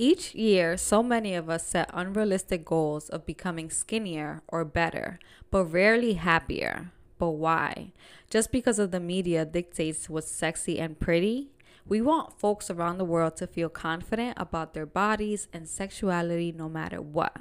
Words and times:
Each 0.00 0.32
year, 0.32 0.76
so 0.76 1.02
many 1.02 1.34
of 1.34 1.50
us 1.50 1.66
set 1.66 1.90
unrealistic 1.92 2.64
goals 2.64 3.08
of 3.08 3.26
becoming 3.26 3.68
skinnier 3.68 4.42
or 4.46 4.64
better, 4.64 5.18
but 5.50 5.64
rarely 5.64 6.12
happier. 6.12 6.92
But 7.18 7.30
why? 7.30 7.90
Just 8.30 8.52
because 8.52 8.78
of 8.78 8.92
the 8.92 9.00
media 9.00 9.44
dictates 9.44 10.08
what's 10.08 10.30
sexy 10.30 10.78
and 10.78 11.00
pretty? 11.00 11.50
We 11.84 12.00
want 12.00 12.38
folks 12.38 12.70
around 12.70 12.98
the 12.98 13.04
world 13.04 13.36
to 13.38 13.48
feel 13.48 13.68
confident 13.68 14.34
about 14.36 14.72
their 14.72 14.86
bodies 14.86 15.48
and 15.52 15.68
sexuality 15.68 16.52
no 16.52 16.68
matter 16.68 17.02
what. 17.02 17.38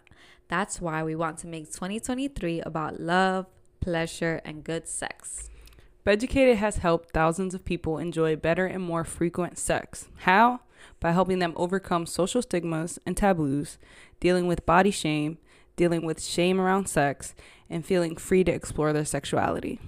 That's 0.47 0.81
why 0.81 1.03
we 1.03 1.13
want 1.13 1.37
to 1.39 1.47
make 1.47 1.71
2023 1.71 2.61
about 2.61 2.99
love, 2.99 3.45
pleasure, 3.81 4.41
and 4.43 4.63
good 4.63 4.87
sex. 4.87 5.51
Beducated 6.03 6.57
has 6.57 6.77
helped 6.77 7.11
thousands 7.11 7.53
of 7.53 7.65
people 7.65 7.99
enjoy 7.99 8.35
better 8.35 8.65
and 8.65 8.81
more 8.81 9.03
frequent 9.03 9.59
sex. 9.59 10.07
How? 10.19 10.61
By 10.99 11.11
helping 11.11 11.39
them 11.39 11.53
overcome 11.55 12.05
social 12.05 12.41
stigmas 12.41 12.99
and 13.05 13.15
taboos, 13.15 13.77
dealing 14.19 14.47
with 14.47 14.65
body 14.65 14.91
shame, 14.91 15.37
dealing 15.75 16.05
with 16.05 16.23
shame 16.23 16.59
around 16.59 16.87
sex, 16.87 17.35
and 17.69 17.85
feeling 17.85 18.15
free 18.15 18.43
to 18.43 18.51
explore 18.51 18.93
their 18.93 19.05
sexuality. 19.05 19.79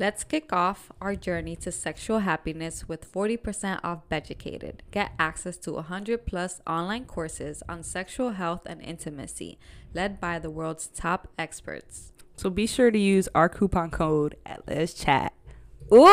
Let's 0.00 0.24
kick 0.24 0.50
off 0.50 0.90
our 1.02 1.14
journey 1.14 1.56
to 1.56 1.70
sexual 1.70 2.20
happiness 2.20 2.88
with 2.88 3.12
40% 3.12 3.80
off 3.84 4.08
Beducated. 4.08 4.82
Get 4.90 5.12
access 5.18 5.58
to 5.58 5.72
100 5.72 6.24
plus 6.24 6.62
online 6.66 7.04
courses 7.04 7.62
on 7.68 7.82
sexual 7.82 8.30
health 8.30 8.62
and 8.64 8.80
intimacy, 8.80 9.58
led 9.92 10.18
by 10.18 10.38
the 10.38 10.48
world's 10.48 10.86
top 10.86 11.28
experts. 11.38 12.12
So 12.36 12.48
be 12.48 12.66
sure 12.66 12.90
to 12.90 12.98
use 12.98 13.28
our 13.34 13.50
coupon 13.50 13.90
code 13.90 14.36
at 14.46 14.66
Les 14.66 14.94
Chat. 14.94 15.34
Ooh! 15.92 16.06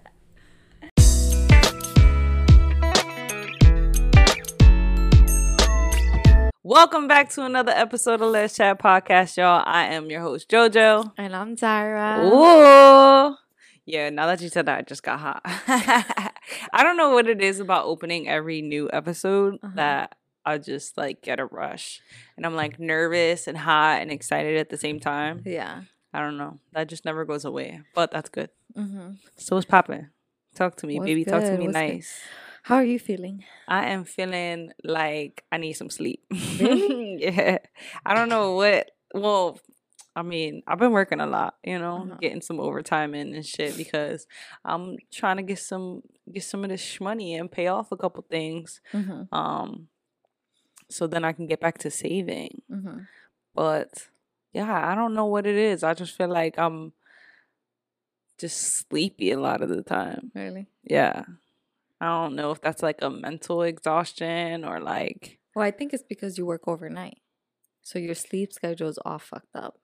Welcome 6.66 7.08
back 7.08 7.28
to 7.32 7.44
another 7.44 7.72
episode 7.72 8.22
of 8.22 8.30
Les 8.30 8.56
Chat 8.56 8.78
Podcast, 8.78 9.36
y'all. 9.36 9.62
I 9.66 9.84
am 9.88 10.08
your 10.10 10.22
host, 10.22 10.48
JoJo. 10.48 11.12
And 11.18 11.36
I'm 11.36 11.56
Tyra. 11.56 12.24
Ooh. 12.24 13.36
Yeah, 13.84 14.08
now 14.08 14.26
that 14.28 14.40
you 14.40 14.48
said 14.48 14.64
that, 14.64 14.78
I 14.78 14.82
just 14.82 15.02
got 15.02 15.20
hot. 15.20 15.42
I 15.44 16.82
don't 16.82 16.96
know 16.96 17.10
what 17.10 17.28
it 17.28 17.42
is 17.42 17.60
about 17.60 17.84
opening 17.84 18.28
every 18.30 18.62
new 18.62 18.88
episode 18.90 19.56
Uh-huh. 19.62 19.72
that 19.76 20.16
I 20.46 20.56
just 20.56 20.96
like 20.96 21.20
get 21.20 21.38
a 21.38 21.44
rush. 21.44 22.00
And 22.38 22.46
I'm 22.46 22.54
like 22.56 22.80
nervous 22.80 23.46
and 23.46 23.58
hot 23.58 24.00
and 24.00 24.10
excited 24.10 24.56
at 24.56 24.70
the 24.70 24.78
same 24.78 25.00
time. 25.00 25.42
Yeah. 25.44 25.82
I 26.14 26.20
don't 26.20 26.38
know. 26.38 26.60
That 26.72 26.88
just 26.88 27.04
never 27.04 27.26
goes 27.26 27.44
away. 27.44 27.82
But 27.94 28.10
that's 28.10 28.30
good. 28.30 28.48
Mm-hmm. 28.74 29.16
So 29.36 29.56
what's 29.56 29.66
popping? 29.66 30.08
Talk 30.54 30.76
to 30.76 30.86
me, 30.86 30.96
What's 30.98 31.08
baby. 31.08 31.24
Talk 31.26 31.42
to 31.42 31.58
me 31.58 31.66
What's 31.66 31.76
good? 31.78 32.04
How 32.64 32.76
are 32.76 32.84
you 32.84 32.98
feeling? 32.98 33.44
I 33.68 33.86
am 33.90 34.04
feeling 34.04 34.72
like 34.82 35.44
I 35.52 35.58
need 35.58 35.74
some 35.74 35.90
sleep. 35.90 36.24
Really? 36.58 37.18
yeah. 37.20 37.58
I 38.06 38.14
don't 38.14 38.30
know 38.30 38.52
what. 38.54 38.90
Well, 39.12 39.58
I 40.16 40.22
mean, 40.22 40.62
I've 40.66 40.78
been 40.78 40.92
working 40.92 41.20
a 41.20 41.26
lot, 41.26 41.56
you 41.62 41.78
know, 41.78 42.04
Uh-huh. 42.04 42.16
getting 42.22 42.40
some 42.40 42.60
overtime 42.60 43.14
in 43.14 43.34
and 43.34 43.44
shit 43.44 43.76
because 43.76 44.26
I'm 44.64 44.96
trying 45.12 45.36
to 45.36 45.42
get 45.42 45.58
some 45.58 46.02
get 46.32 46.44
some 46.44 46.64
of 46.64 46.70
this 46.70 47.00
money 47.00 47.34
and 47.34 47.52
pay 47.52 47.66
off 47.66 47.92
a 47.92 47.98
couple 47.98 48.24
things. 48.30 48.80
Mm-hmm. 48.94 49.34
Um, 49.34 49.88
so 50.88 51.06
then 51.06 51.22
I 51.24 51.32
can 51.32 51.46
get 51.46 51.60
back 51.60 51.76
to 51.78 51.90
saving. 51.90 52.62
Mm-hmm. 52.72 53.00
But 53.54 54.08
yeah, 54.54 54.88
I 54.90 54.94
don't 54.94 55.12
know 55.14 55.26
what 55.26 55.46
it 55.46 55.56
is. 55.56 55.82
I 55.84 55.92
just 55.92 56.16
feel 56.16 56.28
like 56.28 56.58
I'm 56.58 56.94
just 58.38 58.56
sleepy 58.88 59.32
a 59.32 59.38
lot 59.40 59.60
of 59.60 59.68
the 59.68 59.82
time. 59.82 60.32
Really? 60.34 60.66
Yeah. 60.82 61.24
I 62.04 62.08
don't 62.08 62.34
know 62.36 62.50
if 62.50 62.60
that's 62.60 62.82
like 62.82 63.00
a 63.02 63.10
mental 63.10 63.62
exhaustion 63.62 64.64
or 64.64 64.78
like 64.80 65.38
Well, 65.54 65.64
I 65.64 65.70
think 65.70 65.92
it's 65.94 66.02
because 66.12 66.36
you 66.38 66.44
work 66.46 66.64
overnight, 66.66 67.18
so 67.82 67.98
your 67.98 68.14
sleep 68.26 68.52
schedule 68.52 68.88
is 68.88 68.98
all 69.06 69.18
fucked 69.18 69.54
up. 69.64 69.74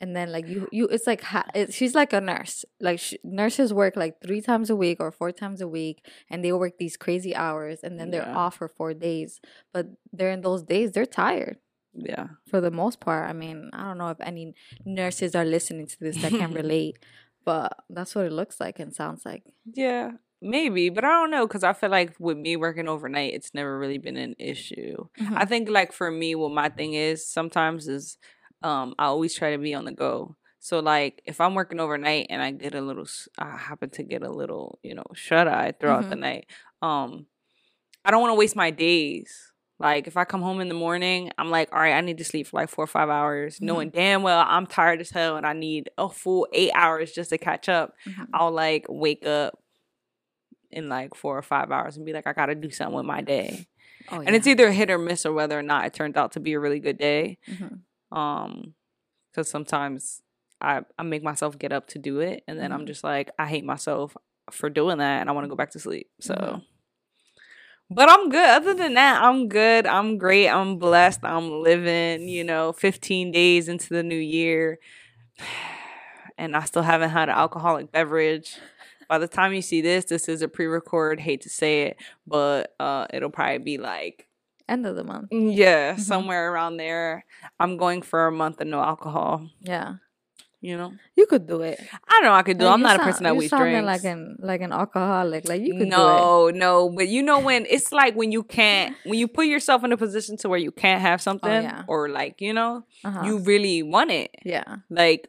And 0.00 0.14
then 0.16 0.32
like 0.32 0.46
you, 0.48 0.68
you, 0.72 0.84
it's 0.88 1.06
like 1.06 1.22
ha- 1.22 1.46
it, 1.54 1.72
she's 1.72 1.94
like 1.94 2.12
a 2.12 2.20
nurse. 2.20 2.64
Like 2.80 2.98
sh- 2.98 3.14
nurses 3.22 3.72
work 3.72 3.94
like 3.96 4.14
three 4.20 4.40
times 4.40 4.68
a 4.68 4.76
week 4.76 4.98
or 5.00 5.10
four 5.12 5.30
times 5.32 5.60
a 5.60 5.68
week, 5.68 6.04
and 6.28 6.44
they 6.44 6.52
work 6.52 6.74
these 6.78 6.96
crazy 6.96 7.34
hours, 7.34 7.78
and 7.84 7.98
then 7.98 8.10
they're 8.10 8.26
Yeah. 8.26 8.36
off 8.36 8.56
for 8.56 8.68
four 8.68 8.92
days. 8.92 9.40
But 9.72 9.86
during 10.14 10.40
those 10.42 10.62
days, 10.64 10.92
they're 10.92 11.06
tired 11.06 11.58
yeah. 11.94 12.26
for 12.50 12.60
the 12.60 12.72
most 12.72 12.98
part. 13.00 13.30
I 13.30 13.32
mean, 13.32 13.70
I 13.72 13.84
don't 13.84 13.98
know 13.98 14.08
if 14.10 14.20
any 14.20 14.54
nurses 14.84 15.34
are 15.36 15.44
listening 15.44 15.86
to 15.86 15.96
this 16.00 16.20
that 16.22 16.32
can 16.32 16.52
relate, 16.62 16.98
but 17.44 17.72
that's 17.88 18.14
what 18.16 18.26
it 18.26 18.32
looks 18.32 18.58
like 18.60 18.80
and 18.80 18.92
sounds 18.92 19.24
like. 19.24 19.44
Yeah. 19.84 20.10
Maybe, 20.44 20.90
but 20.90 21.04
I 21.04 21.08
don't 21.08 21.30
know 21.30 21.48
cuz 21.48 21.64
I 21.64 21.72
feel 21.72 21.88
like 21.90 22.14
with 22.18 22.36
me 22.36 22.56
working 22.56 22.86
overnight 22.88 23.32
it's 23.32 23.54
never 23.54 23.78
really 23.78 23.96
been 23.98 24.16
an 24.18 24.34
issue. 24.38 25.08
Mm-hmm. 25.18 25.38
I 25.38 25.44
think 25.46 25.70
like 25.70 25.92
for 25.92 26.10
me 26.10 26.34
what 26.34 26.52
my 26.52 26.68
thing 26.68 26.92
is 26.92 27.26
sometimes 27.26 27.88
is 27.88 28.18
um 28.62 28.94
I 28.98 29.06
always 29.06 29.34
try 29.34 29.52
to 29.52 29.58
be 29.58 29.72
on 29.74 29.86
the 29.86 29.92
go. 29.92 30.36
So 30.60 30.80
like 30.80 31.22
if 31.24 31.40
I'm 31.40 31.54
working 31.54 31.80
overnight 31.80 32.26
and 32.28 32.42
I 32.42 32.50
get 32.50 32.74
a 32.74 32.80
little 32.82 33.06
I 33.38 33.56
happen 33.56 33.88
to 33.90 34.02
get 34.02 34.22
a 34.22 34.30
little, 34.30 34.78
you 34.82 34.94
know, 34.94 35.04
shut 35.14 35.48
eye 35.48 35.72
throughout 35.80 36.10
the 36.10 36.16
night. 36.16 36.46
Um 36.82 37.26
I 38.04 38.10
don't 38.10 38.20
want 38.20 38.32
to 38.32 38.38
waste 38.38 38.54
my 38.56 38.70
days. 38.70 39.50
Like 39.78 40.06
if 40.06 40.16
I 40.16 40.24
come 40.24 40.42
home 40.42 40.60
in 40.60 40.68
the 40.68 40.74
morning, 40.74 41.32
I'm 41.38 41.50
like, 41.50 41.70
all 41.72 41.80
right, 41.80 41.94
I 41.94 42.00
need 42.02 42.18
to 42.18 42.24
sleep 42.24 42.46
for 42.46 42.60
like 42.60 42.68
four 42.68 42.84
or 42.84 42.86
five 42.86 43.08
hours, 43.08 43.60
knowing 43.60 43.90
damn 43.90 44.22
well 44.22 44.44
I'm 44.46 44.66
tired 44.66 45.00
as 45.00 45.10
hell 45.10 45.36
and 45.36 45.46
I 45.46 45.52
need 45.54 45.88
a 45.98 46.08
full 46.08 46.46
eight 46.52 46.70
hours 46.74 47.12
just 47.12 47.30
to 47.30 47.38
catch 47.38 47.68
up. 47.68 47.94
Mhm. 48.06 48.28
I'll 48.34 48.52
like 48.52 48.86
wake 48.88 49.26
up 49.26 49.58
in 50.74 50.88
like 50.88 51.14
four 51.14 51.36
or 51.38 51.42
five 51.42 51.70
hours 51.70 51.96
and 51.96 52.04
be 52.04 52.12
like, 52.12 52.26
I 52.26 52.32
gotta 52.32 52.54
do 52.54 52.70
something 52.70 52.94
with 52.96 53.06
my 53.06 53.20
day. 53.22 53.66
Oh, 54.10 54.20
And 54.20 54.36
it's 54.36 54.46
either 54.46 54.70
hit 54.70 54.90
or 54.90 54.98
miss 54.98 55.24
or 55.24 55.32
whether 55.32 55.58
or 55.58 55.62
not 55.62 55.86
it 55.86 55.94
turned 55.94 56.16
out 56.16 56.32
to 56.32 56.40
be 56.40 56.52
a 56.52 56.60
really 56.60 56.80
good 56.80 56.98
day. 56.98 57.38
Mhm. 57.48 57.80
Um, 58.16 58.74
because 59.30 59.48
sometimes 59.48 60.20
I 60.60 60.82
I 60.98 61.02
make 61.02 61.22
myself 61.22 61.58
get 61.58 61.72
up 61.72 61.88
to 61.88 61.98
do 61.98 62.20
it, 62.20 62.44
and 62.46 62.58
then 62.58 62.70
I'm 62.72 62.82
Mhm. 62.82 62.86
just 62.86 63.02
like, 63.04 63.30
I 63.38 63.46
hate 63.46 63.64
myself 63.64 64.16
for 64.50 64.68
doing 64.70 64.98
that, 64.98 65.20
and 65.20 65.28
I 65.30 65.32
want 65.32 65.44
to 65.44 65.48
go 65.48 65.56
back 65.56 65.70
to 65.70 65.78
sleep. 65.78 66.10
So. 66.20 66.34
Mhm. 66.34 66.62
But 67.90 68.08
I'm 68.10 68.28
good. 68.30 68.48
Other 68.48 68.74
than 68.74 68.94
that, 68.94 69.22
I'm 69.22 69.48
good. 69.48 69.86
I'm 69.86 70.16
great. 70.18 70.48
I'm 70.48 70.78
blessed. 70.78 71.20
I'm 71.22 71.50
living, 71.62 72.28
you 72.28 72.42
know, 72.44 72.72
15 72.72 73.30
days 73.30 73.68
into 73.68 73.88
the 73.94 74.02
new 74.02 74.18
year. 74.18 74.78
And 76.36 76.56
I 76.56 76.64
still 76.64 76.82
haven't 76.82 77.10
had 77.10 77.28
an 77.28 77.36
alcoholic 77.36 77.92
beverage. 77.92 78.56
By 79.08 79.18
the 79.18 79.28
time 79.28 79.52
you 79.52 79.62
see 79.62 79.80
this, 79.80 80.04
this 80.06 80.28
is 80.28 80.42
a 80.42 80.48
pre-record. 80.48 81.20
Hate 81.20 81.42
to 81.42 81.48
say 81.50 81.82
it, 81.82 81.96
but 82.26 82.74
uh 82.80 83.06
it'll 83.12 83.30
probably 83.30 83.58
be 83.58 83.78
like 83.78 84.28
end 84.68 84.86
of 84.86 84.96
the 84.96 85.04
month. 85.04 85.28
yeah, 85.30 85.94
Mhm. 85.94 86.00
somewhere 86.00 86.52
around 86.52 86.76
there. 86.78 87.24
I'm 87.60 87.76
going 87.76 88.02
for 88.02 88.26
a 88.26 88.32
month 88.32 88.60
of 88.60 88.66
no 88.66 88.80
alcohol, 88.80 89.50
Yeah, 89.60 89.96
you 90.62 90.74
know. 90.78 90.94
you 91.16 91.26
could 91.26 91.46
do 91.46 91.60
it. 91.60 91.78
I 92.08 92.12
don't 92.12 92.24
know 92.24 92.32
I 92.32 92.42
could 92.42 92.56
do. 92.58 92.64
Like, 92.64 92.74
I'm 92.74 92.80
not 92.80 92.96
a 92.98 93.04
person 93.04 93.24
that 93.24 93.34
sounding 93.50 93.82
drinks. 93.84 93.86
like 93.86 94.04
an 94.04 94.36
like 94.40 94.62
an 94.62 94.72
alcoholic. 94.72 95.46
Like 95.46 95.60
you 95.60 95.74
could 95.74 95.90
do 95.90 95.96
no, 95.96 96.48
no, 96.48 96.88
but 96.88 97.08
you 97.08 97.22
know 97.22 97.40
when 97.40 97.66
it's 97.68 97.92
like 97.92 98.14
when 98.16 98.32
you 98.32 98.42
can't 98.42 98.96
when 99.04 99.18
you 99.18 99.28
put 99.28 99.46
yourself 99.46 99.84
in 99.84 99.92
a 99.92 99.96
position 99.98 100.38
to 100.38 100.48
where 100.48 100.58
you 100.58 100.72
can't 100.72 101.02
have 101.02 101.20
something 101.20 101.50
Oh, 101.50 101.60
yeah. 101.60 101.82
or 101.86 102.08
like, 102.08 102.40
you 102.40 102.54
know. 102.54 102.86
Uh-huh. 103.04 103.22
you 103.26 103.38
really 103.40 103.82
want 103.82 104.10
it. 104.12 104.30
yeah. 104.44 104.76
Like 104.88 105.28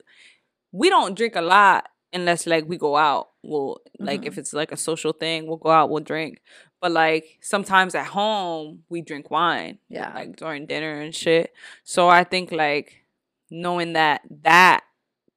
we 0.72 0.90
don't 0.90 1.16
drink 1.16 1.36
a 1.36 1.42
lot 1.42 1.88
unless 2.16 2.48
like 2.48 2.66
we 2.68 2.78
go 2.78 2.96
out. 2.98 3.30
Well, 3.44 3.82
like 4.00 4.22
Mm-hmm. 4.22 4.28
if 4.28 4.38
it's 4.40 4.54
like 4.54 4.72
a 4.72 4.78
social 4.78 5.14
thing, 5.14 5.46
we'll 5.48 5.58
go 5.58 5.70
out, 5.70 5.90
we'll 5.92 6.04
drink. 6.04 6.42
But 6.82 6.92
like 6.92 7.26
sometimes 7.42 7.94
at 7.96 8.08
home 8.08 8.84
we 8.90 9.02
drink 9.02 9.30
wine. 9.30 9.80
Yeah. 9.90 10.12
Like 10.14 10.36
during 10.38 10.66
dinner 10.66 11.00
and 11.02 11.14
shit. 11.14 11.52
So 11.84 12.08
I 12.10 12.24
think 12.24 12.52
like 12.52 13.04
knowing 13.52 13.94
that 13.94 14.22
that 14.44 14.84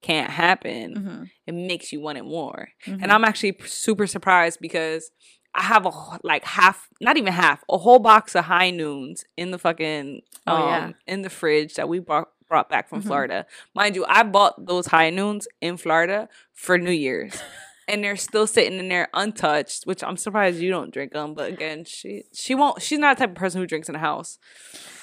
can't 0.02 0.30
happen, 0.30 0.94
hmm 0.96 1.24
it 1.46 1.54
makes 1.54 1.92
you 1.92 2.00
want 2.00 2.18
it 2.18 2.24
more 2.24 2.68
Mm-hmm. 2.86 3.02
and 3.02 3.10
I'm 3.12 3.24
actually 3.24 3.56
super 3.66 4.06
surprised 4.06 4.58
because 4.60 5.10
I 5.54 5.62
have 5.62 5.86
a 5.86 5.90
like 6.22 6.44
half, 6.44 6.88
not 7.00 7.16
even 7.16 7.32
half, 7.32 7.64
a 7.70 7.78
whole 7.78 7.98
box 7.98 8.34
of 8.36 8.44
high 8.44 8.70
noons 8.70 9.24
in 9.36 9.50
the 9.50 9.58
fucking 9.58 10.20
Oh, 10.46 10.54
um 10.56 10.68
yeah. 10.68 10.92
in 11.12 11.22
the 11.22 11.30
fridge 11.30 11.74
that 11.74 11.88
we 11.88 11.98
brought 12.00 12.28
brought 12.48 12.68
back 12.68 12.88
from 12.88 13.02
Mhm. 13.02 13.06
Florida. 13.06 13.46
Mind 13.74 13.94
you, 13.96 14.04
I 14.08 14.22
bought 14.22 14.66
those 14.66 14.86
high 14.86 15.10
noons 15.10 15.46
in 15.60 15.76
Florida 15.76 16.28
for 16.54 16.78
New 16.78 16.90
Year's. 16.92 17.34
And 17.90 18.04
they're 18.04 18.16
still 18.16 18.46
sitting 18.46 18.78
in 18.78 18.90
there 18.90 19.08
untouched, 19.14 19.84
which 19.84 20.04
I'm 20.04 20.18
surprised 20.18 20.60
you 20.60 20.68
don't 20.68 20.92
drink 20.92 21.12
them. 21.14 21.32
But 21.32 21.50
again, 21.50 21.86
she 21.86 22.24
she 22.34 22.54
won't. 22.54 22.82
She's 22.82 22.98
not 22.98 23.16
the 23.16 23.22
type 23.22 23.30
of 23.30 23.36
person 23.36 23.62
who 23.62 23.66
drinks 23.66 23.88
in 23.88 23.94
the 23.94 23.98
house. 23.98 24.38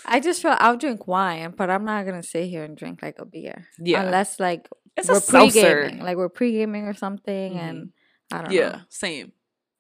I 0.05 0.19
just 0.19 0.39
feel 0.39 0.55
I'll 0.59 0.77
drink 0.77 1.07
wine, 1.07 1.55
but 1.57 1.71
I'm 1.71 1.83
not 1.83 2.05
gonna 2.05 2.21
sit 2.21 2.45
here 2.47 2.63
and 2.63 2.77
drink 2.77 3.01
like 3.01 3.17
a 3.17 3.25
beer. 3.25 3.65
Yeah. 3.79 4.03
Unless 4.03 4.39
like 4.39 4.69
It's 4.95 5.09
we're 5.09 5.17
a 5.17 5.19
seltzer. 5.19 5.61
pre-gaming, 5.81 6.03
like 6.05 6.15
we're 6.15 6.29
pre-gaming 6.29 6.83
or 6.85 6.93
something, 6.93 7.53
Mhm. 7.55 7.59
and 7.69 7.89
I 8.31 8.41
don't 8.43 8.49
know. 8.51 8.55
Yeah, 8.55 8.69
know. 8.69 8.79
same. 8.89 9.31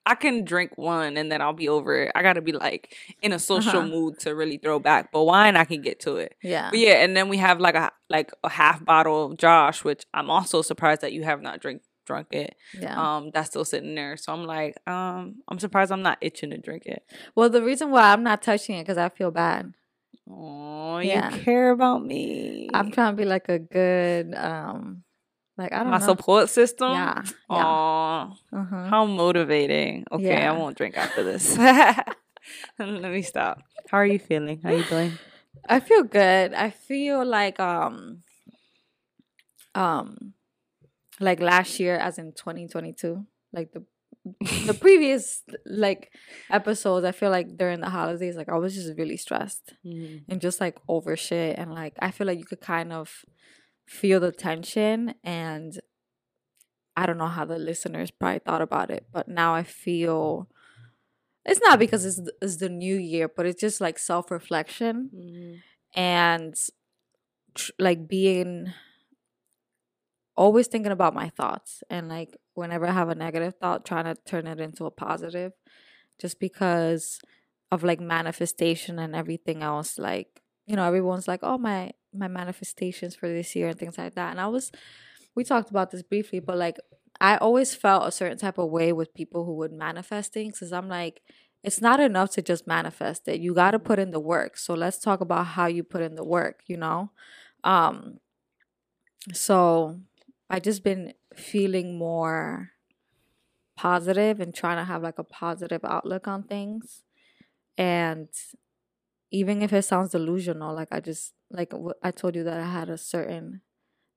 I 0.05 0.15
can 0.15 0.45
drink 0.45 0.77
one 0.77 1.17
and 1.17 1.31
then 1.31 1.41
I'll 1.41 1.53
be 1.53 1.67
over 1.67 2.03
it. 2.03 2.11
I 2.15 2.21
gotta 2.21 2.41
be 2.41 2.51
like 2.51 2.93
in 3.21 3.31
a 3.33 3.39
social 3.39 3.79
Uh-huh. 3.79 3.87
mood 3.87 4.19
to 4.19 4.35
really 4.35 4.57
throw 4.57 4.77
back. 4.79 5.11
But 5.11 5.23
wine, 5.23 5.55
I 5.55 5.65
can 5.65 5.81
get 5.81 5.99
to 6.01 6.17
it. 6.17 6.35
Yeah. 6.43 6.69
But 6.69 6.79
yeah, 6.79 7.03
and 7.03 7.17
then 7.17 7.27
we 7.29 7.37
have 7.37 7.59
like 7.59 7.75
a 7.75 7.91
like 8.09 8.31
a 8.43 8.49
half 8.49 8.83
bottle 8.85 9.25
of 9.25 9.37
Josh, 9.37 9.83
which 9.83 10.05
I'm 10.13 10.29
also 10.29 10.61
surprised 10.61 11.01
that 11.01 11.13
you 11.13 11.23
have 11.23 11.41
not 11.41 11.59
drink 11.59 11.81
drunk 12.05 12.27
it. 12.33 12.55
Yeah. 12.79 12.93
Um, 13.17 13.31
that's 13.33 13.49
still 13.49 13.65
sitting 13.65 13.95
there. 13.95 14.15
So 14.15 14.31
I'm 14.31 14.45
like, 14.45 14.75
um, 14.87 15.37
I'm 15.47 15.57
surprised 15.57 15.91
I'm 15.91 16.03
not 16.03 16.19
itching 16.21 16.51
to 16.51 16.57
drink 16.59 16.85
it. 16.85 17.01
well, 17.33 17.49
the 17.49 17.63
reason 17.63 17.89
why 17.89 18.13
I'm 18.13 18.21
not 18.21 18.43
touching 18.43 18.75
it 18.77 18.83
because 18.83 18.99
I 18.99 19.09
feel 19.09 19.31
bad. 19.31 19.73
Oh, 20.29 20.99
Yeah. 20.99 21.33
you 21.35 21.41
care 21.41 21.71
about 21.71 22.05
me. 22.05 22.69
I'm 22.73 22.91
trying 22.91 23.13
to 23.13 23.17
be 23.17 23.25
like 23.25 23.49
a 23.49 23.57
good, 23.59 24.35
um, 24.35 25.03
like 25.57 25.71
I 25.73 25.79
don't 25.83 25.91
my 25.91 25.99
know. 25.99 26.05
support 26.05 26.49
system. 26.49 26.91
Yeah. 26.91 27.21
Yeah. 27.49 28.27
Uh-huh. 28.53 28.85
how 28.87 29.05
motivating. 29.05 30.05
Okay, 30.11 30.23
Yeah. 30.41 30.49
I 30.51 30.57
won't 30.57 30.77
drink 30.77 30.97
after 30.97 31.23
this. 31.23 31.57
Let 32.79 33.11
me 33.11 33.21
stop. 33.21 33.61
How 33.89 33.97
are 33.99 34.05
you 34.05 34.19
feeling? 34.19 34.59
How 34.61 34.71
you 34.71 34.83
doing? 34.83 35.17
I 35.67 35.79
feel 35.79 36.03
good. 36.03 36.53
I 36.53 36.69
feel 36.69 37.25
like 37.25 37.59
um 37.59 38.23
um 39.73 40.33
like 41.19 41.39
last 41.39 41.79
year 41.79 41.95
as 41.95 42.17
in 42.17 42.31
2022, 42.33 43.25
like 43.53 43.71
the 43.71 43.83
the 44.65 44.73
previous 44.79 45.43
like 45.65 46.11
episodes, 46.49 47.05
I 47.05 47.11
feel 47.11 47.29
like 47.29 47.57
during 47.57 47.79
the 47.79 47.89
holidays 47.89 48.35
like 48.35 48.49
I 48.49 48.57
was 48.57 48.73
just 48.75 48.97
really 48.97 49.17
stressed 49.17 49.73
Mhm. 49.85 50.23
and 50.27 50.41
just 50.41 50.59
like 50.59 50.77
over 50.87 51.15
shit 51.15 51.57
and 51.57 51.73
like 51.73 51.93
I 51.99 52.11
feel 52.11 52.27
like 52.27 52.39
you 52.39 52.45
could 52.45 52.61
kind 52.61 52.91
of 52.91 53.23
feel 53.85 54.19
the 54.19 54.31
tension 54.31 55.15
and 55.23 55.79
I 56.97 57.05
don't 57.05 57.17
know 57.17 57.27
how 57.27 57.45
the 57.45 57.57
listeners 57.59 58.09
probably 58.11 58.39
thought 58.39 58.61
about 58.61 58.89
it, 58.89 59.07
but 59.11 59.27
now 59.27 59.53
I 59.53 59.63
feel 59.63 60.47
it's 61.45 61.61
not 61.61 61.79
because 61.79 62.05
it's 62.05 62.21
it's 62.41 62.57
the 62.57 62.69
new 62.69 62.95
year, 62.95 63.27
but 63.27 63.45
it's 63.45 63.61
just 63.61 63.81
like 63.81 63.99
self-reflection 63.99 65.09
Mhm. 65.13 65.61
and 65.95 66.55
tr- 67.55 67.71
like 67.79 68.07
being 68.07 68.73
always 70.37 70.67
thinking 70.67 70.91
about 70.91 71.13
my 71.13 71.29
thoughts 71.29 71.83
and 71.89 72.09
like 72.09 72.35
whenever 72.55 72.85
i 72.85 72.91
have 72.91 73.09
a 73.09 73.15
negative 73.15 73.53
thought 73.55 73.85
trying 73.85 74.03
to 74.05 74.15
turn 74.25 74.47
it 74.47 74.59
into 74.59 74.85
a 74.85 74.91
positive 74.91 75.53
just 76.19 76.39
because 76.39 77.19
of 77.71 77.83
like 77.83 77.99
manifestation 78.01 78.99
and 78.99 79.15
everything 79.15 79.63
else 79.63 79.97
like 79.97 80.41
you 80.65 80.75
know 80.75 80.85
everyone's 80.85 81.27
like 81.27 81.39
oh 81.43 81.57
my 81.57 81.91
my 82.13 82.27
manifestations 82.27 83.15
for 83.15 83.27
this 83.27 83.55
year 83.55 83.69
and 83.69 83.79
things 83.79 83.97
like 83.97 84.15
that 84.15 84.31
and 84.31 84.39
i 84.39 84.47
was 84.47 84.71
we 85.35 85.43
talked 85.43 85.69
about 85.69 85.91
this 85.91 86.03
briefly 86.03 86.39
but 86.39 86.57
like 86.57 86.77
i 87.21 87.37
always 87.37 87.75
felt 87.75 88.07
a 88.07 88.11
certain 88.11 88.37
type 88.37 88.57
of 88.57 88.69
way 88.69 88.91
with 88.93 89.13
people 89.13 89.45
who 89.45 89.55
would 89.55 89.71
manifest 89.71 90.33
things 90.33 90.53
because 90.55 90.73
i'm 90.73 90.87
like 90.89 91.21
it's 91.63 91.81
not 91.81 91.99
enough 91.99 92.29
to 92.29 92.43
just 92.43 92.67
manifest 92.67 93.27
it. 93.27 93.41
You 93.41 93.55
got 93.55 93.71
to 93.71 93.79
put 93.79 93.97
in 93.97 94.11
the 94.11 94.19
work. 94.19 94.55
So 94.55 94.75
let's 94.75 94.99
talk 94.99 95.19
about 95.19 95.47
how 95.47 95.65
you 95.65 95.81
put 95.83 96.03
in 96.03 96.13
the 96.13 96.23
work, 96.23 96.59
you 96.67 96.77
know? 96.77 97.09
Um 97.63 98.19
so 99.33 99.99
I 100.49 100.59
just 100.59 100.83
been 100.83 101.13
feeling 101.35 101.97
more 101.97 102.71
positive 103.75 104.39
and 104.39 104.53
trying 104.53 104.77
to 104.77 104.83
have 104.85 105.03
like 105.03 105.19
a 105.19 105.23
positive 105.23 105.81
outlook 105.83 106.27
on 106.27 106.43
things. 106.43 107.03
And 107.77 108.29
even 109.41 109.61
if 109.61 109.71
it 109.73 109.83
sounds 109.91 110.11
delusional, 110.11 110.71
like 110.79 110.89
I 110.91 110.99
just 111.09 111.33
like 111.59 111.71
I 112.07 112.11
told 112.11 112.35
you 112.37 112.43
that 112.45 112.59
I 112.59 112.69
had 112.79 112.89
a 112.89 112.97
certain 112.97 113.61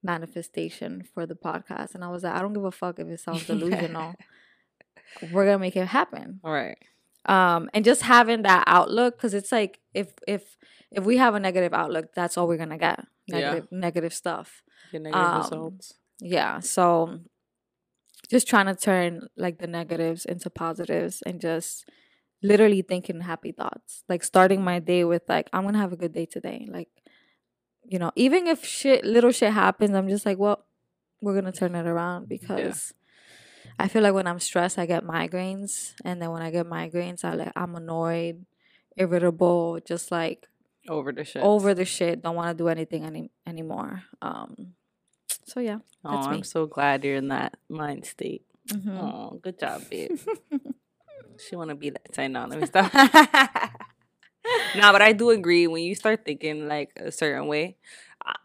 manifestation 0.03 1.03
for 1.13 1.27
the 1.27 1.35
podcast 1.35 1.95
and 1.95 2.05
I 2.05 2.09
was 2.09 2.23
like 2.23 2.35
I 2.35 2.41
don't 2.41 2.53
give 2.53 2.65
a 2.65 2.71
fuck 2.71 2.99
if 2.99 3.07
it 3.09 3.21
sounds 3.21 3.47
delusional. 3.47 4.15
We're 5.33 5.45
going 5.45 5.57
to 5.57 5.67
make 5.67 5.77
it 5.77 5.87
happen 5.87 6.39
All 6.45 6.53
right. 6.53 6.79
um 7.27 7.69
and 7.75 7.85
just 7.85 8.03
having 8.03 8.43
that 8.43 8.65
outlook 8.67 9.17
because 9.17 9.35
it's 9.35 9.51
like 9.51 9.81
if 9.95 10.09
if 10.27 10.43
if 10.93 11.03
we 11.05 11.17
have 11.17 11.35
a 11.35 11.41
negative 11.41 11.73
outlook 11.75 12.07
that's 12.15 12.37
all 12.39 12.47
we're 12.49 12.57
gonna 12.65 12.79
get 12.79 12.99
Yeah. 13.27 13.39
negative 13.41 13.69
negative 13.87 14.15
stuff 14.23 14.63
Get 14.93 15.03
negative 15.03 15.27
Um, 15.27 15.37
results. 15.43 15.95
yeah 16.21 16.61
so 16.61 17.21
just 18.31 18.47
trying 18.49 18.67
to 18.67 18.75
turn 18.89 19.29
like 19.37 19.59
the 19.59 19.67
negatives 19.67 20.25
into 20.33 20.49
positives 20.51 21.23
and 21.27 21.41
just 21.41 21.89
literally 22.43 22.83
thinking 22.83 23.21
happy 23.21 23.53
thoughts 23.53 24.05
like 24.09 24.23
starting 24.23 24.63
my 24.63 24.79
day 24.79 25.05
with 25.05 25.23
like 25.29 25.49
i'm 25.53 25.65
gonna 25.65 25.79
have 25.79 25.93
a 25.93 25.97
good 25.97 26.13
day 26.13 26.25
today 26.27 26.67
like 26.71 26.89
you 27.85 27.99
know 27.99 28.13
even 28.15 28.47
if 28.47 28.65
shit 28.65 29.05
little 29.05 29.33
shit 29.33 29.53
happens 29.53 29.95
i'm 29.95 30.09
just 30.09 30.25
like 30.25 30.39
well 30.39 30.65
we're 31.21 31.35
gonna 31.35 31.51
turn 31.53 31.75
it 31.75 31.87
around 31.87 32.29
because 32.29 32.95
i 33.79 33.89
feel 33.89 34.03
like 34.03 34.15
when 34.15 34.27
i'm 34.27 34.39
stressed 34.39 34.79
i 34.79 34.87
get 34.87 35.03
migraines 35.05 35.95
and 36.05 36.23
then 36.23 36.31
when 36.31 36.43
i 36.43 36.51
get 36.51 36.67
migraines 36.67 37.25
i 37.25 37.35
like 37.35 37.53
i'm 37.57 37.75
annoyed 37.75 38.47
irritable 38.97 39.81
just 39.85 40.11
like 40.13 40.47
Over 40.89 41.13
the 41.13 41.25
shit. 41.25 41.43
over 41.43 41.75
the 41.75 41.85
shit 41.85 42.23
don't 42.23 42.37
want 42.37 42.57
to 42.57 42.63
do 42.63 42.69
anything 42.69 43.05
any 43.05 43.31
anymore 43.47 44.05
um 44.23 44.75
so 45.45 45.61
yeah 45.61 45.79
Oh, 46.05 46.11
I'm 46.31 46.37
me. 46.39 46.43
so 46.45 46.67
glad 46.67 47.05
you're 47.05 47.17
in 47.17 47.29
that 47.29 47.57
mind 47.69 48.07
state. 48.07 48.45
Mhm. 48.69 48.97
Oh, 49.03 49.39
good 49.43 49.59
job, 49.59 49.83
babe. 49.91 50.13
she 51.39 51.57
want 51.57 51.71
to 51.71 51.77
be 51.77 51.91
that. 51.91 52.15
Say 52.15 52.29
no, 52.29 52.47
let 52.47 52.59
me 52.61 52.67
stop. 52.67 52.93
no, 54.77 54.93
but 54.93 55.03
I 55.03 55.13
do 55.13 55.31
agree 55.31 55.67
when 55.67 55.83
you 55.83 55.95
start 55.95 56.25
thinking 56.25 56.69
like 56.69 56.91
a 56.97 57.11
certain 57.13 57.47
way. 57.47 57.77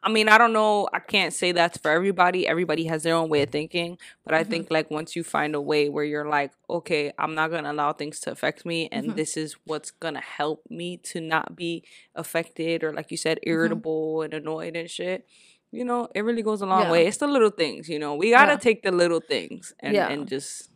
I- 0.04 0.10
mean, 0.10 0.30
I 0.30 0.38
don't 0.38 0.54
know. 0.54 0.88
I 0.94 1.00
can't 1.00 1.34
say 1.34 1.52
that's 1.52 1.78
for 1.78 1.92
everybody. 1.92 2.48
Everybody 2.48 2.86
has 2.86 3.04
their 3.04 3.16
own 3.16 3.28
way 3.30 3.42
of 3.44 3.50
thinking. 3.50 3.98
But 4.24 4.34
I 4.34 4.44
Mhm. 4.44 4.50
think 4.50 4.72
like 4.72 4.90
once 4.92 5.16
you 5.16 5.24
find 5.24 5.56
a 5.56 5.62
way 5.62 5.90
where 5.90 6.06
you're 6.06 6.28
like, 6.30 6.52
okay, 6.70 7.12
I'm 7.18 7.36
not 7.36 7.52
gonna 7.52 7.72
allow 7.72 7.92
things 7.94 8.20
to 8.22 8.32
affect 8.32 8.66
me, 8.66 8.88
and 8.92 9.10
Mhm. 9.12 9.16
this 9.16 9.36
is 9.36 9.56
what's 9.66 9.92
gonna 9.92 10.22
help 10.22 10.64
me 10.70 10.98
to 11.12 11.20
not 11.20 11.56
be 11.56 11.84
affected 12.16 12.84
or 12.84 12.94
like 12.94 13.12
you 13.12 13.18
said, 13.18 13.40
irritable 13.44 14.22
and 14.22 14.34
annoyed 14.34 14.76
and 14.78 14.90
shit. 14.90 15.26
You 15.72 15.84
know, 15.84 16.08
it 16.16 16.22
really 16.22 16.44
goes 16.44 16.62
a 16.62 16.66
long 16.68 16.84
Yeah. 16.84 16.92
way. 16.92 17.08
It's 17.08 17.18
the 17.18 17.28
little 17.28 17.50
things. 17.50 17.90
You 17.90 18.00
know, 18.00 18.16
we 18.16 18.30
gotta 18.30 18.54
Yeah. 18.54 18.58
take 18.58 18.84
the 18.84 18.92
little 18.92 19.20
things 19.22 19.74
and 19.80 19.96
Yeah. 19.96 20.08
and 20.10 20.28
just 20.28 20.70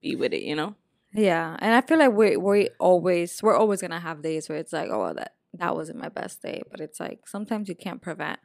be 0.00 0.16
with 0.16 0.32
it. 0.32 0.42
You 0.42 0.54
know. 0.56 0.74
Yeah, 1.12 1.56
and 1.58 1.74
I 1.74 1.80
feel 1.80 1.98
like 1.98 2.12
we 2.12 2.36
we 2.36 2.68
always 2.78 3.42
we're 3.42 3.56
always 3.56 3.80
gonna 3.80 4.00
have 4.00 4.22
days 4.22 4.48
where 4.48 4.58
it's 4.58 4.72
like, 4.72 4.90
oh, 4.90 5.12
that 5.14 5.34
that 5.54 5.74
wasn't 5.74 5.98
my 5.98 6.08
best 6.08 6.42
day, 6.42 6.62
but 6.70 6.80
it's 6.80 7.00
like 7.00 7.26
sometimes 7.26 7.68
you 7.68 7.74
can't 7.74 8.00
prevent 8.00 8.38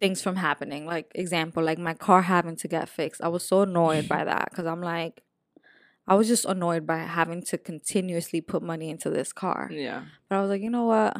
things 0.00 0.20
from 0.22 0.36
happening. 0.36 0.86
Like 0.86 1.10
example, 1.14 1.62
like 1.62 1.78
my 1.78 1.94
car 1.94 2.22
having 2.22 2.56
to 2.56 2.68
get 2.68 2.88
fixed. 2.88 3.22
I 3.22 3.28
was 3.28 3.46
so 3.46 3.62
annoyed 3.62 4.08
by 4.08 4.24
that 4.32 4.48
because 4.50 4.66
I'm 4.66 4.82
like, 4.82 5.22
I 6.08 6.14
was 6.14 6.28
just 6.28 6.44
annoyed 6.44 6.86
by 6.86 6.98
having 6.98 7.42
to 7.44 7.58
continuously 7.58 8.40
put 8.40 8.62
money 8.62 8.90
into 8.90 9.10
this 9.10 9.32
car. 9.32 9.68
Yeah. 9.72 10.04
But 10.28 10.36
I 10.36 10.40
was 10.40 10.50
like, 10.50 10.62
you 10.62 10.70
know 10.70 10.84
what? 10.84 11.16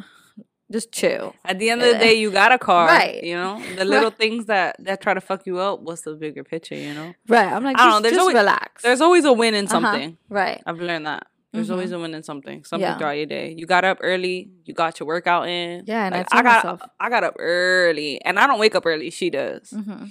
Just 0.71 0.91
chill. 0.91 1.33
At 1.45 1.59
the 1.59 1.69
end 1.69 1.81
of 1.81 1.87
the 1.93 1.97
day, 1.97 2.15
you 2.15 2.29
got 2.29 2.51
a 2.51 2.57
car, 2.59 2.87
Right. 2.87 3.23
You 3.23 3.35
know, 3.35 3.61
the 3.77 3.85
little 3.85 4.09
things 4.11 4.47
that 4.47 4.75
that 4.79 4.99
try 5.01 5.13
to 5.13 5.21
fuck 5.21 5.45
you 5.45 5.59
up. 5.59 5.79
What's 5.81 6.01
the 6.01 6.13
bigger 6.15 6.43
picture? 6.43 6.75
You 6.75 6.93
know, 6.93 7.13
Right. 7.29 7.47
I'm 7.51 7.63
like, 7.63 7.77
I 7.79 7.83
don't 7.85 7.91
know, 7.91 7.99
there's 8.01 8.11
just 8.15 8.19
always- 8.21 8.35
relax. 8.35 8.83
there's 8.83 8.99
always 9.01 9.23
a 9.25 9.31
win 9.31 9.53
in 9.53 9.65
Uh-huh. 9.65 9.71
something. 9.81 10.17
right. 10.29 10.61
I've 10.65 10.79
learned 10.81 11.05
that. 11.07 11.27
There's 11.53 11.69
Mhm. 11.69 11.71
always 11.71 11.91
a 11.93 11.99
win 11.99 12.13
in 12.13 12.21
something. 12.23 12.65
Something 12.65 12.81
Yeah. 12.89 12.97
throughout 12.97 13.11
your 13.17 13.25
day. 13.25 13.55
You 13.57 13.65
got 13.65 13.85
up 13.85 13.99
early. 14.01 14.49
You 14.65 14.73
got 14.73 14.99
your 14.99 15.07
workout 15.07 15.47
in. 15.47 15.85
Yeah, 15.87 16.07
and 16.07 16.15
Like, 16.15 16.27
I 16.33 16.39
I 16.39 16.41
got 16.43 16.55
myself. 16.65 16.81
I 16.99 17.09
got 17.09 17.23
up 17.23 17.35
early, 17.39 18.21
and 18.25 18.37
I 18.37 18.45
don't 18.47 18.59
wake 18.59 18.75
up 18.75 18.85
early. 18.85 19.09
She 19.09 19.29
does. 19.29 19.69
hmm 19.71 20.05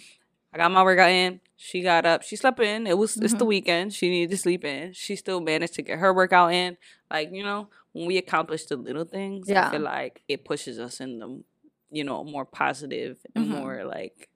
I 0.54 0.56
got 0.58 0.72
my 0.72 0.82
workout 0.82 1.10
in. 1.10 1.40
She 1.56 1.82
got 1.82 2.06
up. 2.06 2.22
She 2.22 2.34
slept 2.36 2.58
in. 2.60 2.86
It 2.86 2.96
was 2.96 3.16
it's 3.18 3.34
the 3.34 3.44
Mhm. 3.44 3.48
weekend. 3.48 3.92
She 3.92 4.08
needed 4.08 4.30
to 4.30 4.38
sleep 4.38 4.64
in. 4.64 4.94
She 4.94 5.14
still 5.14 5.40
managed 5.40 5.74
to 5.74 5.82
get 5.82 5.98
her 5.98 6.14
workout 6.14 6.52
in. 6.54 6.78
Like 7.10 7.28
you 7.30 7.42
know, 7.44 7.68
when 7.96 8.06
we 8.06 8.16
accomplish 8.18 8.62
the 8.66 8.76
little 8.76 9.04
things, 9.04 9.48
Yeah. 9.48 9.68
I 9.68 9.70
feel 9.72 9.80
like 9.98 10.22
it 10.28 10.44
pushes 10.44 10.78
us 10.86 11.00
in 11.00 11.10
the 11.20 11.28
you 11.90 12.04
know 12.08 12.24
more 12.24 12.44
positive 12.62 13.14
and 13.34 13.44
Mhm. 13.46 13.56
more 13.58 13.84
like 13.96 14.28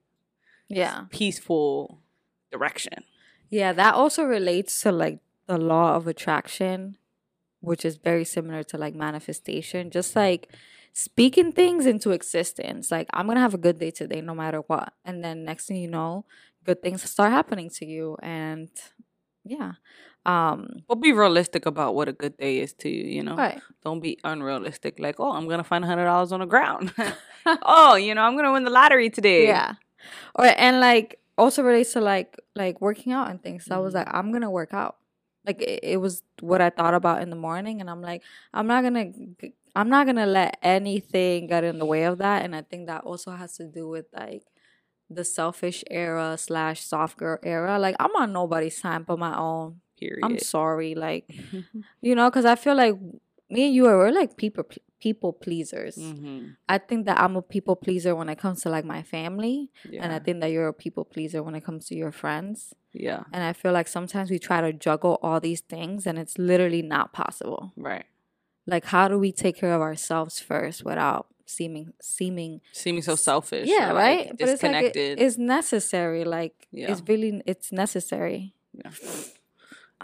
Yeah. 0.69 1.07
peaceful 1.11 2.03
direction. 2.55 2.99
Yeah, 3.59 3.73
that 3.81 3.95
also 3.95 4.23
relates 4.25 4.73
to 4.83 4.93
like 4.93 5.19
the 5.47 5.59
law 5.59 5.97
of 5.97 6.07
attraction, 6.07 6.97
which 7.61 7.85
is 7.85 7.97
very 8.11 8.25
similar 8.25 8.63
to 8.71 8.79
like 8.79 8.95
manifestation. 8.95 9.91
Just 9.91 10.15
like 10.15 10.43
speaking 10.93 11.53
things 11.53 11.87
into 11.87 12.11
existence. 12.11 12.91
Like, 12.91 13.09
I'm 13.13 13.27
going 13.27 13.37
to 13.37 13.41
have 13.49 13.55
a 13.55 13.59
good 13.67 13.79
day 13.79 13.91
today, 13.91 14.21
no 14.21 14.35
matter 14.35 14.61
what. 14.71 14.93
And 15.05 15.23
then 15.25 15.45
next 15.45 15.67
thing 15.67 15.77
you 15.77 15.89
know, 15.91 16.25
good 16.65 16.83
things 16.83 17.03
start 17.09 17.33
happening 17.33 17.71
to 17.79 17.85
you. 17.87 18.17
And 18.23 18.69
yeah. 19.45 19.73
Um, 20.27 20.83
But 20.89 20.97
be 20.97 21.13
realistic 21.13 21.65
about 21.67 21.95
what 21.95 22.09
a 22.09 22.13
good 22.13 22.37
day 22.37 22.59
is 22.61 22.75
to 22.75 22.89
you. 22.89 23.05
You 23.05 23.23
know, 23.23 23.37
right. 23.37 23.61
don't 23.85 24.01
be 24.01 24.19
unrealistic. 24.25 24.99
Like, 24.99 25.19
oh, 25.19 25.33
I'm 25.33 25.49
gonna 25.49 25.65
find 25.65 25.85
a 25.85 25.87
hundred 25.87 26.05
dollars 26.05 26.33
on 26.33 26.41
the 26.41 26.47
ground. 26.47 26.93
oh, 27.63 27.95
you 27.97 28.15
know, 28.15 28.23
I'm 28.23 28.37
gonna 28.37 28.53
win 28.53 28.65
the 28.65 28.71
lottery 28.71 29.11
today. 29.11 29.47
Yeah. 29.47 29.75
Or, 30.35 30.45
and 30.47 30.81
like, 30.81 31.19
also 31.39 31.63
relates 31.63 31.93
to 31.95 32.01
like, 32.01 32.39
like 32.55 32.81
working 32.81 33.13
out 33.13 33.31
and 33.31 33.43
things. 33.43 33.65
So 33.65 33.75
I 33.75 33.79
was 33.79 33.93
Mhm. 33.95 33.97
like, 33.97 34.09
I'm 34.13 34.31
going 34.31 34.43
to 34.43 34.51
work 34.51 34.73
out. 34.75 34.97
Like, 35.47 35.61
it, 35.63 35.81
it 35.83 35.97
was 36.01 36.23
what 36.41 36.61
I 36.61 36.69
thought 36.71 36.93
about 36.95 37.23
in 37.23 37.31
the 37.31 37.37
morning. 37.37 37.81
And 37.81 37.89
I'm 37.89 38.03
like, 38.03 38.23
I'm 38.53 38.67
not 38.67 38.83
going 38.83 39.37
to 39.41 39.51
I'm 39.77 39.89
not 39.89 40.05
gonna 40.07 40.27
let 40.27 40.59
anything 40.63 41.47
get 41.47 41.63
in 41.65 41.79
the 41.79 41.87
way 41.87 42.03
of 42.05 42.19
that. 42.19 42.45
And 42.45 42.57
I 42.57 42.63
think 42.63 42.89
that 42.89 43.05
also 43.05 43.31
has 43.31 43.57
to 43.59 43.65
do 43.65 43.89
with 43.89 44.07
like 44.13 44.43
the 45.09 45.25
selfish 45.25 45.85
era 45.91 46.37
slash 46.37 46.81
soft 46.83 47.17
girl 47.17 47.39
era. 47.43 47.79
Like 47.79 47.95
I'm 48.01 48.15
on 48.17 48.33
nobody's 48.33 48.81
time 48.81 49.05
but 49.07 49.19
my 49.19 49.37
own. 49.39 49.81
Period. 50.01 50.21
I'm 50.25 50.39
sorry, 50.39 50.95
like 50.95 51.25
you 52.01 52.15
know, 52.15 52.29
because 52.31 52.45
I 52.45 52.55
feel 52.57 52.75
like 52.75 52.95
me 53.51 53.67
and 53.67 53.75
you 53.75 53.87
are 53.87 53.97
we're 53.99 54.11
like 54.13 54.37
people 54.37 54.65
people 55.01 55.33
pleasers. 55.33 55.97
Mm-hmm. 55.97 56.49
I 56.69 56.79
think 56.79 57.07
that 57.07 57.19
I'm 57.21 57.35
a 57.37 57.43
people 57.43 57.75
pleaser 57.77 58.15
when 58.15 58.29
it 58.29 58.39
comes 58.39 58.63
to 58.63 58.69
like 58.71 58.85
my 58.85 59.03
family, 59.03 59.71
Yeah. 59.89 60.03
and 60.03 60.13
I 60.13 60.19
think 60.19 60.41
that 60.41 60.51
you're 60.51 60.69
a 60.69 60.75
people 60.75 61.05
pleaser 61.05 61.43
when 61.43 61.55
it 61.55 61.65
comes 61.65 61.87
to 61.87 61.95
your 61.95 62.13
friends. 62.13 62.75
yeah. 62.93 63.23
And 63.33 63.43
I 63.43 63.53
feel 63.55 63.73
like 63.73 63.89
sometimes 63.89 64.31
we 64.31 64.39
try 64.39 64.61
to 64.61 64.73
juggle 64.73 65.19
all 65.23 65.41
these 65.41 65.61
things, 65.63 66.07
and 66.07 66.19
it's 66.19 66.37
literally 66.39 66.83
not 66.83 67.13
possible. 67.13 67.73
Right. 67.77 68.05
Like, 68.67 68.85
how 68.85 69.09
do 69.09 69.19
we 69.19 69.33
take 69.33 69.57
care 69.57 69.73
of 69.75 69.81
ourselves 69.81 70.39
first 70.39 70.85
without 70.85 71.27
seeming 71.47 71.93
seeming 72.01 72.61
Seeming 72.73 73.03
so 73.03 73.17
selfish. 73.17 73.67
yeah 73.69 73.91
right 73.91 74.27
Like, 74.29 74.39
but 74.39 74.49
it's 74.51 74.63
like 74.63 74.95
it- 74.97 75.19
it's 75.19 75.37
necessary 75.39 76.23
like 76.25 76.69
Yeah. 76.71 76.93
it's 76.93 77.03
really 77.09 77.43
it's 77.47 77.73
necessary 77.73 78.55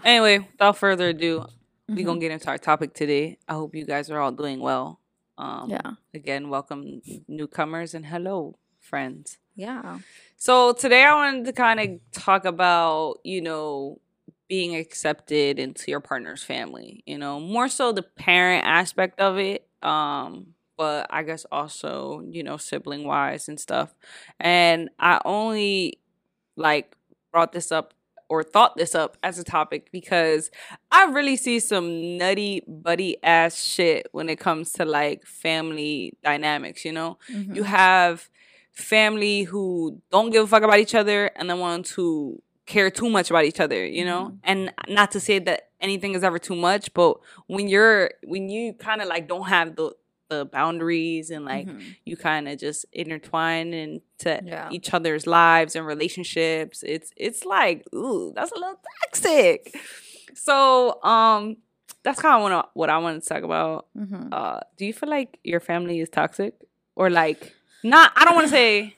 Anyway, 0.03 0.39
without 0.39 0.77
further 0.77 1.09
ado, 1.09 1.45
we 1.87 2.03
Mhm. 2.03 2.05
gonna 2.05 2.19
get 2.19 2.31
into 2.31 2.47
our 2.47 2.57
topic 2.57 2.93
today. 2.93 3.37
I 3.47 3.53
hope 3.53 3.75
you 3.75 3.85
guys 3.85 4.09
are 4.11 4.19
all 4.19 4.31
doing 4.31 4.59
well. 4.59 4.99
Um, 5.37 5.69
yeah 5.69 5.91
Again, 6.13 6.49
welcome 6.49 7.01
newcomers 7.27 7.93
and 7.93 8.05
hello, 8.05 8.57
friends. 8.79 9.37
yeah 9.55 9.99
So 10.35 10.71
today 10.73 11.03
I 11.03 11.13
wanted 11.15 11.45
to 11.45 11.53
kind 11.53 11.79
of 11.79 12.11
talk 12.11 12.45
about, 12.45 13.17
you 13.23 13.41
know, 13.41 13.99
being 14.47 14.75
accepted 14.75 15.59
into 15.59 15.89
your 15.91 15.99
partner's 15.99 16.43
family, 16.43 17.03
you 17.05 17.17
know, 17.17 17.39
more 17.39 17.67
so 17.67 17.91
the 17.91 18.03
parent 18.03 18.65
aspect 18.65 19.19
of 19.19 19.37
it. 19.37 19.67
Um, 19.83 20.53
but 20.77 21.07
I 21.09 21.23
guess 21.23 21.45
also, 21.51 22.21
you 22.29 22.43
know, 22.43 22.57
sibling 22.57 23.05
wise 23.05 23.47
and 23.49 23.59
stuff. 23.59 23.93
And 24.39 24.89
I 24.99 25.19
only 25.25 25.99
like 26.55 26.95
brought 27.31 27.51
this 27.51 27.71
up 27.71 27.93
or 28.29 28.43
thought 28.43 28.75
this 28.75 28.93
up 28.95 29.17
as 29.23 29.39
a 29.39 29.43
topic 29.43 29.89
because 29.91 30.51
I 30.91 31.05
really 31.05 31.35
see 31.37 31.59
some 31.59 32.17
nutty 32.17 32.61
buddy 32.67 33.17
ass 33.23 33.63
shit 33.63 34.07
when 34.11 34.27
it 34.29 34.39
comes 34.39 34.71
to 34.73 34.85
like 34.85 35.25
family 35.25 36.17
dynamics, 36.23 36.83
you 36.85 36.91
know? 36.91 37.17
Mm-hmm. 37.31 37.55
you 37.55 37.63
have 37.63 38.29
family 38.73 39.43
who 39.43 40.01
don't 40.11 40.29
give 40.29 40.43
a 40.43 40.47
fuck 40.47 40.63
about 40.63 40.79
each 40.79 40.93
other 40.93 41.31
and 41.35 41.49
the 41.49 41.55
ones 41.55 41.89
who 41.91 42.41
care 42.67 42.91
too 42.91 43.09
much 43.09 43.29
about 43.29 43.45
each 43.45 43.59
other 43.59 43.83
you 43.85 44.03
know 44.05 44.23
Mhm. 44.33 44.39
and 44.43 44.73
not 44.89 45.09
to 45.11 45.19
say 45.19 45.39
that 45.39 45.69
anything 45.79 46.13
is 46.15 46.23
ever 46.23 46.37
too 46.37 46.55
much 46.55 46.93
but 46.93 47.17
when 47.47 47.67
you're 47.69 48.11
when 48.25 48.49
you 48.49 48.73
kind 48.73 49.01
of 49.01 49.07
like 49.07 49.27
don't 49.27 49.47
have 49.47 49.75
the 49.77 49.93
the 50.29 50.45
boundaries 50.45 51.29
and 51.31 51.45
like 51.45 51.67
Mhm. 51.67 51.95
you 52.05 52.17
kind 52.17 52.47
of 52.47 52.57
just 52.59 52.85
intertwine 52.91 53.73
into 53.73 54.41
Yeah. 54.43 54.69
each 54.71 54.93
other's 54.93 55.25
lives 55.27 55.75
and 55.75 55.85
relationships 55.85 56.83
it's 56.83 57.11
it's 57.15 57.45
like 57.45 57.85
ooh 57.95 58.33
that's 58.35 58.51
a 58.51 58.55
little 58.55 58.79
toxic 59.05 59.73
so 60.35 61.01
um 61.03 61.57
that's 62.03 62.21
kind 62.21 62.35
of 62.35 62.41
what, 62.43 62.69
what 62.73 62.89
i 62.89 62.97
wanted 62.97 63.23
to 63.23 63.29
talk 63.29 63.43
about 63.43 63.87
Mhm. 63.97 64.29
uh 64.33 64.59
do 64.77 64.85
you 64.85 64.93
feel 64.93 65.09
like 65.09 65.39
your 65.43 65.59
family 65.59 65.99
is 65.99 66.09
toxic 66.09 66.53
or 66.95 67.09
like 67.09 67.53
not 67.83 68.11
i 68.15 68.25
don't 68.25 68.35
want 68.35 68.47
to 68.47 68.51
say 68.51 68.95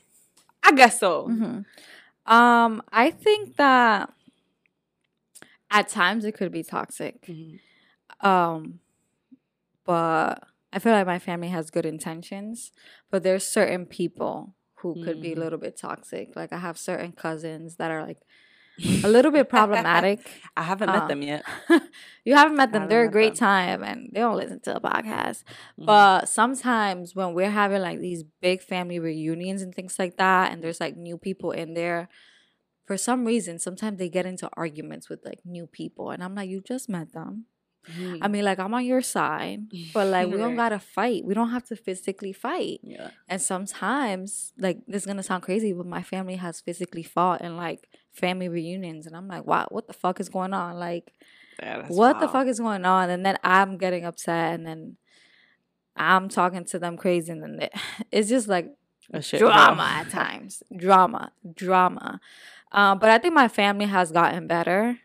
i 0.63 0.71
guess 0.71 0.99
so 0.99 1.27
Mhm. 1.29 1.65
um 2.25 2.81
i 2.91 3.11
think 3.11 3.55
that 3.57 4.11
at 5.71 5.87
times 5.87 6.25
it 6.25 6.31
could 6.33 6.51
be 6.51 6.63
toxic 6.63 7.21
Mhm. 7.27 7.59
um 8.21 8.79
but 9.85 10.43
i 10.73 10.79
feel 10.79 10.93
like 10.93 11.05
my 11.07 11.19
family 11.19 11.49
has 11.49 11.69
good 11.71 11.85
intentions 11.85 12.71
but 13.11 13.23
there's 13.23 13.45
certain 13.45 13.85
people 13.85 14.55
who 14.81 14.95
could 15.03 15.19
be 15.21 15.33
a 15.33 15.35
Mhm. 15.35 15.39
little 15.39 15.59
bit 15.59 15.77
toxic 15.77 16.35
like 16.35 16.51
i 16.53 16.57
have 16.57 16.77
certain 16.77 17.11
cousins 17.11 17.75
that 17.77 17.91
are 17.91 18.03
like 18.05 18.19
a 19.03 19.09
little 19.09 19.31
bit 19.31 19.49
problematic 19.49 20.19
i 20.57 20.63
haven't 20.63 20.87
met 20.91 21.03
Uh, 21.03 21.07
them 21.07 21.21
yet 21.21 21.43
you 22.25 22.33
haven't 22.35 22.55
met 22.55 22.71
them 22.71 22.83
haven't 22.83 22.89
they're 22.89 23.03
a 23.05 23.11
great 23.11 23.35
them. 23.35 23.47
time 23.49 23.83
and 23.83 24.09
they 24.13 24.21
don't 24.21 24.37
listen 24.37 24.59
to 24.61 24.73
the 24.73 24.79
podcast 24.81 25.43
Mhm. 25.77 25.85
but 25.85 26.29
sometimes 26.29 27.13
when 27.15 27.33
we're 27.33 27.51
having 27.51 27.81
like 27.81 27.99
these 27.99 28.23
big 28.41 28.61
family 28.61 28.99
reunions 28.99 29.61
and 29.61 29.75
things 29.75 29.99
like 29.99 30.15
that 30.17 30.51
and 30.51 30.63
there's 30.63 30.79
like 30.79 30.95
new 30.95 31.17
people 31.17 31.51
in 31.51 31.73
there 31.73 32.07
for 32.85 32.95
some 32.97 33.25
reason 33.25 33.59
sometimes 33.59 33.97
they 33.99 34.09
get 34.09 34.25
into 34.25 34.49
arguments 34.53 35.09
with 35.09 35.19
like 35.25 35.39
new 35.45 35.67
people 35.67 36.09
and 36.11 36.23
i'm 36.23 36.33
like 36.35 36.49
you 36.49 36.61
just 36.61 36.87
met 36.89 37.11
them 37.13 37.45
Mhm. 37.87 38.19
I 38.21 38.27
mean, 38.27 38.43
like 38.45 38.59
I'm 38.59 38.73
on 38.73 38.85
your 38.85 39.01
side, 39.01 39.61
but 39.93 40.07
like 40.07 40.27
we 40.27 40.37
don't 40.37 40.55
gotta 40.63 40.79
fight. 40.79 41.23
We 41.25 41.33
don't 41.33 41.49
have 41.51 41.65
to 41.65 41.75
physically 41.75 42.33
fight. 42.33 42.79
yeah 42.83 43.11
And 43.27 43.41
sometimes, 43.41 44.53
like 44.57 44.79
this 44.87 45.03
is 45.03 45.05
gonna 45.05 45.23
sound 45.23 45.43
crazy, 45.43 45.73
but 45.73 45.85
my 45.85 46.03
family 46.03 46.35
has 46.37 46.61
physically 46.61 47.03
fought 47.03 47.41
in 47.41 47.57
like 47.57 47.87
family 48.11 48.49
reunions, 48.49 49.07
and 49.07 49.15
I'm 49.15 49.27
like, 49.27 49.45
wow, 49.45 49.67
what 49.69 49.87
the 49.87 49.93
fuck 49.93 50.19
is 50.19 50.29
going 50.29 50.53
on? 50.53 50.77
Like, 50.79 51.13
Yeah, 51.61 51.85
what 51.87 52.19
the 52.19 52.27
fuck 52.27 52.47
is 52.47 52.59
going 52.59 52.85
on? 52.85 53.09
And 53.09 53.25
then 53.25 53.37
I'm 53.43 53.77
getting 53.77 54.05
upset, 54.05 54.53
and 54.55 54.65
then 54.65 54.97
I'm 55.95 56.29
talking 56.29 56.65
to 56.65 56.79
them 56.79 56.97
crazy, 56.97 57.31
and 57.31 57.41
then 57.43 57.59
it, 57.61 57.73
it's 58.11 58.29
just 58.29 58.47
like 58.47 58.67
A 59.13 59.21
shit 59.21 59.39
show. 59.39 59.49
drama 59.49 59.83
at 59.83 60.09
times, 60.19 60.63
drama, 60.75 61.31
drama. 61.55 62.19
Um, 62.71 62.99
but 62.99 63.09
I 63.09 63.17
think 63.17 63.33
my 63.33 63.47
family 63.47 63.85
has 63.85 64.11
gotten 64.11 64.47
better, 64.47 64.99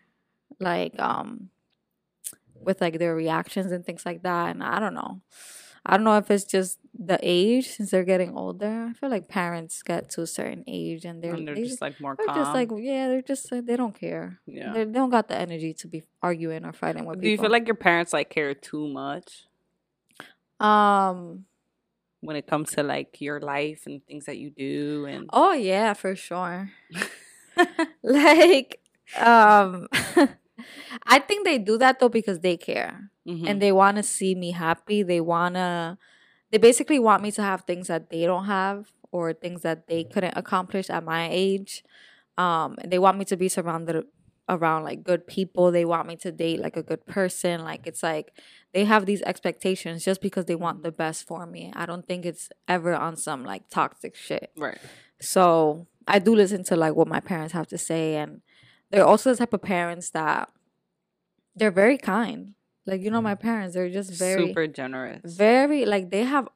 like 0.61 0.99
um, 1.01 1.49
with 2.65 2.81
like 2.81 2.99
their 2.99 3.15
reactions 3.15 3.73
and 3.73 3.85
things 3.85 4.05
like 4.07 4.23
that. 4.23 4.51
And 4.51 4.63
I 4.63 4.81
don't 4.81 4.95
know, 4.95 5.21
I 5.85 5.97
don't 5.97 6.05
know 6.05 6.17
if 6.17 6.31
it's 6.31 6.45
just 6.45 6.79
the 6.99 7.19
age 7.23 7.69
since 7.69 7.91
they're 7.91 8.05
getting 8.05 8.37
older. 8.37 8.89
I 8.91 8.93
feel 8.95 9.11
like 9.11 9.29
parents 9.29 9.83
get 9.83 10.11
to 10.11 10.23
a 10.23 10.27
certain 10.27 10.65
age 10.67 11.05
and 11.05 11.23
they're 11.23 11.35
and 11.35 11.47
they're 11.47 11.55
they, 11.55 11.65
just 11.65 11.81
like 11.83 12.01
more 12.01 12.17
they're 12.17 12.27
calm 12.27 12.37
just 12.37 12.55
like 12.55 12.71
yeah, 12.77 13.09
they're 13.09 13.23
just 13.23 13.51
like, 13.53 13.67
they 13.67 13.77
don't 13.77 13.99
care. 13.99 14.41
yeah 14.47 14.73
They, 14.73 14.85
they 14.85 14.93
don't 14.93 15.11
got 15.11 15.29
the 15.29 15.37
energy 15.37 15.75
to 15.75 15.89
be 15.89 16.03
arguing 16.23 16.65
or 16.65 16.73
fighting 16.73 17.05
with 17.05 17.17
people. 17.17 17.23
do 17.23 17.29
you 17.31 17.39
feel 17.39 17.51
like 17.51 17.67
your 17.67 17.77
parents 17.77 18.13
like 18.13 18.31
care 18.31 18.55
too 18.55 18.89
much 18.89 19.47
um. 20.61 21.45
when 22.21 22.37
it 22.37 22.47
comes 22.47 22.71
to 22.73 22.83
like 22.83 23.21
your 23.21 23.41
life 23.41 23.83
and 23.87 24.05
things 24.07 24.25
that 24.27 24.39
you 24.39 24.51
do 24.51 25.05
and 25.07 25.29
Oh 25.33 25.53
yeah, 25.53 25.93
for 25.93 26.17
sure. 26.17 26.71
like 28.03 28.81
um 29.19 29.87
I 31.07 31.19
think 31.19 31.45
they 31.45 31.59
do 31.59 31.79
that 31.79 31.99
though 32.01 32.09
because 32.09 32.41
they 32.41 32.57
care 32.57 33.11
Mhm. 33.27 33.49
and 33.49 33.63
they 33.63 33.73
want 33.73 33.97
to 33.97 34.03
see 34.03 34.35
me 34.35 34.51
happy. 34.53 35.03
They 35.03 35.21
want 35.21 35.55
to 35.57 35.99
they 36.51 36.59
basically 36.59 36.99
want 36.99 37.23
me 37.23 37.31
to 37.33 37.43
have 37.43 37.63
things 37.63 37.89
that 37.89 38.11
they 38.11 38.25
don't 38.27 38.45
have 38.47 38.93
or 39.11 39.33
things 39.33 39.63
that 39.63 39.87
they 39.89 40.05
couldn't 40.05 40.37
accomplish 40.37 40.89
at 40.91 41.05
my 41.05 41.29
age. 41.31 41.85
Um 42.39 42.77
and 42.81 42.91
they 42.93 42.99
want 42.99 43.19
me 43.19 43.25
to 43.27 43.37
be 43.37 43.49
surrounded 43.49 44.05
around 44.49 44.85
like 44.85 45.03
good 45.03 45.27
people. 45.27 45.71
They 45.71 45.85
want 45.87 46.07
me 46.07 46.17
to 46.17 46.31
date 46.31 46.61
like 46.61 46.77
a 46.77 46.83
good 46.83 47.07
person. 47.07 47.65
Like 47.65 47.87
it's 47.87 48.03
like 48.03 48.33
they 48.73 48.85
have 48.85 49.07
these 49.07 49.23
expectations 49.23 50.05
just 50.05 50.21
because 50.21 50.45
they 50.45 50.55
want 50.55 50.83
the 50.83 50.93
best 50.93 51.27
for 51.27 51.47
me. 51.47 51.73
I 51.75 51.87
don't 51.87 52.07
think 52.07 52.27
it's 52.27 52.51
ever 52.69 52.95
on 52.95 53.17
some 53.17 53.45
like 53.45 53.71
toxic 53.71 54.15
shit. 54.15 54.51
right 54.57 54.79
So 55.21 55.87
I 56.07 56.19
do 56.19 56.35
listen 56.35 56.65
to 56.65 56.77
like 56.77 56.95
what 56.95 57.09
my 57.09 57.21
parents 57.21 57.55
have 57.55 57.67
to 57.69 57.79
say, 57.79 58.17
and 58.17 58.43
they're 58.95 59.07
also 59.07 59.31
the 59.31 59.37
type 59.37 59.53
of 59.53 59.63
parents 59.63 60.11
that 60.11 60.51
they're 61.57 61.71
very 61.71 61.99
kind. 61.99 62.55
Like 62.87 63.01
you 63.01 63.11
know, 63.11 63.23
my 63.23 63.35
parents 63.35 63.75
they're 63.75 63.91
just 63.91 64.13
very, 64.13 64.49
super 64.49 64.67
generous 64.67 65.37
very 65.37 65.85
like 65.85 66.11
they 66.11 66.25
have. 66.25 66.49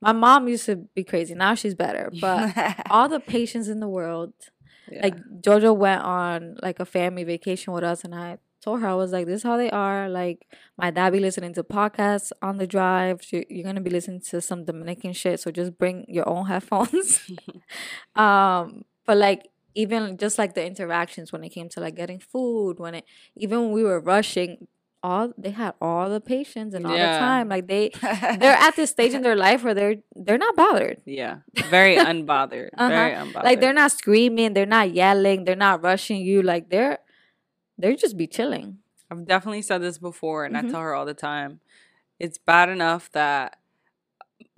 My 0.00 0.12
mom 0.12 0.46
used 0.46 0.64
to 0.66 0.76
be 0.76 1.02
crazy. 1.02 1.34
Now 1.34 1.54
she's 1.54 1.74
better, 1.74 2.10
but 2.20 2.54
all 2.90 3.08
the 3.08 3.18
patience 3.18 3.66
in 3.66 3.80
the 3.80 3.88
world. 3.88 4.32
Yeah. 4.90 5.00
Like 5.02 5.16
Jojo 5.42 5.76
went 5.76 6.02
on 6.02 6.56
like 6.62 6.78
a 6.78 6.84
family 6.84 7.24
vacation 7.24 7.72
with 7.72 7.82
us, 7.82 8.04
and 8.04 8.14
I 8.14 8.38
told 8.62 8.80
her 8.80 8.88
I 8.88 8.94
was 8.94 9.12
like, 9.12 9.26
"This 9.26 9.38
is 9.38 9.42
how 9.42 9.56
they 9.56 9.70
are." 9.70 10.08
Like 10.08 10.46
my 10.78 10.90
dad 10.90 11.10
be 11.10 11.20
listening 11.20 11.52
to 11.54 11.64
podcasts 11.64 12.30
on 12.40 12.58
the 12.58 12.66
drive. 12.66 13.20
You're 13.30 13.64
gonna 13.64 13.80
be 13.80 13.90
listening 13.90 14.20
to 14.30 14.40
some 14.40 14.64
Dominican 14.64 15.12
shit, 15.12 15.40
so 15.40 15.50
just 15.50 15.76
bring 15.76 16.06
your 16.08 16.28
own 16.28 16.46
headphones. 16.46 17.20
um, 18.16 18.84
but 19.04 19.16
like 19.18 19.48
even 19.84 20.16
just 20.24 20.36
like 20.42 20.52
the 20.58 20.64
interactions 20.72 21.32
when 21.32 21.42
it 21.46 21.50
came 21.56 21.68
to 21.74 21.80
like 21.80 21.94
getting 22.02 22.20
food, 22.32 22.74
when 22.84 22.94
it 22.98 23.04
even 23.44 23.56
when 23.62 23.72
we 23.78 23.84
were 23.90 24.00
rushing, 24.14 24.66
all 25.08 25.32
they 25.38 25.50
had 25.62 25.74
all 25.80 26.06
the 26.10 26.20
patience 26.20 26.74
and 26.74 26.84
all 26.86 26.96
Yeah. 26.98 27.12
the 27.12 27.18
time. 27.26 27.46
Like 27.54 27.66
they 27.68 27.84
they're 28.40 28.60
at 28.66 28.74
this 28.76 28.90
stage 28.96 29.14
in 29.18 29.22
their 29.22 29.36
life 29.46 29.62
where 29.64 29.74
they're 29.78 29.96
they're 30.24 30.42
not 30.46 30.56
bothered. 30.64 30.98
yeah 31.06 31.34
very 31.78 31.96
unbothered 32.10 32.70
Uh-huh. 32.78 32.88
very 33.00 33.14
unbothered 33.22 33.44
Like 33.48 33.58
they're 33.62 33.80
not 33.82 33.92
screaming, 34.00 34.50
they're 34.54 34.74
not 34.78 34.88
yelling, 35.02 35.38
they're 35.44 35.64
not 35.68 35.82
rushing 35.90 36.20
you. 36.30 36.38
Like 36.52 36.64
they're 36.72 36.98
they're 37.80 37.96
just 38.04 38.16
be 38.22 38.26
chilling. 38.26 38.78
I've 39.10 39.24
definitely 39.34 39.62
said 39.70 39.80
this 39.86 39.98
before, 40.10 40.40
and 40.46 40.54
Mhm. 40.54 40.60
I 40.66 40.70
tell 40.70 40.80
her 40.86 40.94
all 40.96 41.06
the 41.06 41.20
time. 41.30 41.60
It's 42.24 42.38
bad 42.52 42.68
enough 42.76 43.04
that, 43.20 43.46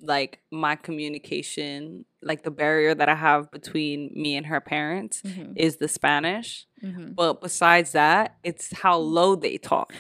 like, 0.01 0.41
my 0.51 0.77
communication, 0.77 2.05
like 2.23 2.43
the 2.43 2.51
barrier 2.51 2.95
that 2.95 3.09
I 3.09 3.15
have 3.15 3.51
between 3.51 4.11
me 4.15 4.37
and 4.37 4.47
her 4.47 4.61
parents, 4.61 5.23
Mm-hmm. 5.23 5.53
is 5.57 5.77
the 5.77 5.89
Spanish. 5.89 6.67
Mm-hmm. 6.83 7.13
But 7.13 7.41
besides 7.41 7.93
that, 7.93 8.37
it's 8.43 8.73
how 8.79 8.97
low 9.19 9.35
they 9.37 9.59
talk. 9.59 9.93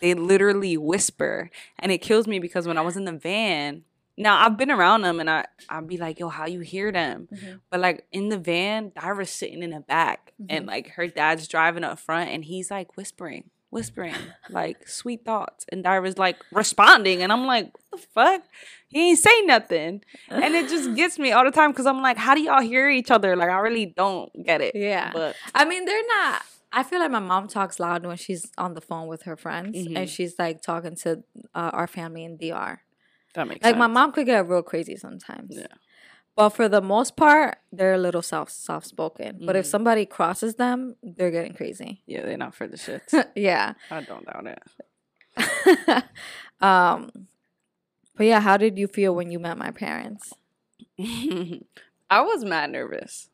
they 0.00 0.14
literally 0.14 0.76
whisper, 0.76 1.50
and 1.78 1.90
it 1.92 1.98
kills 1.98 2.26
me 2.26 2.38
because 2.38 2.66
when 2.66 2.78
I 2.78 2.82
was 2.82 2.96
in 2.96 3.04
the 3.04 3.12
van. 3.12 3.84
Now 4.18 4.38
I've 4.46 4.56
been 4.56 4.70
around 4.70 5.02
them 5.02 5.20
and 5.20 5.28
I 5.28 5.44
I'd 5.68 5.86
be 5.86 5.98
like, 5.98 6.18
yo, 6.18 6.30
how 6.30 6.46
you 6.46 6.60
hear 6.60 6.90
them? 6.90 7.28
Mhm. 7.30 7.60
But 7.68 7.80
like 7.80 8.06
in 8.12 8.30
the 8.30 8.38
van, 8.38 8.90
Tyra's 8.92 9.28
sitting 9.28 9.62
in 9.62 9.70
the 9.70 9.80
back 9.80 10.32
and 10.48 10.64
Mhm. 10.64 10.68
like 10.68 10.88
her 10.92 11.06
dad's 11.06 11.46
driving 11.46 11.84
up 11.84 11.98
front 11.98 12.30
and 12.30 12.42
he's 12.42 12.70
like 12.70 12.96
whispering, 12.96 13.50
whispering 13.76 14.14
like 14.50 14.88
sweet 14.88 15.24
thoughts, 15.24 15.64
and 15.70 15.84
Tyra's 15.84 16.18
like 16.18 16.36
responding, 16.50 17.22
and 17.22 17.30
I'm 17.32 17.46
like, 17.46 17.66
what 17.90 18.00
the 18.00 18.06
fuck? 18.14 18.42
He 18.88 19.10
ain't 19.10 19.18
say 19.18 19.42
nothing, 19.42 20.02
and 20.28 20.54
it 20.54 20.68
just 20.68 20.94
gets 21.00 21.18
me 21.18 21.30
all 21.32 21.44
the 21.44 21.50
time 21.50 21.70
because 21.72 21.86
I'm 21.86 22.00
like, 22.02 22.16
how 22.16 22.34
do 22.34 22.40
y'all 22.42 22.60
hear 22.62 22.88
each 22.90 23.10
other? 23.10 23.36
Like 23.36 23.50
I 23.50 23.58
really 23.58 23.86
don't 23.86 24.30
get 24.44 24.60
it. 24.60 24.74
Yeah, 24.74 25.10
but 25.12 25.36
I 25.54 25.64
mean 25.64 25.84
they're 25.84 26.08
not. 26.18 26.42
I 26.72 26.82
feel 26.82 26.98
like 26.98 27.10
my 27.10 27.20
mom 27.20 27.46
talks 27.48 27.78
loud 27.78 28.04
when 28.04 28.16
she's 28.16 28.50
on 28.58 28.74
the 28.74 28.80
phone 28.80 29.06
with 29.06 29.22
her 29.22 29.36
friends, 29.36 29.76
Mhm. 29.76 29.96
and 29.96 30.08
she's 30.10 30.34
like 30.38 30.62
talking 30.62 30.96
to 31.04 31.22
uh, 31.54 31.70
our 31.72 31.86
family 31.86 32.24
in 32.24 32.36
DR. 32.36 32.80
that 33.34 33.46
makes 33.48 33.62
Like 33.64 33.72
sense. 33.74 33.78
my 33.78 33.86
mom 33.86 34.12
could 34.12 34.26
get 34.26 34.48
real 34.48 34.62
crazy 34.62 34.96
sometimes. 34.96 35.54
Yeah. 35.56 35.66
But 36.36 36.50
for 36.50 36.68
the 36.68 36.82
most 36.82 37.16
part, 37.16 37.56
they're 37.72 37.94
a 37.94 37.98
little 37.98 38.22
soft 38.22 38.52
soft 38.52 38.86
spoken. 38.86 39.40
But 39.44 39.56
if 39.56 39.64
Mhm. 39.64 39.70
somebody 39.70 40.04
crosses 40.06 40.56
them, 40.56 40.96
they're 41.02 41.30
getting 41.30 41.54
crazy. 41.54 42.02
Yeah, 42.06 42.22
they're 42.22 42.36
not 42.36 42.54
for 42.54 42.66
the 42.68 42.76
shits. 42.76 43.12
yeah. 43.34 43.72
I 43.90 44.02
don't 44.02 44.24
doubt 44.26 44.46
it. 44.46 44.62
um 46.60 47.10
but 48.16 48.24
yeah, 48.26 48.40
how 48.40 48.56
did 48.56 48.78
you 48.78 48.86
feel 48.86 49.14
when 49.14 49.30
you 49.30 49.38
met 49.38 49.58
my 49.58 49.70
parents? 49.70 50.32
I 50.98 52.20
was 52.22 52.44
mad 52.44 52.70
nervous. 52.70 53.28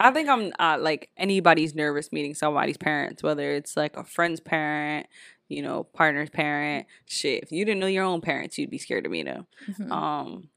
I 0.00 0.10
think 0.10 0.28
I'm 0.28 0.52
uh, 0.58 0.76
like 0.80 1.10
anybody's 1.16 1.74
nervous 1.74 2.10
meeting 2.12 2.34
somebody's 2.34 2.76
parents, 2.76 3.22
whether 3.22 3.52
it's 3.52 3.76
like 3.76 3.96
a 3.96 4.02
friend's 4.04 4.40
parent, 4.40 5.06
you 5.48 5.62
know, 5.62 5.84
partner's 5.84 6.30
parent. 6.30 6.86
Shit, 7.06 7.44
if 7.44 7.52
you 7.52 7.64
didn't 7.64 7.80
know 7.80 7.86
your 7.86 8.04
own 8.04 8.20
parents, 8.20 8.58
you'd 8.58 8.70
be 8.70 8.78
scared 8.78 9.04
to 9.04 9.10
meet 9.10 9.26
them. 9.26 9.46
Mhm. 9.68 9.90
Um, 9.90 10.48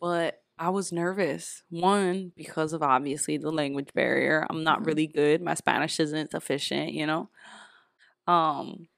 but 0.00 0.39
I 0.60 0.70
was 0.70 0.92
nervous. 0.92 1.64
One 1.70 2.32
because 2.36 2.74
of 2.74 2.82
obviously 2.82 3.38
the 3.38 3.50
language 3.52 3.90
barrier. 3.94 4.46
I'm 4.50 4.64
not 4.64 4.82
Mhm. 4.82 4.86
really 4.86 5.08
good. 5.08 5.42
My 5.42 5.54
Spanish 5.54 6.00
isn't 6.00 6.32
sufficient, 6.32 6.92
you 6.92 7.06
know. 7.06 7.30
Um, 8.26 8.88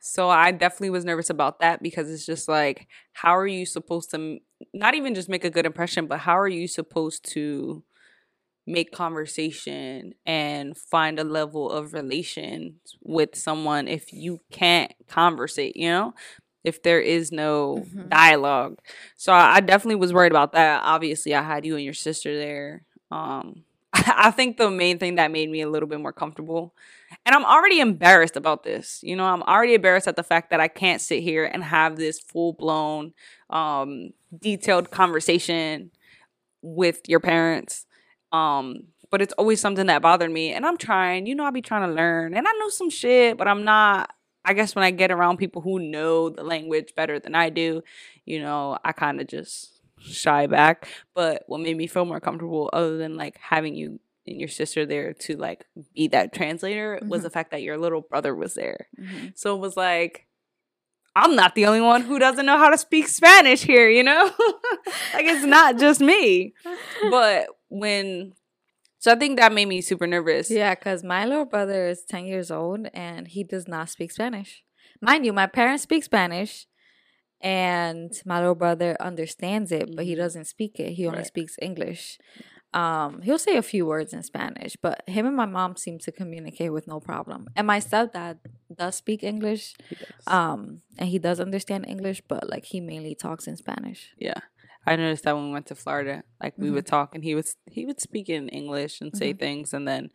so 0.00 0.30
I 0.30 0.52
definitely 0.52 0.90
was 0.90 1.04
nervous 1.06 1.30
about 1.30 1.60
that 1.60 1.82
because 1.82 2.10
it's 2.10 2.26
just 2.26 2.48
like, 2.48 2.88
how 3.14 3.36
are 3.36 3.46
you 3.48 3.66
supposed 3.66 4.10
to 4.12 4.40
not 4.74 4.94
even 4.94 5.14
just 5.14 5.28
make 5.30 5.44
a 5.44 5.50
good 5.50 5.66
impression, 5.66 6.06
but 6.06 6.20
how 6.20 6.38
are 6.38 6.48
you 6.48 6.68
supposed 6.68 7.30
to 7.32 7.84
make 8.66 8.92
conversation 8.92 10.14
and 10.26 10.76
find 10.78 11.18
a 11.20 11.24
level 11.24 11.70
of 11.70 11.94
relation 11.94 12.76
with 13.02 13.36
someone 13.36 13.88
if 13.88 14.12
you 14.12 14.40
can't 14.52 14.92
conversate, 15.08 15.76
you 15.76 15.88
know? 15.88 16.14
If 16.64 16.82
there 16.82 17.00
is 17.00 17.30
no 17.30 17.84
Mhm. 17.94 18.08
dialogue. 18.08 18.78
So 19.16 19.32
I, 19.32 19.56
I 19.56 19.60
definitely 19.60 19.96
was 19.96 20.12
worried 20.12 20.32
about 20.32 20.52
that. 20.52 20.82
Obviously, 20.82 21.34
I 21.34 21.42
had 21.42 21.64
you 21.66 21.76
and 21.76 21.84
your 21.84 21.94
sister 21.94 22.36
there. 22.36 22.84
Um 23.10 23.64
I 23.92 24.30
think 24.32 24.56
the 24.56 24.70
main 24.70 24.98
thing 24.98 25.16
that 25.16 25.30
made 25.30 25.48
me 25.50 25.60
a 25.60 25.68
little 25.70 25.88
bit 25.88 26.00
more 26.00 26.12
comfortable 26.12 26.74
and 27.24 27.34
I'm 27.34 27.44
already 27.44 27.78
embarrassed 27.80 28.36
about 28.36 28.64
this. 28.64 29.00
You 29.02 29.14
know, 29.16 29.24
I'm 29.24 29.42
already 29.44 29.74
embarrassed 29.74 30.08
at 30.08 30.16
the 30.16 30.24
fact 30.24 30.50
that 30.50 30.58
I 30.60 30.66
can't 30.68 31.00
sit 31.00 31.22
here 31.22 31.44
and 31.44 31.62
have 31.62 31.96
this 31.96 32.18
full 32.18 32.52
blown, 32.54 33.12
um, 33.50 34.10
detailed 34.36 34.90
conversation 34.90 35.90
with 36.62 37.08
your 37.08 37.20
parents. 37.20 37.86
Um, 38.32 38.84
but 39.10 39.22
it's 39.22 39.34
always 39.34 39.60
something 39.60 39.86
that 39.86 40.02
bothered 40.02 40.30
me. 40.30 40.52
And 40.52 40.66
I'm 40.66 40.76
trying, 40.76 41.26
you 41.26 41.34
know, 41.34 41.44
I 41.44 41.50
be 41.50 41.62
trying 41.62 41.88
to 41.88 41.94
learn. 41.94 42.34
And 42.34 42.48
I 42.48 42.52
know 42.58 42.68
some 42.68 42.90
shit, 42.90 43.36
but 43.36 43.46
I'm 43.46 43.64
not 43.64 44.10
I 44.44 44.52
guess 44.54 44.74
when 44.74 44.84
I 44.84 44.90
get 44.90 45.10
around 45.10 45.38
people 45.38 45.62
who 45.62 45.78
know 45.78 46.28
the 46.28 46.42
language 46.44 46.94
better 46.94 47.18
than 47.18 47.34
I 47.34 47.50
do, 47.50 47.82
you 48.26 48.40
know, 48.40 48.78
I 48.84 48.92
kind 48.92 49.20
of 49.20 49.26
just 49.26 49.80
shy 50.00 50.46
back. 50.46 50.88
But 51.14 51.44
what 51.46 51.60
made 51.60 51.76
me 51.76 51.86
feel 51.86 52.04
more 52.04 52.20
comfortable, 52.20 52.68
other 52.72 52.96
than 52.98 53.16
like 53.16 53.38
having 53.38 53.74
you 53.74 54.00
and 54.26 54.38
your 54.38 54.48
sister 54.48 54.84
there 54.86 55.12
to 55.12 55.36
like 55.36 55.66
be 55.94 56.08
that 56.08 56.32
translator, 56.32 56.98
was 57.06 57.20
Mhm. 57.20 57.24
the 57.24 57.30
fact 57.30 57.50
that 57.52 57.62
your 57.62 57.78
little 57.78 58.00
brother 58.02 58.34
was 58.34 58.54
there. 58.54 58.88
Mhm. 59.00 59.32
So 59.34 59.54
it 59.54 59.60
was 59.60 59.76
like, 59.76 60.26
I'm 61.16 61.36
not 61.36 61.54
the 61.54 61.66
only 61.66 61.80
one 61.80 62.02
who 62.02 62.18
doesn't 62.18 62.44
know 62.44 62.58
how 62.58 62.70
to 62.70 62.78
speak 62.78 63.06
Spanish 63.08 63.62
here, 63.62 63.88
you 63.88 64.02
know? 64.02 64.24
like 65.14 65.26
it's 65.26 65.44
not 65.44 65.78
just 65.78 66.00
me. 66.00 66.54
But 67.10 67.48
when, 67.68 68.32
so 69.04 69.12
I 69.12 69.16
think 69.16 69.38
that 69.38 69.52
made 69.52 69.68
me 69.68 69.82
super 69.82 70.06
nervous. 70.06 70.50
Yeah, 70.50 70.74
because 70.74 71.04
my 71.04 71.26
little 71.26 71.44
brother 71.44 71.88
is 71.88 72.06
10 72.08 72.24
years 72.24 72.50
old 72.50 72.88
and 72.94 73.28
he 73.28 73.44
does 73.44 73.68
not 73.68 73.90
speak 73.90 74.10
Spanish. 74.10 74.62
Mind 75.02 75.26
you, 75.26 75.34
my 75.34 75.46
parents 75.46 75.82
speak 75.82 76.04
Spanish 76.04 76.66
and 77.42 78.10
my 78.24 78.38
little 78.40 78.54
brother 78.54 78.96
understands 79.00 79.70
it, 79.72 79.94
but 79.94 80.06
he 80.06 80.14
Mhm. 80.14 80.22
doesn't 80.24 80.46
speak 80.46 80.80
it. 80.80 80.92
He 80.92 81.06
only 81.06 81.18
Right. 81.18 81.26
speaks 81.26 81.56
English. 81.60 82.18
Um, 82.72 83.20
he'll 83.20 83.38
say 83.38 83.58
a 83.58 83.62
few 83.62 83.84
words 83.84 84.14
in 84.14 84.22
Spanish, 84.22 84.74
but 84.80 85.06
him 85.06 85.26
and 85.26 85.36
my 85.36 85.44
mom 85.44 85.76
seem 85.76 85.98
to 85.98 86.10
communicate 86.10 86.72
with 86.72 86.86
no 86.88 86.98
problem. 86.98 87.48
And 87.54 87.66
my 87.66 87.80
stepdad 87.80 88.38
does 88.74 88.94
speak 88.96 89.22
English, 89.22 89.74
does. 89.90 90.26
um, 90.26 90.80
and 90.96 91.10
he 91.10 91.18
does 91.18 91.40
understand 91.40 91.84
English, 91.86 92.22
but 92.26 92.48
like 92.48 92.64
he 92.64 92.80
mainly 92.80 93.14
talks 93.14 93.46
in 93.46 93.56
Spanish. 93.56 94.14
Yeah. 94.16 94.40
I 94.86 94.96
noticed 94.96 95.24
that 95.24 95.34
when 95.34 95.46
we 95.46 95.52
went 95.52 95.66
to 95.66 95.74
Florida, 95.74 96.24
like 96.42 96.54
we 96.58 96.68
Mhm. 96.68 96.74
would 96.74 96.86
talk 96.86 97.14
and 97.14 97.24
he 97.24 97.34
would 97.34 97.46
he 97.70 97.86
would 97.86 98.00
speak 98.00 98.28
in 98.28 98.48
English 98.48 99.00
and 99.00 99.16
say 99.16 99.32
Mhm. 99.32 99.38
things 99.38 99.74
and 99.74 99.86
then 99.88 100.10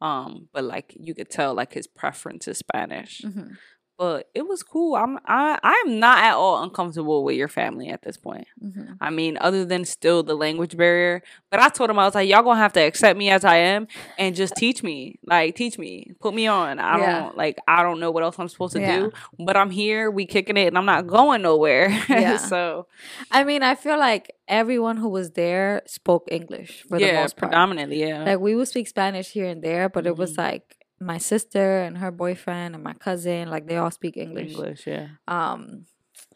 um 0.00 0.48
but 0.52 0.64
like 0.64 0.94
you 0.98 1.14
could 1.14 1.30
tell 1.30 1.54
like 1.54 1.72
his 1.74 1.86
preference 1.86 2.48
is 2.48 2.58
Spanish. 2.58 3.22
Mhm. 3.22 3.56
But 4.02 4.28
it 4.34 4.48
was 4.48 4.64
cool. 4.64 4.96
I'm 4.96 5.16
I 5.26 5.60
I'm 5.62 6.00
not 6.00 6.24
at 6.24 6.34
all 6.34 6.60
uncomfortable 6.60 7.22
with 7.22 7.36
your 7.36 7.46
family 7.46 7.88
at 7.88 8.02
this 8.02 8.16
point. 8.16 8.48
Mhm. 8.60 8.96
I 9.00 9.10
mean, 9.10 9.38
other 9.40 9.64
than 9.64 9.84
still 9.84 10.24
the 10.24 10.34
language 10.34 10.76
barrier. 10.76 11.22
But 11.50 11.60
I 11.60 11.68
told 11.68 11.88
him 11.88 12.00
I 12.00 12.04
was 12.06 12.16
like, 12.16 12.28
y'all 12.28 12.42
gonna 12.42 12.58
have 12.58 12.72
to 12.72 12.80
accept 12.80 13.16
me 13.16 13.30
as 13.30 13.44
I 13.44 13.58
am 13.58 13.86
and 14.18 14.34
just 14.34 14.56
teach 14.56 14.82
me. 14.82 15.20
Like 15.24 15.54
teach 15.54 15.78
me. 15.78 16.14
Put 16.20 16.34
me 16.34 16.48
on. 16.48 16.80
I 16.80 16.98
Yeah. 16.98 17.20
don't 17.20 17.36
like 17.36 17.58
I 17.68 17.84
don't 17.84 18.00
know 18.00 18.10
what 18.10 18.24
else 18.24 18.36
I'm 18.40 18.48
supposed 18.48 18.72
to 18.72 18.80
Yeah. 18.80 18.98
do. 19.02 19.12
But 19.38 19.56
I'm 19.56 19.70
here, 19.70 20.10
we 20.10 20.26
kicking 20.26 20.56
it, 20.56 20.66
and 20.66 20.76
I'm 20.76 20.84
not 20.94 21.06
going 21.06 21.42
nowhere. 21.42 21.90
Yeah. 22.08 22.38
so 22.38 22.88
I 23.30 23.44
mean, 23.44 23.62
I 23.62 23.76
feel 23.76 23.98
like 24.00 24.32
everyone 24.48 24.96
who 24.96 25.10
was 25.10 25.30
there 25.30 25.80
spoke 25.86 26.24
English 26.28 26.82
for 26.88 26.98
the 26.98 27.06
yeah, 27.06 27.20
most 27.22 27.36
part. 27.36 27.52
predominantly, 27.52 28.00
yeah. 28.00 28.24
Like 28.24 28.40
we 28.40 28.56
would 28.56 28.66
speak 28.66 28.88
Spanish 28.88 29.30
here 29.30 29.46
and 29.46 29.62
there, 29.62 29.88
but 29.88 30.08
it 30.08 30.16
was 30.16 30.32
Mhm. 30.34 30.38
like 30.38 30.76
my 31.04 31.18
sister 31.18 31.82
and 31.82 31.98
her 31.98 32.10
boyfriend 32.10 32.74
and 32.74 32.84
my 32.84 32.94
cousin, 32.94 33.48
like 33.48 33.66
they 33.66 33.76
all 33.76 33.90
speak 33.90 34.16
English. 34.16 34.52
English, 34.52 34.86
yeah. 34.86 35.08
Um, 35.28 35.86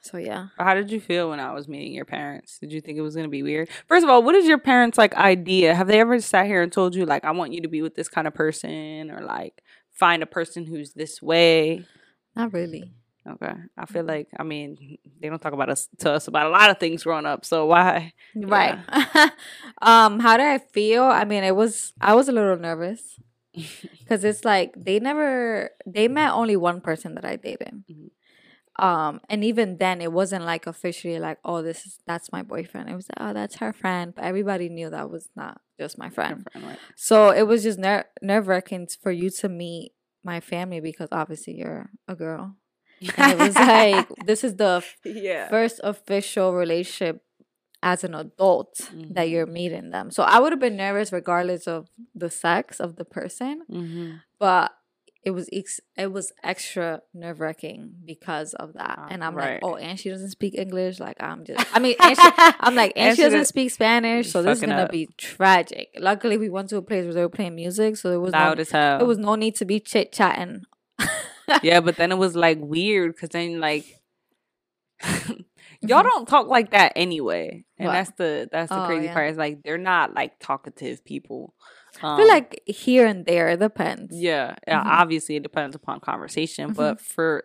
so 0.01 0.19
yeah. 0.19 0.49
How 0.57 0.75
did 0.75 0.91
you 0.91 1.01
feel 1.01 1.31
when 1.31 1.41
I 1.41 1.53
was 1.53 1.69
meeting 1.69 1.93
your 1.93 2.05
parents? 2.05 2.59
Did 2.59 2.73
you 2.73 2.81
think 2.81 2.97
it 2.97 3.03
was 3.03 3.17
gonna 3.17 3.29
be 3.29 3.43
weird? 3.43 3.69
First 3.89 4.05
of 4.05 4.11
all, 4.11 4.23
what 4.23 4.35
is 4.35 4.47
your 4.47 4.59
parents 4.59 4.97
like 4.97 5.15
idea? 5.15 5.75
Have 5.75 5.89
they 5.89 6.01
ever 6.01 6.21
sat 6.21 6.47
here 6.47 6.63
and 6.63 6.73
told 6.73 6.95
you 6.95 7.07
like 7.07 7.25
I 7.25 7.33
want 7.33 7.53
you 7.53 7.61
to 7.63 7.69
be 7.69 7.83
with 7.83 7.95
this 7.95 8.09
kind 8.09 8.27
of 8.27 8.35
person 8.35 9.11
or 9.11 9.21
like 9.21 9.63
find 9.91 10.23
a 10.23 10.27
person 10.27 10.65
who's 10.65 10.93
this 10.93 11.21
way? 11.21 11.85
Not 12.37 12.53
really. 12.53 12.93
Okay. 13.29 13.53
I 13.77 13.87
feel 13.87 14.05
like 14.05 14.29
I 14.39 14.45
mean 14.45 14.99
they 15.21 15.29
don't 15.29 15.43
talk 15.43 15.53
about 15.53 15.71
us 15.71 15.89
to 15.99 16.13
us 16.13 16.29
about 16.29 16.47
a 16.47 16.51
lot 16.51 16.71
of 16.71 16.79
things 16.79 17.03
growing 17.03 17.27
up, 17.27 17.45
so 17.45 17.67
why? 17.67 18.13
Right. 18.37 18.79
um, 19.83 20.21
how 20.21 20.37
did 20.37 20.47
I 20.47 20.59
feel? 20.59 21.03
I 21.03 21.25
mean, 21.25 21.43
it 21.43 21.57
was 21.57 21.93
I 22.01 22.15
was 22.15 22.29
a 22.29 22.33
little 22.33 22.57
nervous 22.57 23.19
because 23.99 24.25
it's 24.25 24.45
like 24.45 24.75
they 24.77 24.99
never 25.01 25.71
they 25.87 26.09
met 26.09 26.33
only 26.33 26.57
one 26.57 26.81
person 26.81 27.15
that 27.15 27.25
I 27.25 27.37
dated. 27.37 27.85
Mhm. 27.91 28.11
Um, 28.79 29.21
and 29.31 29.43
even 29.43 29.79
then, 29.79 30.03
it 30.03 30.13
wasn't 30.13 30.45
like 30.45 30.67
officially 30.67 31.19
like, 31.19 31.39
oh, 31.45 31.63
this 31.63 31.87
is 31.87 31.99
that's 32.07 32.31
my 32.31 32.43
boyfriend. 32.43 32.91
It 32.91 32.95
was 32.95 33.09
like, 33.09 33.27
oh, 33.31 33.33
that's 33.33 33.57
her 33.57 33.73
friend. 33.73 34.15
But 34.15 34.25
everybody 34.25 34.69
knew 34.69 34.91
that 34.91 35.11
was 35.11 35.31
not 35.35 35.61
just 35.81 35.97
my 35.99 36.11
friend. 36.11 36.45
Different, 36.45 36.67
right? 36.67 36.79
So 36.95 37.31
it 37.31 37.45
was 37.45 37.63
just 37.63 37.79
ner- 37.79 38.05
nerve 38.21 38.49
wracking 38.49 38.89
for 39.03 39.11
you 39.11 39.31
to 39.31 39.49
meet 39.49 39.93
my 40.25 40.41
family 40.41 40.81
because 40.81 41.09
obviously 41.11 41.55
you're 41.55 41.89
a 42.07 42.15
girl. 42.15 42.57
And 43.17 43.33
it 43.33 43.39
was 43.39 43.55
like 43.57 44.09
this 44.27 44.45
is 44.45 44.57
the 44.57 44.83
f- 44.83 44.97
yeah. 45.05 45.49
first 45.49 45.81
official 45.83 46.53
relationship 46.55 47.23
as 47.83 48.03
an 48.05 48.15
adult 48.15 48.77
that 49.11 49.27
Mhm. 49.27 49.31
you're 49.31 49.47
meeting 49.47 49.91
them. 49.91 50.11
So 50.11 50.23
I 50.23 50.39
would 50.41 50.53
have 50.53 50.61
been 50.61 50.77
nervous 50.77 51.13
regardless 51.13 51.67
of 51.69 51.89
the 52.15 52.31
sex 52.31 52.81
of 52.81 52.97
the 52.97 53.05
person, 53.05 53.63
hmm 53.69 54.13
but 54.39 54.73
it 55.23 55.31
was 55.33 55.49
ex- 55.53 55.81
it 55.97 56.13
was 56.13 56.33
extra 56.45 57.03
nerve 57.13 57.41
wracking 57.41 57.95
because 58.05 58.55
of 58.55 58.75
that. 58.75 58.95
Ah, 58.99 59.09
And 59.11 59.25
I'm 59.25 59.35
right. 59.35 59.55
like, 59.55 59.61
oh, 59.65 59.75
and 59.75 59.99
she 59.99 60.09
doesn't 60.09 60.31
speak 60.31 60.55
English. 60.57 61.01
Like 61.01 61.21
I'm 61.21 61.45
just, 61.45 61.67
I 61.75 61.81
mean, 61.81 61.97
and 61.99 62.17
she, 62.17 62.31
I'm 62.61 62.75
like, 62.77 62.93
and, 62.95 63.09
And 63.09 63.17
she 63.17 63.23
she 63.23 63.27
doesn't 63.27 63.47
speak 63.47 63.71
Spanish, 63.73 64.31
so 64.31 64.41
this 64.43 64.59
is 64.59 64.61
gonna 64.65 64.83
up. 64.83 64.93
be 64.93 65.09
tragic. 65.19 65.89
Luckily, 65.99 66.37
we 66.39 66.49
went 66.49 66.69
to 66.71 66.77
a 66.77 66.83
place 66.83 67.05
where 67.05 67.15
they 67.15 67.23
were 67.23 67.29
playing 67.29 67.57
music, 67.57 67.97
so 67.97 68.09
there 68.11 68.21
was 68.21 68.33
Loud 68.33 68.59
no, 68.59 68.61
as 68.63 68.71
hell. 68.71 69.01
it 69.01 69.05
was 69.07 69.19
no 69.19 69.35
need 69.35 69.57
to 69.57 69.65
be 69.65 69.81
chit 69.81 70.13
chatting. 70.13 70.63
yeah, 71.63 71.81
but 71.81 71.97
then 71.97 72.13
it 72.13 72.19
was 72.19 72.37
like 72.37 72.59
weird 72.61 73.15
because 73.15 73.31
then 73.31 73.59
like 73.61 73.85
Mm-hmm. 75.03 75.33
y'all 75.83 76.03
don't 76.03 76.27
talk 76.29 76.47
like 76.49 76.71
that 76.73 76.93
anyway, 76.97 77.65
and 77.79 77.89
What? 77.89 77.93
that's 77.95 78.11
the 78.19 78.49
that's 78.51 78.71
the 78.73 78.81
Oh, 78.81 78.87
crazy 78.87 79.07
yeah. 79.07 79.15
part. 79.15 79.31
Is 79.31 79.37
like 79.37 79.63
they're 79.63 79.79
not 79.79 80.15
like 80.15 80.39
talkative 80.41 81.05
people. 81.05 81.55
I 81.97 82.17
feel 82.17 82.27
Um, 82.27 82.29
like 82.29 82.63
here 82.67 83.07
and 83.07 83.25
there 83.25 83.49
it 83.49 83.59
depends. 83.61 84.15
yeah, 84.15 84.57
yeah, 84.67 84.83
Mhm. 84.83 84.87
obviously 84.87 85.37
it 85.37 85.43
depends 85.43 85.75
upon 85.77 86.01
conversation, 86.01 86.71
Mm-hmm. 86.71 86.77
but 86.77 87.01
for 87.01 87.45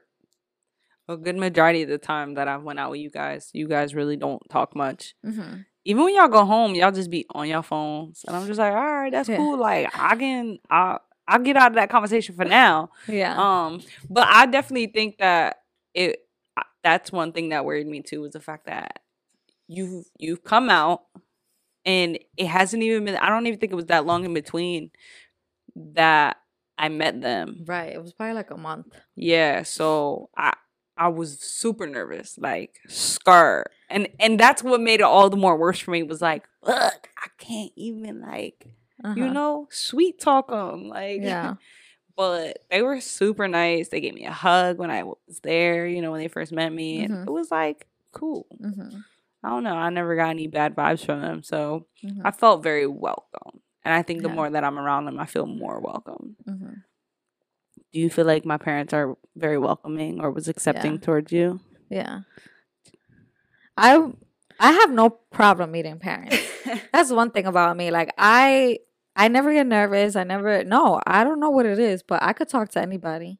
a 1.08 1.18
good 1.18 1.36
majority 1.36 1.84
of 1.84 1.90
the 1.90 1.98
time 1.98 2.36
that 2.36 2.48
I've 2.48 2.64
went 2.64 2.80
out 2.80 2.92
with 2.92 3.00
you 3.00 3.10
guys, 3.10 3.50
you 3.54 3.68
guys 3.68 3.94
really 3.96 4.16
don't 4.18 4.42
talk 4.50 4.76
much. 4.76 5.16
hmm 5.24 5.62
Even 5.84 6.04
when 6.04 6.14
y'all 6.16 6.28
go 6.28 6.46
home, 6.46 6.76
y'all 6.76 6.92
just 6.92 7.10
be 7.10 7.26
on 7.34 7.48
your 7.48 7.64
phones, 7.64 8.24
and 8.28 8.36
I'm 8.36 8.46
just 8.46 8.60
like, 8.60 8.72
all 8.74 8.80
right, 9.02 9.12
that's 9.12 9.28
Yeah. 9.28 9.38
cool. 9.38 9.58
Like 9.58 9.90
I 9.98 10.16
can, 10.16 10.60
I 10.70 11.00
I'll 11.28 11.40
get 11.40 11.56
out 11.58 11.72
of 11.72 11.76
that 11.76 11.90
conversation 11.90 12.36
for 12.36 12.46
now. 12.46 12.90
Yeah. 13.08 13.36
Um, 13.38 13.82
but 14.10 14.28
I 14.28 14.46
definitely 14.46 14.88
think 14.88 15.18
that 15.20 15.58
it 15.94 16.20
that's 16.84 17.12
one 17.12 17.32
thing 17.32 17.50
that 17.50 17.66
worried 17.66 17.88
me 17.88 18.02
too 18.02 18.22
was 18.22 18.34
the 18.34 18.40
fact 18.40 18.66
that 18.66 19.00
you've 19.68 20.06
you've 20.18 20.44
come 20.44 20.70
out 20.70 21.04
and 21.86 22.20
it 22.38 22.48
hasn't 22.48 22.84
even 22.84 23.06
been 23.06 23.16
I 23.16 23.30
don't 23.30 23.48
even 23.48 23.60
think 23.60 23.72
it 23.72 23.76
was 23.76 23.86
that 23.88 24.06
long 24.06 24.26
in 24.26 24.34
between 24.34 24.92
that 25.76 26.38
I 26.78 26.90
met 26.90 27.22
them. 27.22 27.64
Right. 27.66 27.94
It 27.94 28.02
was 28.02 28.14
probably 28.14 28.34
like 28.34 28.52
a 28.52 28.58
month. 28.58 28.88
Yeah, 29.16 29.64
so 29.64 30.30
I 30.36 30.54
I 30.98 31.08
was 31.08 31.40
super 31.40 31.88
nervous, 31.88 32.38
like 32.38 32.80
scared. 32.88 33.68
And 33.90 34.08
and 34.20 34.40
that's 34.40 34.64
what 34.64 34.82
made 34.82 35.00
it 35.00 35.04
all 35.04 35.30
the 35.30 35.38
more 35.38 35.58
worse 35.58 35.80
for 35.80 35.92
me 35.92 36.04
was 36.04 36.22
like, 36.22 36.44
look, 36.64 37.10
I 37.18 37.28
can't 37.38 37.72
even 37.76 38.22
like 38.22 38.68
Uh-huh. 39.04 39.14
you 39.16 39.30
know, 39.30 39.68
sweet 39.72 40.20
talk 40.20 40.50
them. 40.50 40.88
Like 40.90 41.22
Yeah. 41.22 41.56
but 42.16 42.60
they 42.70 42.82
were 42.82 43.00
super 43.02 43.48
nice. 43.48 43.90
They 43.90 44.02
gave 44.02 44.14
me 44.14 44.26
a 44.26 44.32
hug 44.32 44.78
when 44.78 44.92
I 44.92 45.04
was 45.04 45.40
there, 45.44 45.86
you 45.88 46.02
know, 46.02 46.12
when 46.12 46.20
they 46.22 46.28
first 46.28 46.52
met 46.52 46.72
me. 46.72 47.04
And 47.04 47.14
Mhm. 47.14 47.28
it 47.28 47.32
was 47.32 47.52
like 47.52 47.88
cool. 48.12 48.46
Mm-hmm. 48.62 48.98
I 49.44 49.50
don't 49.50 49.64
know. 49.64 49.76
I 49.76 49.90
never 49.90 50.16
got 50.16 50.30
any 50.30 50.48
bad 50.48 50.76
vibes 50.76 51.06
from 51.06 51.22
them. 51.22 51.44
So 51.44 51.88
Mm-hmm. 52.04 52.22
I 52.26 52.32
felt 52.32 52.64
very 52.64 52.88
welcome. 52.88 53.62
And 53.84 53.94
I 53.94 54.02
think 54.04 54.22
the 54.22 54.30
Yeah. 54.30 54.36
more 54.36 54.50
that 54.50 54.64
I'm 54.64 54.78
around 54.78 55.06
them, 55.06 55.20
I 55.20 55.26
feel 55.26 55.46
more 55.48 55.80
welcome. 55.80 56.36
Mm-hmm. 56.48 56.74
Do 57.94 58.00
you 58.00 58.10
feel 58.10 58.26
like 58.26 58.46
my 58.46 58.58
parents 58.58 58.94
are 58.94 59.18
very 59.36 59.58
welcoming 59.58 60.22
or 60.22 60.32
was 60.32 60.48
accepting 60.48 61.00
towards 61.00 61.32
you? 61.32 61.60
Yeah. 61.90 62.22
I 63.78 64.12
I 64.60 64.72
have 64.74 64.92
no 64.92 65.10
problem 65.10 65.72
meeting 65.72 65.98
parents. 66.00 66.38
That's 66.94 67.12
one 67.12 67.32
thing 67.32 67.48
about 67.48 67.76
me. 67.78 67.90
Like 67.92 68.14
I 68.18 68.80
I 69.16 69.28
never 69.28 69.52
get 69.54 69.68
nervous. 69.68 70.16
I 70.16 70.24
never 70.24 70.64
no, 70.64 71.00
I 71.06 71.24
don't 71.24 71.40
know 71.40 71.50
what 71.50 71.66
it 71.66 71.80
is, 71.80 72.02
but 72.04 72.22
I 72.24 72.34
could 72.34 72.50
talk 72.50 72.70
to 72.70 72.82
anybody. 72.82 73.40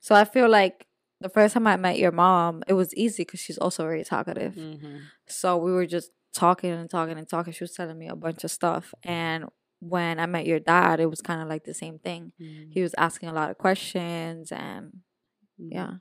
So 0.00 0.14
I 0.14 0.24
feel 0.24 0.48
like 0.48 0.86
the 1.20 1.28
first 1.28 1.54
time 1.54 1.66
I 1.66 1.76
met 1.76 1.98
your 1.98 2.12
mom, 2.12 2.62
it 2.68 2.74
was 2.74 2.94
easy 2.94 3.22
because 3.24 3.40
she's 3.40 3.58
also 3.58 3.82
very 3.82 4.04
talkative. 4.04 4.54
mm-hmm. 4.54 4.98
So 5.26 5.56
we 5.56 5.72
were 5.72 5.86
just 5.86 6.10
talking 6.32 6.70
and 6.70 6.88
talking 6.88 7.18
and 7.18 7.28
talking. 7.28 7.52
She 7.52 7.64
was 7.64 7.72
telling 7.72 7.98
me 7.98 8.06
a 8.08 8.14
bunch 8.14 8.44
of 8.44 8.50
stuff. 8.52 8.94
And 9.02 9.46
when 9.80 10.20
I 10.20 10.26
met 10.26 10.46
your 10.46 10.60
dad, 10.60 11.00
it 11.00 11.06
was 11.10 11.20
kind 11.20 11.42
of 11.42 11.48
like 11.48 11.64
the 11.64 11.74
same 11.74 11.98
thing. 11.98 12.32
He 12.70 12.80
was 12.82 12.94
asking 12.96 13.28
a 13.28 13.32
lot 13.32 13.50
of 13.50 13.58
questions 13.58 14.52
and 14.52 14.92
yeah. 15.58 15.94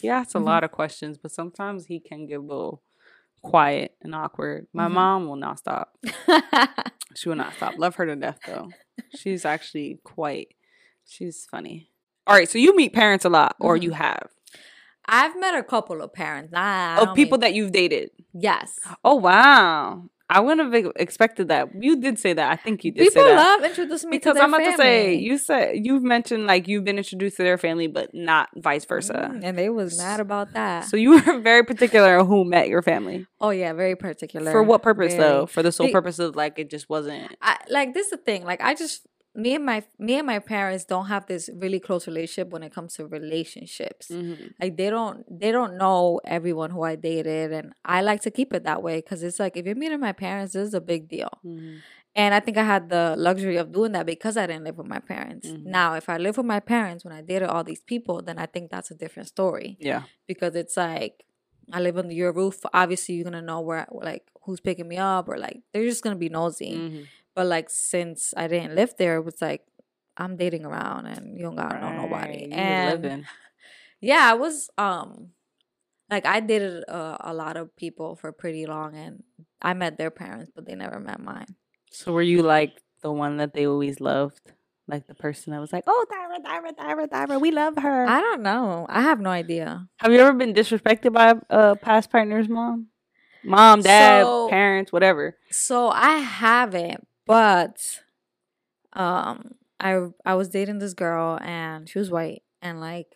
He 0.00 0.08
asks 0.08 0.36
a 0.36 0.38
Mhm. 0.38 0.44
lot 0.44 0.62
of 0.62 0.70
questions, 0.70 1.18
but 1.18 1.32
sometimes 1.32 1.86
he 1.86 1.98
can 1.98 2.26
get 2.26 2.38
a 2.38 2.42
little 2.42 2.82
quiet 3.42 3.94
and 4.02 4.14
awkward. 4.14 4.66
My 4.72 4.86
Mhm. 4.88 4.92
mom 4.92 5.26
will 5.28 5.36
not 5.36 5.58
stop. 5.58 5.96
She 7.16 7.28
will 7.28 7.36
not 7.36 7.54
stop. 7.54 7.74
Love 7.76 7.96
her 7.96 8.06
to 8.06 8.14
death 8.14 8.38
though. 8.46 8.68
She's 9.16 9.44
actually 9.44 9.98
quite 10.04 10.54
she's 11.04 11.44
funny. 11.50 11.90
All 12.26 12.36
right, 12.36 12.48
so 12.48 12.56
you 12.58 12.76
meet 12.76 12.92
parents 12.92 13.24
a 13.24 13.28
lot 13.28 13.56
or 13.58 13.76
you 13.76 13.90
have 13.92 14.28
I've 15.06 15.38
met 15.40 15.56
a 15.56 15.64
couple 15.64 16.02
of 16.02 16.12
parents. 16.12 16.52
Nah, 16.52 17.02
of 17.02 17.16
people 17.16 17.38
that 17.38 17.52
you've 17.52 17.72
dated. 17.72 18.10
yes. 18.32 18.78
Oh 19.04 19.16
wow. 19.16 20.04
I 20.30 20.38
wouldn't 20.38 20.72
have 20.72 20.92
expected 20.96 21.48
that. 21.48 21.68
You 21.78 22.00
did 22.00 22.18
say 22.18 22.32
that. 22.32 22.52
I 22.52 22.56
think 22.56 22.84
you 22.84 22.92
did 22.92 23.08
People 23.08 23.24
say 23.24 23.30
that. 23.30 23.36
love 23.36 23.64
introducing 23.64 24.10
me 24.10 24.18
because 24.18 24.30
to 24.30 24.34
their 24.34 24.42
I'm 24.44 24.54
about 24.54 24.70
to 24.70 24.76
say 24.76 25.14
you 25.14 25.36
said 25.38 25.72
you've 25.74 26.04
mentioned 26.04 26.46
like 26.46 26.68
you've 26.68 26.84
been 26.84 26.98
introduced 26.98 27.36
to 27.38 27.42
their 27.42 27.58
family, 27.58 27.88
but 27.88 28.14
not 28.14 28.48
vice 28.56 28.84
versa. 28.84 29.30
Mm, 29.32 29.40
and 29.42 29.58
they 29.58 29.68
was 29.68 29.98
mad 29.98 30.20
about 30.20 30.52
that. 30.52 30.84
So 30.84 30.96
you 30.96 31.20
were 31.20 31.40
very 31.40 31.64
particular 31.64 32.18
on 32.18 32.26
who 32.26 32.44
met 32.44 32.68
your 32.68 32.80
family. 32.80 33.26
oh 33.40 33.50
yeah, 33.50 33.72
very 33.72 33.96
particular. 33.96 34.52
For 34.52 34.62
what 34.62 34.82
purpose 34.82 35.14
Very- 35.14 35.24
though? 35.24 35.46
For 35.46 35.62
the 35.64 35.72
sole 35.72 35.90
purpose 35.90 36.18
of 36.20 36.36
like 36.36 36.58
it 36.60 36.70
just 36.70 36.88
wasn't. 36.88 37.34
I, 37.42 37.56
like 37.68 37.92
this 37.94 38.06
is 38.06 38.10
the 38.12 38.16
thing. 38.18 38.44
Like 38.44 38.60
I 38.62 38.74
just 38.74 39.06
me 39.34 39.54
and 39.54 39.64
my 39.64 39.82
me 39.98 40.18
and 40.18 40.26
my 40.26 40.38
parents 40.40 40.84
don't 40.84 41.06
have 41.06 41.26
this 41.26 41.48
really 41.54 41.78
close 41.78 42.06
relationship 42.06 42.50
when 42.50 42.62
it 42.62 42.72
comes 42.74 42.94
to 42.94 43.06
relationships. 43.06 44.08
Mhm. 44.10 44.52
Like 44.60 44.76
they 44.76 44.90
don't 44.90 45.24
they 45.30 45.52
don't 45.52 45.76
know 45.76 46.20
everyone 46.24 46.70
who 46.70 46.82
I 46.82 46.96
dated, 46.96 47.52
and 47.52 47.72
I 47.84 48.02
like 48.02 48.20
to 48.22 48.30
keep 48.30 48.52
it 48.52 48.64
that 48.64 48.82
way 48.82 48.96
because 48.96 49.22
it's 49.22 49.38
like 49.38 49.56
if 49.56 49.66
you're 49.66 49.74
meeting 49.76 50.00
my 50.00 50.12
parents, 50.12 50.54
this 50.54 50.66
is 50.68 50.74
a 50.74 50.80
big 50.80 51.08
deal. 51.08 51.30
Mhm. 51.44 51.78
And 52.16 52.34
I 52.34 52.40
think 52.40 52.56
I 52.58 52.64
had 52.64 52.88
the 52.90 53.14
luxury 53.16 53.56
of 53.56 53.70
doing 53.70 53.92
that 53.92 54.04
because 54.04 54.36
I 54.36 54.46
didn't 54.48 54.64
live 54.64 54.78
with 54.78 54.88
my 54.88 54.98
parents. 54.98 55.46
Mhm. 55.46 55.64
Now, 55.66 55.94
if 55.94 56.08
I 56.08 56.16
live 56.16 56.36
with 56.36 56.46
my 56.46 56.58
parents 56.58 57.04
when 57.04 57.14
I 57.14 57.20
dated 57.22 57.48
all 57.48 57.62
these 57.62 57.82
people, 57.82 58.20
then 58.20 58.36
I 58.36 58.46
think 58.46 58.68
that's 58.70 58.90
a 58.90 58.96
different 58.96 59.28
story 59.28 59.76
Yeah. 59.80 60.02
because 60.26 60.56
it's 60.56 60.76
like 60.76 61.24
I 61.72 61.78
live 61.80 61.96
under 61.96 62.12
your 62.12 62.32
roof. 62.32 62.58
Obviously, 62.74 63.14
you're 63.14 63.22
gonna 63.30 63.40
know 63.42 63.60
where 63.60 63.86
like 63.92 64.24
who's 64.42 64.58
picking 64.60 64.88
me 64.88 64.96
up, 64.96 65.28
or 65.28 65.38
like 65.38 65.60
they're 65.72 65.84
just 65.84 66.02
gonna 66.02 66.16
be 66.16 66.28
nosy. 66.28 67.06
But 67.40 67.46
like 67.46 67.70
since 67.70 68.34
I 68.36 68.48
didn't 68.52 68.74
live 68.76 68.92
there, 69.00 69.16
it 69.16 69.24
was 69.24 69.40
like 69.40 69.64
I'm 70.18 70.36
dating 70.36 70.66
around 70.66 71.06
and 71.06 71.38
you 71.38 71.42
don't 71.42 71.56
gotta 71.56 71.80
know 71.80 72.02
nobody. 72.04 72.44
you 72.44 72.52
And 72.52 73.02
living. 73.02 73.24
yeah, 74.02 74.28
I 74.30 74.34
was 74.34 74.68
um 74.76 75.30
like 76.10 76.26
I 76.26 76.40
dated 76.40 76.84
uh, 76.86 77.16
a 77.20 77.32
lot 77.32 77.56
of 77.56 77.74
people 77.76 78.14
for 78.20 78.30
pretty 78.30 78.66
long, 78.66 78.94
and 78.94 79.22
I 79.62 79.72
met 79.72 79.96
their 79.96 80.10
parents, 80.10 80.52
but 80.54 80.66
they 80.66 80.74
never 80.74 81.00
met 81.00 81.18
mine. 81.18 81.46
So 81.90 82.12
were 82.12 82.20
you 82.20 82.42
like 82.42 82.82
the 83.00 83.10
one 83.10 83.38
that 83.38 83.54
they 83.54 83.66
always 83.66 84.00
loved? 84.00 84.52
Like 84.86 85.06
the 85.06 85.14
person 85.14 85.52
that 85.54 85.60
was 85.64 85.72
like, 85.72 85.84
"Oh, 85.86 86.04
Tyra, 86.12 86.44
Tyra, 86.44 86.76
Tyra, 86.76 87.06
Tyra, 87.08 87.40
we 87.40 87.52
love 87.52 87.78
her." 87.78 88.04
I 88.06 88.20
don't 88.20 88.42
know. 88.42 88.84
I 88.90 89.00
have 89.00 89.18
no 89.20 89.30
idea. 89.30 89.88
Have 89.96 90.12
you 90.12 90.20
ever 90.20 90.34
been 90.36 90.52
disrespected 90.52 91.14
by 91.14 91.30
a 91.30 91.36
uh, 91.48 91.74
past 91.76 92.10
partner's 92.10 92.50
mom? 92.50 92.88
Mom, 93.42 93.80
dad, 93.80 94.24
So- 94.24 94.48
parents, 94.50 94.92
whatever. 94.92 95.38
So 95.50 95.88
I 95.88 96.18
haven't, 96.18 97.06
but 97.30 98.00
um 98.92 99.54
I 99.78 100.08
I 100.26 100.34
was 100.34 100.48
dating 100.48 100.80
this 100.80 100.94
girl 100.94 101.38
and 101.40 101.88
she 101.88 101.98
was 101.98 102.10
white 102.10 102.42
and 102.60 102.80
like 102.80 103.06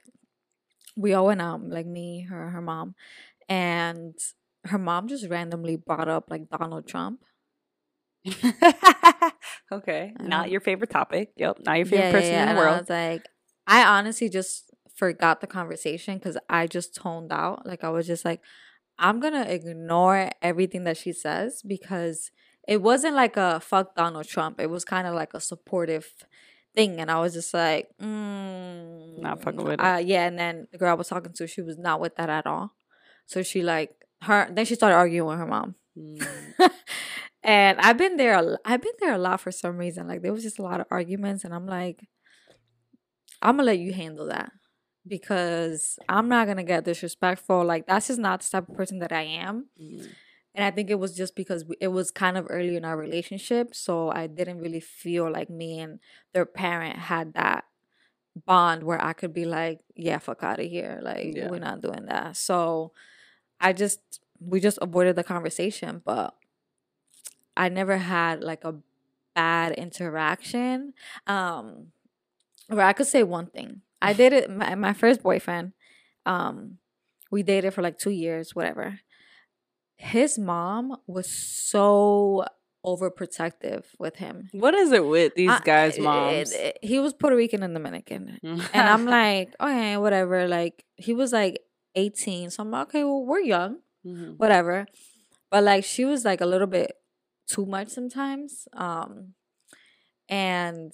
we 0.97 1.13
all 1.15 1.27
went 1.27 1.43
out, 1.43 1.69
like 1.69 1.87
me, 1.87 2.23
her, 2.31 2.51
her 2.51 2.61
mom. 2.61 2.95
And 3.49 4.15
her 4.65 4.79
mom 4.79 5.09
just 5.09 5.29
randomly 5.29 5.77
brought 5.77 6.09
up 6.09 6.31
like 6.31 6.49
Donald 6.49 6.87
Trump. 6.87 7.21
okay, 9.73 10.15
I 10.19 10.23
not 10.23 10.51
your 10.51 10.61
favorite 10.61 10.91
topic. 10.91 11.33
Yep, 11.37 11.59
not 11.67 11.77
your 11.77 11.87
favorite 11.87 12.13
person 12.13 12.35
in 12.35 12.41
and 12.41 12.51
the 12.51 12.55
I 12.55 12.59
world. 12.59 12.81
was 12.81 12.91
like, 12.91 13.29
I 13.67 13.85
honestly 13.85 14.29
just 14.29 14.71
forgot 14.95 15.41
the 15.41 15.47
conversation 15.47 16.17
because 16.17 16.39
I 16.49 16.67
just 16.67 16.95
toned 16.95 17.33
out. 17.33 17.67
Like 17.67 17.85
I 17.85 17.91
was 17.91 18.07
just 18.07 18.25
like, 18.25 18.41
I'm 18.99 19.21
gonna 19.21 19.43
ignore 19.43 20.31
everything 20.41 20.85
that 20.85 20.97
she 20.97 21.13
says 21.13 21.63
because 21.63 22.31
it 22.67 22.83
wasn't 22.83 23.15
like 23.15 23.37
a 23.37 23.61
fuck 23.61 23.95
Donald 23.95 24.27
Trump. 24.27 24.61
It 24.61 24.71
was 24.71 24.85
kind 24.85 25.07
of 25.07 25.15
like 25.15 25.35
a 25.35 25.41
supportive 25.41 26.13
thing, 26.75 27.01
and 27.01 27.11
I 27.11 27.21
was 27.21 27.35
just 27.35 27.55
like, 27.55 27.89
mm, 28.01 29.21
Not 29.21 29.43
fucking 29.43 29.63
with 29.63 29.75
it. 29.75 29.81
Uh, 29.81 29.99
yeah, 29.99 30.27
and 30.27 30.39
then 30.39 30.69
the 30.73 30.79
girl 30.79 30.91
I 30.91 30.95
was 30.95 31.09
talking 31.09 31.33
to, 31.33 31.47
she 31.47 31.63
was 31.63 31.79
not 31.79 32.01
with 32.01 32.17
that 32.17 32.31
at 32.31 32.47
all. 32.47 32.75
So 33.27 33.43
she 33.43 33.63
like 33.63 33.95
her. 34.23 34.49
Then 34.51 34.65
she 34.65 34.75
started 34.75 34.97
arguing 34.97 35.29
with 35.29 35.39
her 35.39 35.47
mom. 35.47 35.75
Mm. 35.97 36.27
and 37.43 37.79
I've 37.81 37.97
been 37.97 38.17
there. 38.17 38.35
a 38.35 38.59
I've 38.65 38.83
been 38.83 38.93
there 39.01 39.15
a 39.15 39.19
lot 39.19 39.41
for 39.41 39.53
some 39.53 39.77
reason. 39.77 40.09
Like 40.09 40.23
there 40.23 40.33
was 40.33 40.43
just 40.43 40.59
a 40.59 40.63
lot 40.63 40.81
of 40.81 40.87
arguments, 40.91 41.45
and 41.45 41.55
I'm 41.55 41.67
like, 41.67 42.07
I'm 43.41 43.57
gonna 43.57 43.67
let 43.67 43.79
you 43.79 43.93
handle 43.93 44.27
that 44.27 44.53
because 45.07 45.99
I'm 46.09 46.29
not 46.29 46.47
gonna 46.47 46.65
get 46.65 46.85
disrespectful. 46.85 47.65
Like 47.65 47.87
that's 47.87 48.09
just 48.09 48.21
not 48.21 48.41
the 48.41 48.49
type 48.51 48.69
of 48.69 48.77
person 48.77 48.99
that 48.99 49.13
I 49.13 49.23
am. 49.23 49.67
Mm. 49.81 50.09
And 50.55 50.65
I 50.65 50.71
think 50.71 50.89
it 50.89 51.01
was 51.01 51.17
just 51.17 51.35
because 51.35 51.65
it 51.81 51.89
was 51.89 52.11
kind 52.11 52.37
of 52.39 52.47
early 52.49 52.77
in 52.77 52.85
our 52.85 52.97
relationship, 52.97 53.75
so 53.75 54.11
I 54.11 54.29
didn't 54.29 54.61
really 54.61 54.81
feel 54.81 55.31
like 55.31 55.51
me 55.51 55.81
and 55.81 55.99
their 56.33 56.47
parent 56.47 56.97
had 56.97 57.35
that 57.35 57.65
bond 58.47 58.83
where 58.85 59.03
I 59.03 59.13
could 59.15 59.33
be 59.33 59.45
like, 59.45 59.81
"Yeah, 59.97 60.19
fuck 60.19 60.43
out 60.43 60.61
of 60.61 60.67
here. 60.67 61.01
Like 61.03 61.35
Yeah. 61.35 61.49
we're 61.49 61.59
not 61.59 61.81
doing 61.83 62.07
that." 62.07 62.37
So 62.37 62.93
I 63.61 63.73
just 63.73 64.01
we 64.41 64.61
just 64.61 64.79
avoided 64.83 65.17
the 65.17 65.25
conversation, 65.25 66.03
but 66.05 66.35
I 67.57 67.69
never 67.69 67.99
had 67.99 68.43
like 68.43 68.65
a 68.65 68.75
bad 69.35 69.73
interaction. 69.73 70.95
Um 71.27 71.89
where 72.69 72.87
I 72.87 72.93
could 72.93 73.07
say 73.07 73.23
one 73.23 73.47
thing. 73.47 73.83
I 74.03 74.13
dated 74.23 74.51
my, 74.51 74.75
my 74.75 74.93
first 74.93 75.23
boyfriend. 75.23 75.73
Um 76.27 76.79
we 77.31 77.43
dated 77.43 77.75
for 77.75 77.83
like 77.83 77.99
2 77.99 78.11
years, 78.11 78.55
whatever. 78.55 79.01
His 79.97 80.39
mom 80.39 80.97
was 81.07 81.31
so 81.31 82.45
overprotective 82.85 83.85
with 83.99 84.17
him. 84.17 84.49
What 84.53 84.75
is 84.75 84.93
it 84.93 85.07
with 85.07 85.35
these 85.35 85.51
I- 85.51 85.61
guys' 85.65 85.99
moms? 85.99 86.53
it- 86.53 86.79
he 86.83 86.99
was 86.99 87.15
Puerto 87.15 87.37
Rican 87.37 87.63
and 87.63 87.75
Dominican. 87.75 88.39
And 88.43 88.89
I'm 88.89 89.07
like, 89.07 89.55
okay, 89.61 89.97
whatever. 89.97 90.47
Like 90.49 90.85
he 90.97 91.15
was 91.15 91.33
like 91.33 91.61
18. 91.95 92.51
So 92.51 92.63
I'm 92.63 92.71
like, 92.71 92.89
okay, 92.89 93.05
well, 93.05 93.25
we're 93.25 93.41
young 93.41 93.79
Mhm. 94.07 94.37
whatever. 94.37 94.87
But 95.51 95.65
like 95.65 95.85
she 95.85 96.05
was 96.05 96.25
like 96.25 96.41
a 96.43 96.47
little 96.47 96.67
bit 96.67 96.93
too 97.49 97.65
much 97.65 97.89
sometimes. 97.89 98.69
Um 98.75 99.35
and 100.29 100.93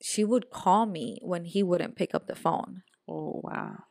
she 0.00 0.24
would 0.24 0.50
call 0.50 0.86
me 0.86 1.18
when 1.22 1.44
he 1.44 1.62
wouldn't 1.62 1.96
pick 1.96 2.14
up 2.14 2.26
the 2.26 2.34
phone. 2.36 2.82
Oh 3.08 3.40
wow. 3.44 3.84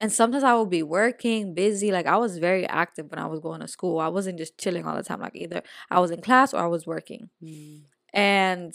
And 0.00 0.12
sometimes 0.12 0.44
I 0.44 0.54
would 0.54 0.70
be 0.70 0.82
working, 0.82 1.54
busy. 1.54 1.90
Like 1.90 2.06
I 2.06 2.16
was 2.16 2.38
very 2.38 2.66
active 2.66 3.10
when 3.10 3.18
I 3.18 3.26
was 3.26 3.40
going 3.40 3.60
to 3.60 3.68
school. 3.68 3.98
I 3.98 4.08
wasn't 4.08 4.38
just 4.38 4.56
chilling 4.56 4.86
all 4.86 4.96
the 4.96 5.02
time. 5.02 5.20
Like 5.20 5.34
either 5.34 5.62
I 5.90 5.98
was 5.98 6.10
in 6.10 6.20
class 6.20 6.54
or 6.54 6.60
I 6.60 6.66
was 6.68 6.86
working. 6.86 7.30
Mm. 7.42 7.80
And 8.12 8.74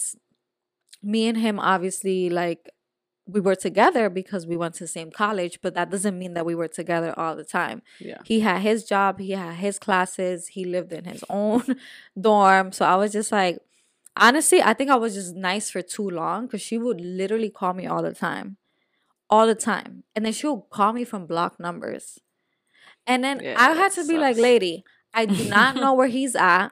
me 1.02 1.28
and 1.28 1.38
him 1.38 1.60
obviously 1.60 2.30
like 2.30 2.70
we 3.26 3.40
were 3.40 3.56
together 3.56 4.10
because 4.10 4.46
we 4.46 4.58
went 4.58 4.76
to 4.76 4.84
the 4.84 4.88
same 4.88 5.10
college, 5.10 5.60
but 5.62 5.76
that 5.76 5.90
doesn't 5.90 6.18
mean 6.18 6.34
that 6.34 6.46
we 6.46 6.56
were 6.56 6.68
together 6.68 7.14
all 7.18 7.36
the 7.36 7.46
time. 7.46 7.82
Yeah. 8.00 8.18
He 8.26 8.42
had 8.42 8.62
his 8.62 8.84
job, 8.84 9.20
he 9.20 9.32
had 9.32 9.56
his 9.56 9.80
classes, 9.80 10.50
he 10.50 10.66
lived 10.66 10.92
in 10.92 11.06
his 11.06 11.24
own 11.30 11.64
dorm. 12.20 12.74
So 12.74 12.86
I 12.86 12.96
was 12.98 13.14
just 13.14 13.32
like, 13.32 13.60
honestly, 14.18 14.62
I 14.62 14.74
think 14.74 14.90
I 14.90 14.96
was 14.96 15.14
just 15.14 15.36
nice 15.36 15.70
for 15.70 15.82
too 15.82 16.10
long 16.10 16.48
because 16.48 16.62
she 16.62 16.78
would 16.78 17.00
literally 17.00 17.50
call 17.50 17.74
me 17.74 17.88
all 17.88 18.04
the 18.04 18.14
time. 18.14 18.58
All 19.34 19.46
the 19.54 19.56
time. 19.56 19.92
And 20.16 20.22
then 20.26 20.34
she'll 20.38 20.62
call 20.78 20.92
me 20.94 21.04
from 21.12 21.26
block 21.34 21.60
numbers. 21.60 22.20
And 23.08 23.24
then 23.24 23.40
Yeah, 23.44 23.56
I 23.58 23.74
had 23.82 23.92
to 23.94 24.04
be 24.12 24.18
like, 24.26 24.38
lady, 24.38 24.84
I 25.14 25.26
do 25.26 25.44
not 25.50 25.76
know 25.82 25.94
where 25.94 26.08
he's 26.18 26.36
at. 26.36 26.70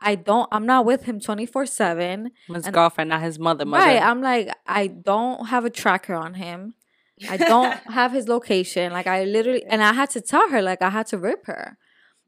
I 0.00 0.16
don't, 0.16 0.48
I'm 0.54 0.66
not 0.66 0.84
with 0.84 1.02
him 1.04 1.20
24 1.20 1.66
7. 1.66 2.30
His 2.48 2.64
And- 2.66 2.74
girlfriend, 2.74 3.10
not 3.10 3.22
his 3.22 3.38
mother. 3.38 3.64
Mother. 3.64 3.84
Right. 3.84 4.02
I'm 4.02 4.20
like, 4.20 4.46
I 4.66 4.88
don't 4.88 5.46
have 5.52 5.64
a 5.64 5.70
tracker 5.70 6.14
on 6.14 6.34
him. 6.34 6.74
I 7.30 7.36
don't 7.38 7.72
have 8.00 8.10
his 8.12 8.26
location. 8.28 8.92
Like 8.92 9.06
I 9.06 9.24
literally 9.24 9.64
and 9.72 9.80
I 9.82 9.92
had 9.92 10.10
to 10.10 10.20
tell 10.20 10.46
her, 10.50 10.60
like 10.60 10.82
I 10.82 10.90
had 10.90 11.06
to 11.12 11.18
rip 11.18 11.46
her. 11.46 11.78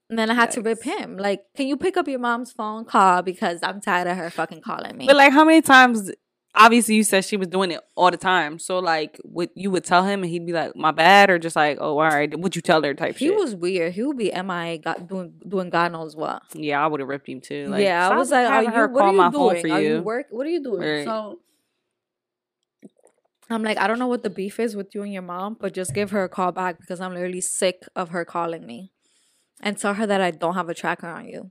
And 0.09 0.17
then 0.19 0.31
I 0.31 0.35
had 0.35 0.53
to 0.53 0.61
rip 0.63 0.85
him. 0.85 1.17
Like, 1.17 1.41
can 1.57 1.67
you 1.67 1.77
pick 1.77 1.97
up 1.97 2.07
your 2.07 2.21
mom's 2.21 2.53
phone 2.53 2.85
call 2.85 3.23
because 3.23 3.59
I'm 3.65 3.81
tired 3.81 4.07
of 4.07 4.17
her 4.17 4.31
fucking 4.31 4.61
calling 4.69 4.97
me. 4.97 5.05
But 5.11 5.17
like, 5.17 5.33
how 5.33 5.45
many 5.45 5.61
times? 5.61 6.13
Obviously, 6.59 6.95
you 6.95 7.05
said 7.05 7.25
she 7.25 7.37
was 7.37 7.49
doing 7.49 7.71
it 7.71 7.81
all 7.95 8.11
the 8.11 8.17
time. 8.17 8.59
So 8.59 8.79
like, 8.79 9.21
would 9.25 9.51
you 9.55 9.71
would 9.71 9.85
tell 9.85 10.05
him 10.05 10.23
and 10.23 10.31
he'd 10.31 10.47
be 10.47 10.53
like, 10.53 10.75
"My 10.75 10.91
bad," 10.91 11.29
or 11.29 11.39
just 11.39 11.55
like, 11.55 11.77
"Oh, 11.81 11.99
all 11.99 12.09
right." 12.09 12.37
Would 12.39 12.57
you 12.57 12.63
tell 12.63 12.83
her 12.83 12.95
type 12.95 13.17
he 13.17 13.27
shit? 13.27 13.37
was 13.37 13.55
weird. 13.55 13.93
He 13.93 14.03
would 14.03 14.17
be 14.17 14.31
MIA 14.33 14.79
got 14.79 15.07
doing 15.07 15.35
doing 15.47 15.69
God 15.71 15.93
knows 15.93 16.17
what. 16.17 16.43
yeah, 16.55 16.83
I 16.83 16.87
would 16.87 17.01
have 17.01 17.09
ripped 17.09 17.29
him 17.29 17.41
too. 17.41 17.67
Like, 17.69 17.83
yeah, 17.85 18.09
I 18.09 18.17
was 18.17 18.31
like, 18.31 18.49
are 18.49 18.63
you 18.63 18.71
her 18.71 18.89
what 18.89 19.01
call 19.01 19.09
are 19.09 19.13
you 19.13 19.17
my 19.19 19.31
phone 19.31 19.51
doing? 19.53 19.63
for 19.63 19.71
Are 19.75 19.81
you 19.83 19.89
you. 19.97 20.03
work 20.03 20.27
what 20.31 20.47
are 20.47 20.51
you 20.51 20.63
doing? 20.63 20.81
Right. 20.81 21.05
So 21.05 21.39
I'm 23.51 23.63
like, 23.63 23.79
I 23.79 23.87
don't 23.87 23.99
know 23.99 24.09
what 24.09 24.23
the 24.25 24.31
beef 24.31 24.59
is 24.59 24.75
with 24.75 24.95
you 24.95 25.03
and 25.03 25.13
your 25.13 25.23
mom, 25.23 25.57
but 25.61 25.73
just 25.75 25.95
give 25.95 26.11
her 26.11 26.25
a 26.25 26.29
call 26.29 26.51
back 26.53 26.81
because 26.81 27.01
I'm 27.01 27.13
literally 27.15 27.41
sick 27.41 27.83
of 27.95 28.09
her 28.09 28.25
calling 28.25 28.67
me. 28.67 28.93
And 29.61 29.79
tell 29.79 29.95
her 29.95 30.07
that 30.07 30.21
I 30.21 30.33
don't 30.33 30.55
have 30.55 30.69
a 30.69 30.75
tracker 30.75 31.07
on 31.07 31.27
you. 31.29 31.51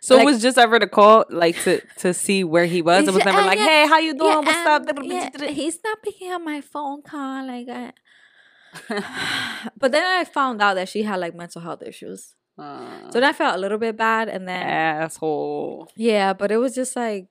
So 0.00 0.16
Like- 0.16 0.22
it 0.22 0.26
was 0.26 0.42
just 0.42 0.58
ever 0.58 0.78
to 0.78 0.86
call, 0.86 1.24
like 1.30 1.56
to 1.62 1.80
to 1.98 2.12
see 2.12 2.44
where 2.44 2.66
he 2.66 2.82
was. 2.82 3.06
It 3.06 3.14
was 3.14 3.24
never 3.24 3.42
like, 3.42 3.58
yeah, 3.58 3.64
"Hey, 3.64 3.86
how 3.86 3.98
you 3.98 4.14
doing? 4.14 4.30
Yeah, 4.30 4.38
What's 4.38 4.90
um, 4.90 4.98
up?" 4.98 5.04
yeah, 5.04 5.50
he's 5.50 5.78
not 5.84 6.02
picking 6.02 6.32
up 6.32 6.42
my 6.42 6.60
phone 6.60 7.02
call. 7.02 7.46
Like, 7.46 7.68
I... 7.68 7.92
but 9.78 9.92
then 9.92 10.04
I 10.04 10.24
found 10.24 10.60
out 10.60 10.74
that 10.74 10.88
she 10.88 11.02
had 11.02 11.20
like 11.20 11.34
mental 11.34 11.60
health 11.62 11.82
issues. 11.82 12.34
Uh, 12.58 13.10
So 13.10 13.20
then 13.20 13.24
I 13.24 13.32
felt 13.32 13.54
a 13.54 13.58
little 13.58 13.78
bit 13.78 13.96
bad. 13.96 14.28
And 14.28 14.48
then, 14.48 14.62
asshole. 14.62 15.90
yeah, 15.94 16.32
but 16.32 16.50
it 16.50 16.56
was 16.56 16.74
just 16.74 16.96
like, 16.96 17.26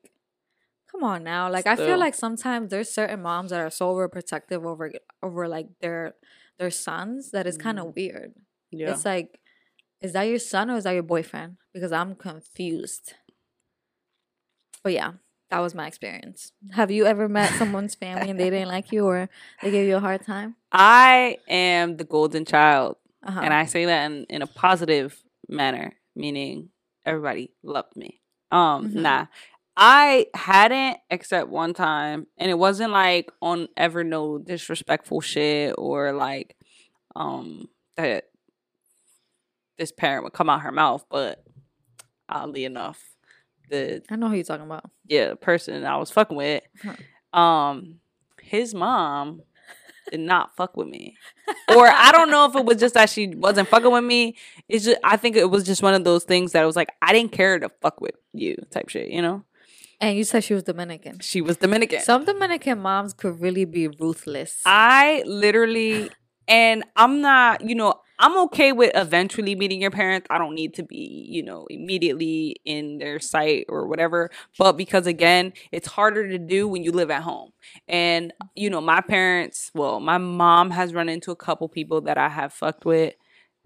come 0.91 1.03
on 1.03 1.23
now. 1.23 1.49
Like, 1.51 1.67
I 1.67 1.75
feel 1.75 1.97
like 1.97 2.13
sometimes 2.15 2.69
there's 2.69 2.89
certain 2.89 3.21
moms 3.21 3.51
that 3.51 3.59
are 3.59 3.69
so 3.69 3.93
overprotective 3.93 4.63
over 4.65 4.91
over 5.21 5.47
like 5.47 5.67
their 5.81 6.15
their 6.57 6.71
sons 6.71 7.31
that 7.31 7.47
is 7.47 7.57
kind 7.57 7.79
of 7.79 7.95
weird. 7.95 8.33
Yeah. 8.71 8.91
It's 8.91 9.03
like, 9.05 9.39
is 10.05 10.13
that 10.13 10.23
your 10.23 10.39
son 10.39 10.69
or 10.69 10.77
is 10.77 10.83
that 10.85 10.91
your 10.93 11.03
boyfriend? 11.03 11.57
Because 11.73 11.91
I'm 11.91 12.15
confused. 12.15 13.13
But 14.83 14.93
yeah, 14.93 15.13
that 15.49 15.59
was 15.59 15.73
my 15.75 15.87
experience. 15.87 16.51
Have 16.71 16.91
you 16.91 17.05
ever 17.05 17.27
met 17.27 17.49
someone's 17.53 17.95
family 17.95 18.29
and 18.29 18.39
they 18.39 18.49
didn't 18.49 18.67
like 18.69 18.91
you 18.91 19.05
or 19.05 19.29
they 19.61 19.71
gave 19.71 19.87
you 19.87 19.95
a 19.97 19.99
hard 19.99 20.23
time? 20.23 20.55
I 20.71 21.37
am 21.47 21.97
the 21.97 22.03
golden 22.03 22.45
child, 22.45 22.97
Uh-huh. 23.23 23.41
and 23.41 23.53
I 23.53 23.65
say 23.65 23.85
that 23.85 24.05
in, 24.11 24.25
in 24.29 24.41
a 24.41 24.47
positive 24.47 25.21
manner, 25.47 25.93
meaning 26.15 26.69
everybody 27.05 27.53
loved 27.63 27.95
me. 27.95 28.21
Um, 28.51 28.89
Mhm. 28.89 29.01
nah. 29.01 29.25
I 29.77 30.27
hadn't 30.33 30.97
except 31.09 31.49
one 31.49 31.73
time, 31.73 32.27
and 32.37 32.49
it 32.49 32.57
wasn't 32.57 32.91
like 32.93 33.29
on 33.41 33.67
ever 33.75 34.03
no 34.03 34.37
disrespectful 34.37 35.19
shit 35.21 35.75
or 35.77 36.13
like 36.13 36.55
um 37.15 37.67
that 37.97 38.25
this 39.77 39.91
parent 39.91 40.23
would 40.23 40.33
come 40.33 40.49
out 40.49 40.61
her 40.61 40.71
mouth, 40.71 41.05
but 41.09 41.43
oddly 42.29 42.65
enough, 42.65 43.01
the 43.69 44.01
I 44.09 44.15
know 44.15 44.29
who 44.29 44.35
you're 44.35 44.43
talking 44.43 44.65
about. 44.65 44.89
yeah, 45.07 45.29
the 45.29 45.35
person 45.35 45.85
I 45.85 45.97
was 45.97 46.11
fucking 46.11 46.37
with, 46.37 46.63
um, 47.33 47.95
his 48.41 48.73
mom 48.73 49.41
did 50.11 50.19
not 50.19 50.55
fuck 50.55 50.77
with 50.77 50.87
me. 50.87 51.17
Or 51.69 51.87
I 51.87 52.11
don't 52.11 52.29
know 52.29 52.45
if 52.45 52.55
it 52.55 52.65
was 52.65 52.77
just 52.77 52.93
that 52.93 53.09
she 53.09 53.27
wasn't 53.27 53.67
fucking 53.67 53.91
with 53.91 54.03
me. 54.03 54.35
It's 54.69 54.85
just 54.85 54.99
I 55.03 55.17
think 55.17 55.35
it 55.35 55.49
was 55.49 55.63
just 55.63 55.81
one 55.81 55.93
of 55.93 56.03
those 56.03 56.23
things 56.23 56.51
that 56.51 56.63
it 56.63 56.65
was 56.65 56.75
like 56.75 56.89
I 57.01 57.11
didn't 57.13 57.31
care 57.31 57.59
to 57.59 57.69
fuck 57.81 58.01
with 58.01 58.15
you 58.33 58.55
type 58.71 58.89
shit, 58.89 59.09
you 59.09 59.21
know? 59.21 59.43
And 59.99 60.17
you 60.17 60.23
said 60.23 60.43
she 60.43 60.53
was 60.53 60.63
Dominican. 60.63 61.19
She 61.19 61.41
was 61.41 61.57
Dominican. 61.57 62.01
Some 62.01 62.25
Dominican 62.25 62.79
moms 62.79 63.13
could 63.13 63.39
really 63.39 63.65
be 63.65 63.87
ruthless. 63.87 64.61
I 64.65 65.23
literally 65.25 66.11
and 66.47 66.83
I'm 66.95 67.21
not, 67.21 67.67
you 67.67 67.75
know, 67.75 67.95
I'm 68.17 68.37
okay 68.45 68.71
with 68.71 68.91
eventually 68.95 69.55
meeting 69.55 69.81
your 69.81 69.91
parents. 69.91 70.27
I 70.29 70.37
don't 70.37 70.55
need 70.55 70.73
to 70.75 70.83
be, 70.83 71.27
you 71.29 71.43
know, 71.43 71.65
immediately 71.69 72.55
in 72.63 72.97
their 72.97 73.19
sight 73.19 73.65
or 73.67 73.87
whatever. 73.87 74.31
But 74.57 74.73
because 74.73 75.05
again, 75.05 75.53
it's 75.71 75.87
harder 75.87 76.27
to 76.29 76.37
do 76.37 76.67
when 76.67 76.83
you 76.83 76.91
live 76.91 77.11
at 77.11 77.23
home. 77.23 77.51
And, 77.87 78.33
you 78.55 78.69
know, 78.69 78.81
my 78.81 79.01
parents, 79.01 79.71
well, 79.73 79.99
my 79.99 80.17
mom 80.17 80.71
has 80.71 80.93
run 80.93 81.09
into 81.09 81.31
a 81.31 81.35
couple 81.35 81.67
people 81.67 82.01
that 82.01 82.17
I 82.17 82.29
have 82.29 82.53
fucked 82.53 82.85
with, 82.85 83.15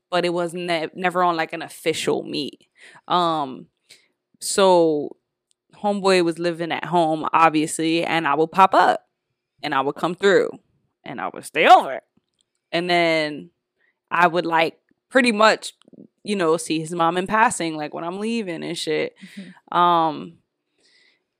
but 0.09 0.25
it 0.25 0.33
was 0.33 0.53
ne- 0.53 0.89
never 0.95 1.23
on 1.23 1.35
like 1.35 1.53
an 1.53 1.61
official 1.61 2.23
meet. 2.23 2.65
Um, 3.07 3.67
so 4.39 5.15
homeboy 5.75 6.23
was 6.23 6.39
living 6.39 6.71
at 6.71 6.85
home, 6.85 7.27
obviously, 7.33 8.03
and 8.03 8.27
I 8.27 8.35
would 8.35 8.51
pop 8.51 8.73
up 8.73 9.05
and 9.61 9.75
I 9.75 9.81
would 9.81 9.95
come 9.95 10.15
through 10.15 10.51
and 11.03 11.21
I 11.21 11.29
would 11.33 11.45
stay 11.45 11.67
over. 11.67 12.01
And 12.71 12.89
then 12.89 13.51
I 14.11 14.27
would 14.27 14.45
like 14.45 14.77
pretty 15.09 15.31
much, 15.31 15.73
you 16.23 16.35
know, 16.35 16.57
see 16.57 16.79
his 16.79 16.91
mom 16.93 17.17
in 17.17 17.27
passing, 17.27 17.75
like 17.77 17.93
when 17.93 18.03
I'm 18.03 18.19
leaving 18.19 18.63
and 18.63 18.77
shit. 18.77 19.15
Mhm. 19.35 19.75
Um, 19.77 20.33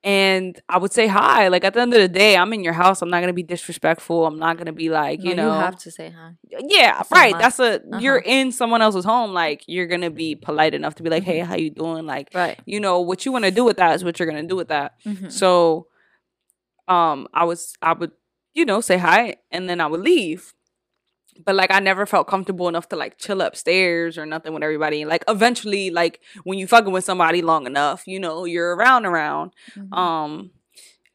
and 0.02 0.58
I 0.68 0.78
would 0.78 0.92
say 0.94 1.06
hi. 1.08 1.48
Like 1.48 1.62
at 1.62 1.74
the 1.74 1.80
end 1.82 1.92
of 1.92 2.00
the 2.00 2.08
day, 2.08 2.34
I'm 2.34 2.52
in 2.54 2.64
your 2.64 2.72
house. 2.72 3.02
I'm 3.02 3.10
not 3.10 3.20
gonna 3.20 3.34
be 3.34 3.42
disrespectful. 3.42 4.26
I'm 4.26 4.38
not 4.38 4.56
gonna 4.56 4.72
be 4.72 4.88
like, 4.88 5.22
you 5.22 5.34
No, 5.34 5.48
know, 5.48 5.54
you 5.54 5.60
have 5.60 5.76
to 5.80 5.90
say 5.90 6.08
hi. 6.10 6.30
yeah, 6.48 6.94
That's 6.96 7.10
right. 7.12 7.38
That's 7.38 7.58
a 7.60 7.82
you're 8.00 8.18
Uh-huh. 8.18 8.30
in 8.30 8.50
someone 8.52 8.80
else's 8.80 9.04
home. 9.04 9.34
Like 9.34 9.62
you're 9.66 9.86
gonna 9.86 10.10
be 10.10 10.34
polite 10.36 10.72
enough 10.72 10.94
to 10.96 11.02
be 11.02 11.10
like, 11.10 11.22
Mm-hmm. 11.22 11.30
hey, 11.32 11.38
how 11.40 11.56
you 11.56 11.68
doing? 11.70 12.06
Like, 12.06 12.30
Right. 12.34 12.58
you 12.64 12.80
know, 12.80 13.00
what 13.00 13.26
you 13.26 13.32
want 13.32 13.44
to 13.44 13.50
do 13.50 13.62
with 13.62 13.76
that 13.76 13.94
is 13.94 14.02
what 14.02 14.18
you're 14.18 14.28
gonna 14.28 14.42
do 14.48 14.56
with 14.56 14.68
that. 14.68 14.94
Mhm. 15.04 15.30
So, 15.30 15.88
um, 16.88 17.28
I 17.34 17.44
was, 17.44 17.74
I 17.82 17.92
would, 17.92 18.12
you 18.54 18.64
know, 18.64 18.80
say 18.80 18.96
hi 18.96 19.36
and 19.50 19.68
then 19.68 19.80
I 19.82 19.86
would 19.86 20.00
leave. 20.00 20.54
But 21.44 21.54
like, 21.54 21.70
I 21.70 21.80
never 21.80 22.06
felt 22.06 22.26
comfortable 22.26 22.68
enough 22.68 22.88
to 22.90 22.96
like 22.96 23.18
chill 23.18 23.40
upstairs 23.40 24.18
or 24.18 24.26
nothing 24.26 24.52
with 24.52 24.62
everybody. 24.62 25.04
Like, 25.04 25.24
eventually, 25.28 25.90
like 25.90 26.20
when 26.44 26.58
you 26.58 26.66
fucking 26.66 26.92
with 26.92 27.04
somebody 27.04 27.42
long 27.42 27.66
enough, 27.66 28.02
you 28.06 28.18
know, 28.20 28.44
you're 28.44 28.74
around, 28.76 29.06
around. 29.06 29.52
Mhm. 29.76 29.92
Um, 29.96 30.50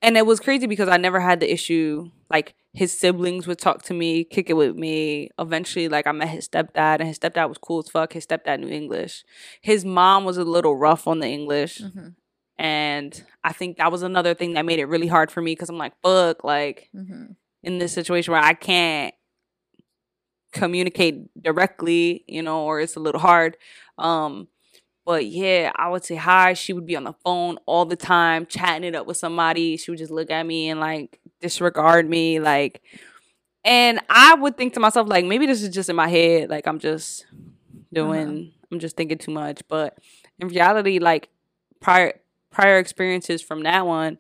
and 0.02 0.18
it 0.18 0.26
was 0.26 0.40
crazy 0.40 0.68
because 0.68 0.90
I 0.90 0.98
never 0.98 1.20
had 1.20 1.40
the 1.40 1.52
issue. 1.52 2.12
Like 2.30 2.54
his 2.74 2.98
siblings 2.98 3.48
would 3.48 3.60
talk 3.60 3.84
to 3.84 3.94
me, 3.94 4.24
kick 4.24 4.50
it 4.50 4.54
with 4.54 4.76
me. 4.76 5.30
Eventually, 5.40 5.88
like 5.90 6.08
I 6.08 6.12
met 6.12 6.30
his 6.30 6.48
stepdad, 6.48 7.00
and 7.00 7.08
his 7.08 7.18
stepdad 7.20 7.48
was 7.50 7.58
cool 7.58 7.80
as 7.80 7.90
fuck. 7.90 8.14
His 8.14 8.26
stepdad 8.26 8.60
knew 8.60 8.68
English. 8.68 9.24
His 9.62 9.86
mom 9.86 10.26
was 10.26 10.38
a 10.38 10.44
little 10.44 10.76
rough 10.76 11.08
on 11.08 11.20
the 11.20 11.28
English. 11.28 11.82
Mhm. 11.82 12.16
And 12.58 13.24
I 13.44 13.52
think 13.54 13.78
that 13.78 13.92
was 13.92 14.02
another 14.02 14.34
thing 14.34 14.54
that 14.54 14.66
made 14.66 14.80
it 14.80 14.86
really 14.86 15.08
hard 15.08 15.30
for 15.32 15.42
me 15.42 15.52
because 15.52 15.70
I'm 15.70 15.78
like, 15.78 15.94
fuck, 16.02 16.44
like 16.44 16.90
Mhm. 16.96 17.36
in 17.64 17.78
this 17.80 17.94
situation 17.94 18.32
where 18.34 18.42
I 18.42 18.54
can't 18.54 19.14
communicate 20.56 21.30
directly, 21.42 22.24
you 22.28 22.42
know, 22.42 22.64
or 22.64 22.80
it's 22.80 22.96
a 22.96 23.00
little 23.00 23.22
hard. 23.22 23.58
Um, 23.98 24.48
but 25.06 25.26
yeah, 25.26 25.72
I 25.76 25.90
would 25.90 26.04
say 26.04 26.16
hi. 26.16 26.54
She 26.54 26.74
would 26.74 26.86
be 26.86 26.96
on 26.96 27.04
the 27.04 27.14
phone 27.24 27.58
all 27.68 27.86
the 27.86 27.96
time, 27.96 28.46
chatting 28.48 28.88
it 28.88 28.96
up 28.96 29.06
with 29.06 29.18
somebody. 29.18 29.78
She 29.78 29.92
would 29.92 30.00
just 30.00 30.12
look 30.12 30.32
at 30.32 30.46
me 30.46 30.70
and 30.70 30.80
like 30.80 31.20
disregard 31.42 32.10
me, 32.10 32.40
like. 32.40 32.82
And 33.64 34.00
I 34.10 34.36
would 34.36 34.58
think 34.58 34.76
to 34.76 34.80
myself, 34.80 35.10
like, 35.10 35.26
maybe 35.26 35.48
this 35.48 35.64
is 35.64 35.70
just 35.70 35.90
in 35.90 35.96
my 35.96 36.08
head. 36.08 36.52
Like, 36.52 36.68
I'm 36.68 36.78
just 36.78 37.26
doing, 37.92 38.52
I'm 38.72 38.80
just 38.80 38.96
thinking 38.96 39.18
too 39.18 39.32
much. 39.32 39.64
But 39.68 39.98
in 40.38 40.50
reality, 40.50 41.00
like, 41.00 41.30
prior 41.82 42.14
prior 42.52 42.78
experiences 42.78 43.42
from 43.42 43.64
that 43.64 43.88
one, 43.88 44.20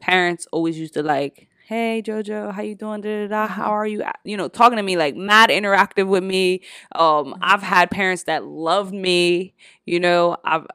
parents 0.00 0.46
always 0.50 0.78
used 0.78 0.94
to 0.94 1.02
like, 1.02 1.49
"Hey 1.70 2.02
Jojo, 2.04 2.52
how 2.52 2.62
you 2.62 2.74
doing? 2.74 3.00
Da, 3.00 3.22
da, 3.22 3.28
da. 3.28 3.46
How 3.46 3.70
are 3.70 3.86
you?" 3.86 4.02
You 4.24 4.36
know, 4.36 4.48
talking 4.48 4.76
to 4.76 4.82
me 4.82 4.96
like 4.96 5.14
mad 5.14 5.50
interactive 5.50 6.08
with 6.08 6.24
me. 6.24 6.62
Um, 6.96 7.36
I've 7.40 7.62
had 7.62 7.92
parents 7.92 8.24
that 8.24 8.44
loved 8.44 8.92
me. 8.92 9.54
You 9.86 10.00
know, 10.00 10.36
I've 10.44 10.66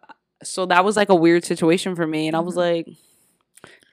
so 0.41 0.65
that 0.67 0.85
was 0.85 0.95
like 0.95 1.09
a 1.09 1.15
weird 1.15 1.43
situation 1.43 1.95
for 1.97 2.07
me, 2.07 2.27
and 2.27 2.35
I 2.35 2.39
was 2.39 2.55
Mhm. 2.55 2.57
like, 2.67 2.87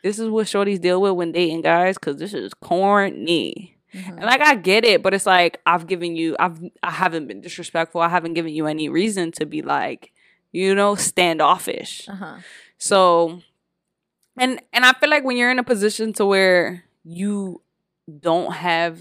"This 0.04 0.20
is 0.20 0.28
what 0.28 0.46
shorties 0.46 0.80
deal 0.80 1.00
with 1.02 1.14
when 1.14 1.32
dating 1.32 1.62
guys, 1.62 1.96
because 1.98 2.18
this 2.18 2.34
is 2.34 2.54
corny." 2.54 3.76
Mhm. 3.94 4.08
And 4.18 4.24
like 4.24 4.40
I 4.40 4.54
get 4.54 4.84
it, 4.84 5.02
but 5.02 5.12
it's 5.12 5.26
like 5.26 5.60
I've 5.66 5.88
given 5.88 6.14
you 6.14 6.36
I've 6.38 6.60
I 6.84 6.92
haven't 6.92 7.26
been 7.26 7.40
disrespectful. 7.40 8.00
I 8.00 8.10
haven't 8.10 8.34
given 8.34 8.54
you 8.54 8.66
any 8.68 8.88
reason 8.88 9.32
to 9.32 9.44
be 9.44 9.60
like, 9.60 10.12
you 10.52 10.72
know, 10.74 10.94
standoffish. 10.94 12.08
Uh-huh. 12.08 12.36
So 12.78 13.42
and 14.38 14.60
and 14.72 14.84
I 14.84 14.92
feel 14.94 15.10
like 15.10 15.24
when 15.24 15.36
you're 15.36 15.50
in 15.50 15.58
a 15.58 15.64
position 15.64 16.12
to 16.14 16.24
where 16.26 16.84
you 17.04 17.62
don't 18.20 18.52
have 18.52 19.00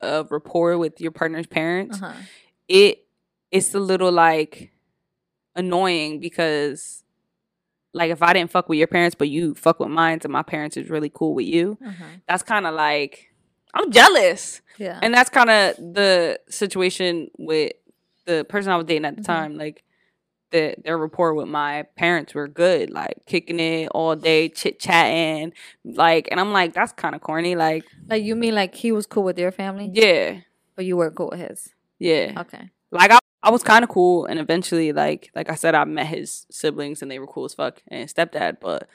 a 0.00 0.24
rapport 0.30 0.76
with 0.78 1.00
your 1.00 1.10
partner's 1.12 1.46
parents, 1.46 2.00
Uh-huh. 2.02 2.12
it 2.68 3.06
it's 3.50 3.74
a 3.74 3.80
little 3.80 4.10
like 4.12 4.70
annoying 5.54 6.18
because 6.20 7.04
like 7.92 8.10
if 8.10 8.22
I 8.22 8.32
didn't 8.32 8.50
fuck 8.50 8.68
with 8.68 8.78
your 8.78 8.88
parents 8.88 9.14
but 9.14 9.28
you 9.28 9.54
fuck 9.54 9.78
with 9.78 9.88
mine 9.90 10.18
and 10.22 10.32
my 10.32 10.42
parents 10.42 10.76
is 10.76 10.90
really 10.90 11.10
cool 11.10 11.34
with 11.34 11.46
you, 11.46 11.78
Uh-huh. 11.84 12.04
that's 12.26 12.42
kind 12.42 12.66
of 12.66 12.74
like 12.74 13.30
I'm 13.76 13.90
jealous. 13.90 14.60
Yeah. 14.78 15.00
And 15.02 15.12
that's 15.12 15.30
kind 15.30 15.50
of 15.50 15.76
the 15.76 16.38
situation 16.48 17.28
with 17.38 17.72
the 18.24 18.44
person 18.44 18.70
I 18.70 18.76
was 18.76 18.86
dating 18.86 19.04
at 19.04 19.16
the 19.16 19.22
Mhm. 19.22 19.26
time. 19.26 19.56
Like, 19.56 19.82
the, 20.54 20.76
their 20.84 20.96
rapport 20.96 21.34
with 21.34 21.48
my 21.48 21.82
parents 21.96 22.32
were 22.32 22.46
good, 22.46 22.88
like 22.90 23.26
kicking 23.26 23.58
it 23.58 23.88
all 23.88 24.14
day, 24.14 24.48
chit 24.48 24.78
chatting, 24.78 25.52
like, 25.84 26.28
and 26.30 26.38
I'm 26.38 26.52
like, 26.52 26.72
that's 26.72 26.92
kind 26.92 27.16
of 27.16 27.20
corny. 27.20 27.56
Like, 27.56 27.84
like 28.08 28.22
you 28.22 28.36
mean 28.36 28.54
like 28.54 28.72
he 28.76 28.92
was 28.92 29.04
cool 29.04 29.24
with 29.24 29.36
your 29.36 29.50
family, 29.50 29.90
yeah, 29.92 30.38
but 30.76 30.84
you 30.84 30.96
weren't 30.96 31.16
cool 31.16 31.30
with 31.30 31.40
his? 31.40 31.74
yeah. 31.98 32.32
Okay. 32.38 32.70
Like, 32.92 33.10
I, 33.10 33.18
I 33.42 33.50
was 33.50 33.64
kind 33.64 33.82
of 33.82 33.90
cool, 33.90 34.26
and 34.26 34.38
eventually, 34.38 34.92
like, 34.92 35.32
like 35.34 35.50
I 35.50 35.56
said, 35.56 35.74
I 35.74 35.84
met 35.84 36.06
his 36.06 36.46
siblings, 36.52 37.02
and 37.02 37.10
they 37.10 37.18
were 37.18 37.26
cool 37.26 37.46
as 37.46 37.54
fuck, 37.54 37.82
and 37.88 38.02
his 38.02 38.14
stepdad, 38.14 38.58
but 38.60 38.88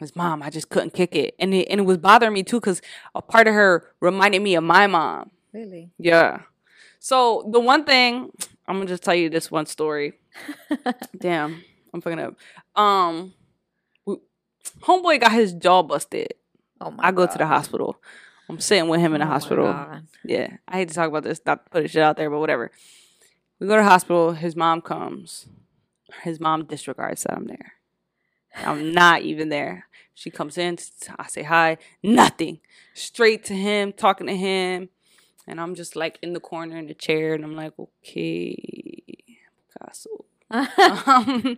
his 0.00 0.16
mom, 0.16 0.42
I 0.42 0.50
just 0.50 0.68
couldn't 0.68 0.94
kick 0.94 1.14
it, 1.14 1.36
and 1.38 1.54
it 1.54 1.68
and 1.70 1.78
it 1.78 1.84
was 1.84 1.98
bothering 1.98 2.32
me 2.32 2.42
too, 2.42 2.60
cause 2.60 2.82
a 3.14 3.22
part 3.22 3.46
of 3.46 3.54
her 3.54 3.92
reminded 4.00 4.42
me 4.42 4.56
of 4.56 4.64
my 4.64 4.88
mom. 4.88 5.30
Really? 5.52 5.92
Yeah. 5.96 6.40
So 6.98 7.48
the 7.52 7.60
one 7.60 7.84
thing 7.84 8.32
I'm 8.66 8.76
gonna 8.76 8.86
just 8.86 9.04
tell 9.04 9.14
you 9.14 9.30
this 9.30 9.50
one 9.50 9.66
story. 9.66 10.14
Damn, 11.18 11.62
I'm 11.92 12.00
fucking 12.00 12.18
up. 12.18 12.34
Um, 12.76 13.34
homeboy 14.82 15.20
got 15.20 15.32
his 15.32 15.52
jaw 15.52 15.82
busted. 15.82 16.34
Oh 16.80 16.90
my 16.90 17.08
I 17.08 17.12
go 17.12 17.26
to 17.26 17.38
the 17.38 17.46
hospital. 17.46 17.96
I'm 18.48 18.60
sitting 18.60 18.88
with 18.88 19.00
him 19.00 19.14
in 19.14 19.20
the 19.20 19.26
Oh 19.26 19.30
hospital. 19.30 19.64
God. 19.72 20.06
Yeah, 20.24 20.56
I 20.68 20.76
hate 20.78 20.88
to 20.88 20.94
talk 20.94 21.08
about 21.08 21.22
this, 21.22 21.40
not 21.46 21.70
put 21.70 21.88
shit 21.90 22.02
out 22.02 22.16
there, 22.16 22.28
but 22.30 22.40
whatever. 22.40 22.70
We 23.58 23.66
go 23.66 23.76
to 23.76 23.82
the 23.82 23.88
hospital. 23.88 24.32
His 24.32 24.54
mom 24.56 24.80
comes. 24.82 25.46
His 26.22 26.40
mom 26.40 26.66
disregards 26.66 27.22
that 27.22 27.34
I'm 27.34 27.46
there. 27.46 27.72
I'm 28.56 28.92
not 28.92 29.22
even 29.22 29.48
there. 29.48 29.86
She 30.14 30.30
comes 30.30 30.58
in. 30.58 30.78
I 31.18 31.26
say 31.26 31.42
hi. 31.42 31.78
Nothing. 32.02 32.60
Straight 32.92 33.44
to 33.46 33.54
him, 33.54 33.92
talking 33.92 34.26
to 34.28 34.36
him, 34.36 34.90
and 35.48 35.60
I'm 35.60 35.74
just 35.74 35.96
like 35.96 36.18
in 36.22 36.34
the 36.34 36.40
corner 36.40 36.76
in 36.76 36.86
the 36.86 36.94
chair, 36.94 37.34
and 37.34 37.44
I'm 37.44 37.56
like, 37.56 37.72
okay, 37.78 38.93
Picasso. 39.84 40.10
um, 40.50 41.56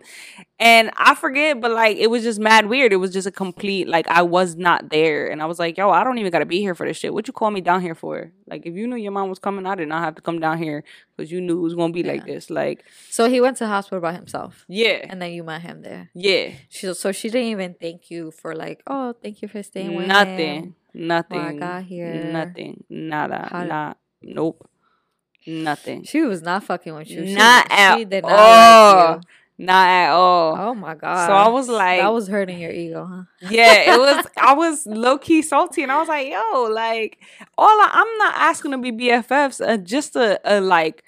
and 0.59 0.89
I 0.95 1.13
forget, 1.13 1.59
but 1.59 1.71
like 1.71 1.97
it 1.97 2.07
was 2.09 2.23
just 2.23 2.39
mad 2.39 2.67
weird. 2.67 2.93
It 2.93 2.97
was 2.97 3.11
just 3.11 3.27
a 3.27 3.31
complete 3.31 3.87
like 3.87 4.07
I 4.07 4.21
was 4.21 4.55
not 4.55 4.89
there, 4.89 5.27
and 5.27 5.41
I 5.41 5.45
was 5.45 5.59
like, 5.59 5.77
"Yo, 5.77 5.89
I 5.89 6.03
don't 6.03 6.17
even 6.17 6.31
gotta 6.31 6.45
be 6.45 6.61
here 6.61 6.73
for 6.73 6.87
this 6.87 6.97
shit. 6.97 7.13
What 7.13 7.27
you 7.27 7.33
call 7.33 7.51
me 7.51 7.61
down 7.61 7.81
here 7.81 7.93
for? 7.95 8.31
Like, 8.47 8.65
if 8.65 8.73
you 8.75 8.87
knew 8.87 8.95
your 8.95 9.11
mom 9.11 9.29
was 9.29 9.39
coming, 9.39 9.65
I 9.65 9.75
did 9.75 9.89
not 9.89 10.03
have 10.03 10.15
to 10.15 10.21
come 10.21 10.39
down 10.39 10.57
here 10.57 10.83
because 11.15 11.31
you 11.31 11.41
knew 11.41 11.57
it 11.59 11.61
was 11.61 11.75
gonna 11.75 11.93
be 11.93 12.01
like 12.01 12.25
this. 12.25 12.49
Like, 12.49 12.85
so 13.09 13.29
he 13.29 13.41
went 13.41 13.57
to 13.57 13.67
hospital 13.67 13.99
by 13.99 14.13
himself, 14.13 14.65
yeah, 14.67 15.05
and 15.09 15.21
then 15.21 15.31
you 15.33 15.43
met 15.43 15.61
him 15.61 15.81
there. 15.81 16.09
yeah, 16.15 16.51
She, 16.69 16.91
so 16.93 17.11
she 17.11 17.29
didn't 17.29 17.49
even 17.49 17.75
thank 17.79 18.09
you 18.09 18.31
for 18.31 18.55
like, 18.55 18.81
oh, 18.87 19.13
thank 19.21 19.41
you 19.41 19.47
for 19.49 19.61
staying 19.63 19.95
with 19.95 20.07
nothing, 20.07 20.63
him. 20.63 20.75
nothing, 20.93 21.59
got 21.59 21.83
here. 21.83 22.13
nothing, 22.31 22.83
nada, 22.89 23.49
How- 23.51 23.63
not, 23.65 23.97
nope, 24.23 24.67
nothing, 25.47 26.03
She 26.03 26.21
was 26.21 26.41
not 26.41 26.63
fucking 26.63 26.93
with 26.93 27.09
you. 27.09 27.25
She, 27.25 27.33
Not 27.35 27.67
at 27.71 27.97
she 27.97 28.05
did 28.05 28.23
not 28.23 28.31
all. 28.33 29.11
like 29.15 29.21
not 29.59 29.87
at 29.87 30.09
all. 30.11 30.55
Oh 30.59 30.75
my 30.75 30.93
god. 30.93 31.25
So 31.25 31.33
I 31.33 31.47
was 31.47 31.67
like, 31.67 31.99
that 31.99 32.13
was 32.13 32.27
hurting 32.27 32.59
your 32.59 32.71
ego, 32.71 33.05
huh? 33.05 33.23
yeah, 33.49 33.95
it 33.95 33.99
was. 33.99 34.27
I 34.37 34.53
was 34.53 34.85
low 34.85 35.17
key 35.17 35.41
salty, 35.41 35.81
and 35.81 35.91
I 35.91 35.97
was 35.99 36.07
like, 36.07 36.27
"Yo, 36.29 36.63
like, 36.71 37.17
all 37.57 37.67
I, 37.67 37.89
I'm 37.91 38.17
not 38.19 38.35
asking 38.37 38.71
to 38.73 38.77
be 38.77 38.91
BFFs, 38.91 39.67
uh, 39.67 39.77
just 39.77 40.15
a, 40.15 40.39
a 40.45 40.61
like 40.61 41.03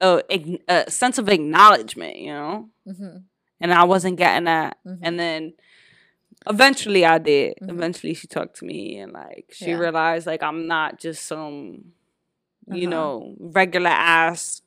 a, 0.00 0.22
a 0.68 0.88
sense 0.88 1.18
of 1.18 1.28
acknowledgement, 1.28 2.16
you 2.16 2.32
know." 2.32 2.68
Mm-hmm. 2.86 3.16
And 3.60 3.72
I 3.72 3.82
wasn't 3.84 4.18
getting 4.18 4.44
that, 4.44 4.76
Mhm. 4.86 4.98
and 5.02 5.18
then 5.18 5.54
eventually 6.46 7.04
I 7.04 7.18
did. 7.18 7.54
Mhm. 7.62 7.70
Eventually, 7.70 8.14
she 8.14 8.26
talked 8.28 8.56
to 8.58 8.64
me, 8.66 8.98
and 8.98 9.12
like 9.12 9.46
she 9.52 9.70
Yeah. 9.70 9.78
realized 9.78 10.26
like 10.28 10.42
I'm 10.44 10.66
not 10.68 10.98
just 11.00 11.26
some, 11.26 11.92
you 12.72 12.88
Uh-huh. 12.88 12.90
know, 12.90 13.34
regular 13.38 13.90
ass 13.90 14.62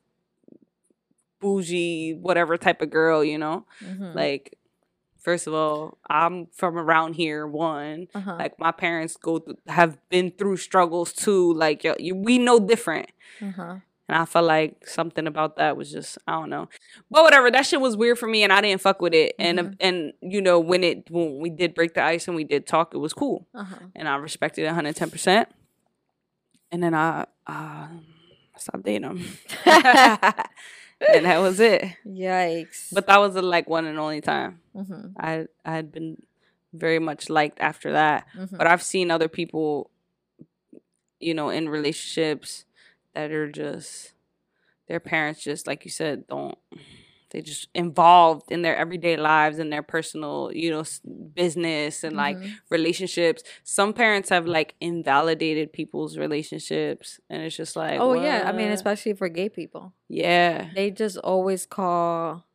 bougie 1.39 2.13
whatever 2.13 2.57
type 2.57 2.81
of 2.81 2.89
girl, 2.89 3.23
you 3.23 3.37
know. 3.37 3.65
Mm-hmm. 3.83 4.17
Like, 4.17 4.57
first 5.19 5.47
of 5.47 5.53
all, 5.53 5.97
I'm 6.09 6.47
from 6.47 6.77
around 6.77 7.13
here. 7.13 7.45
One, 7.45 8.07
uh-huh. 8.15 8.35
like 8.39 8.59
my 8.59 8.71
parents 8.71 9.15
go 9.17 9.39
th- 9.39 9.57
have 9.67 9.97
been 10.09 10.31
through 10.31 10.57
struggles 10.57 11.13
too. 11.13 11.53
Like, 11.53 11.83
yo, 11.83 11.95
you, 11.99 12.15
we 12.15 12.37
know 12.39 12.59
different. 12.59 13.09
uh-huh. 13.41 13.75
And 14.09 14.17
I 14.17 14.23
felt 14.23 14.45
like 14.45 14.87
something 14.87 15.27
about 15.27 15.57
that 15.57 15.75
was 15.75 15.91
just 15.91 16.17
I 16.25 16.31
don't 16.39 16.49
know, 16.49 16.69
but 17.11 17.23
whatever. 17.23 17.51
That 17.51 17.65
shit 17.65 17.81
was 17.81 17.97
weird 17.97 18.17
for 18.17 18.25
me, 18.25 18.41
and 18.41 18.53
I 18.53 18.61
didn't 18.61 18.79
fuck 18.79 19.01
with 19.01 19.13
it. 19.13 19.35
And 19.37 19.59
Mhm. 19.59 19.75
and 19.81 20.13
you 20.21 20.39
know 20.39 20.61
when 20.61 20.81
it 20.81 21.11
when 21.11 21.39
we 21.39 21.49
did 21.49 21.75
break 21.75 21.93
the 21.93 22.01
ice 22.03 22.25
and 22.25 22.33
we 22.37 22.45
did 22.45 22.65
talk, 22.65 22.93
it 22.93 22.99
was 22.99 23.11
cool, 23.11 23.45
Uh-huh. 23.53 23.75
and 23.97 24.07
I 24.07 24.15
respected 24.15 24.63
it 24.63 24.67
110. 24.67 25.09
percent 25.09 25.49
And 26.71 26.83
then 26.83 26.93
I 26.93 27.25
uh, 27.45 27.87
stopped 28.57 28.83
dating 28.83 29.03
him, 29.03 29.25
and 29.65 31.25
that 31.25 31.39
was 31.39 31.59
it. 31.59 31.85
Yikes. 32.05 32.93
But 32.93 33.07
that 33.07 33.19
was 33.19 33.35
the 33.35 33.41
like 33.41 33.69
one 33.69 33.85
and 33.85 33.97
only 33.97 34.21
time. 34.21 34.59
mm-hmm. 34.75 35.09
I 35.17 35.47
I 35.63 35.71
had 35.71 35.91
been 35.91 36.21
very 36.73 36.99
much 36.99 37.29
liked 37.29 37.59
after 37.59 37.93
that. 37.93 38.25
Mm-hmm. 38.35 38.57
But 38.57 38.67
I've 38.67 38.83
seen 38.83 39.11
other 39.11 39.27
people, 39.27 39.89
you 41.19 41.33
know, 41.33 41.49
in 41.49 41.69
relationships 41.69 42.65
that 43.13 43.31
are 43.31 43.51
just 43.51 44.13
their 44.87 44.99
parents 44.99 45.43
just 45.43 45.67
like 45.67 45.83
you 45.83 45.91
said 45.91 46.25
don't 46.27 46.57
they 47.31 47.41
just 47.41 47.67
involved 47.73 48.51
in 48.51 48.61
their 48.61 48.75
everyday 48.75 49.17
lives 49.17 49.59
and 49.59 49.71
their 49.71 49.83
personal 49.83 50.49
you 50.53 50.69
know 50.71 50.83
business 51.33 52.03
and 52.03 52.15
like 52.15 52.37
Mhm. 52.37 52.51
relationships 52.69 53.43
some 53.63 53.93
parents 53.93 54.29
have 54.29 54.45
like 54.47 54.75
invalidated 54.81 55.71
people's 55.73 56.17
relationships 56.17 57.19
and 57.29 57.43
it's 57.43 57.55
just 57.57 57.75
like 57.75 57.99
oh 57.99 58.13
yeah, 58.13 58.43
I 58.47 58.51
mean 58.51 58.71
especially 58.71 59.13
for 59.13 59.29
gay 59.29 59.49
people. 59.49 59.93
yeah 60.09 60.69
They 60.73 60.91
just 60.91 61.17
always 61.17 61.65
call 61.65 62.45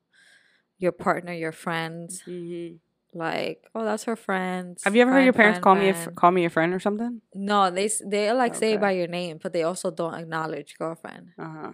your 0.79 0.93
partner 0.93 1.33
your 1.33 1.53
friend. 1.53 2.11
hmm 2.25 2.69
Like, 3.15 3.69
oh, 3.75 3.85
that's 3.85 4.05
her 4.05 4.17
friend. 4.17 4.79
have 4.85 4.97
you 4.97 5.03
ever 5.03 5.13
heard 5.13 5.25
your 5.25 5.35
parents 5.35 5.59
friend, 5.59 5.65
call 5.65 5.75
me 5.77 5.89
a 5.91 5.95
friend. 5.95 6.17
call 6.17 6.31
me 6.31 6.45
a 6.47 6.51
friend 6.51 6.73
or 6.75 6.81
something 6.81 7.21
No, 7.35 7.71
they 7.71 7.91
they 8.07 8.33
like 8.33 8.55
say 8.55 8.73
it 8.75 8.81
by 8.81 8.93
your 8.93 9.07
name, 9.09 9.39
but 9.43 9.53
they 9.53 9.63
also 9.65 9.91
don't 9.91 10.15
acknowledge 10.15 10.77
girlfriend. 10.79 11.29
uh-huh 11.39 11.73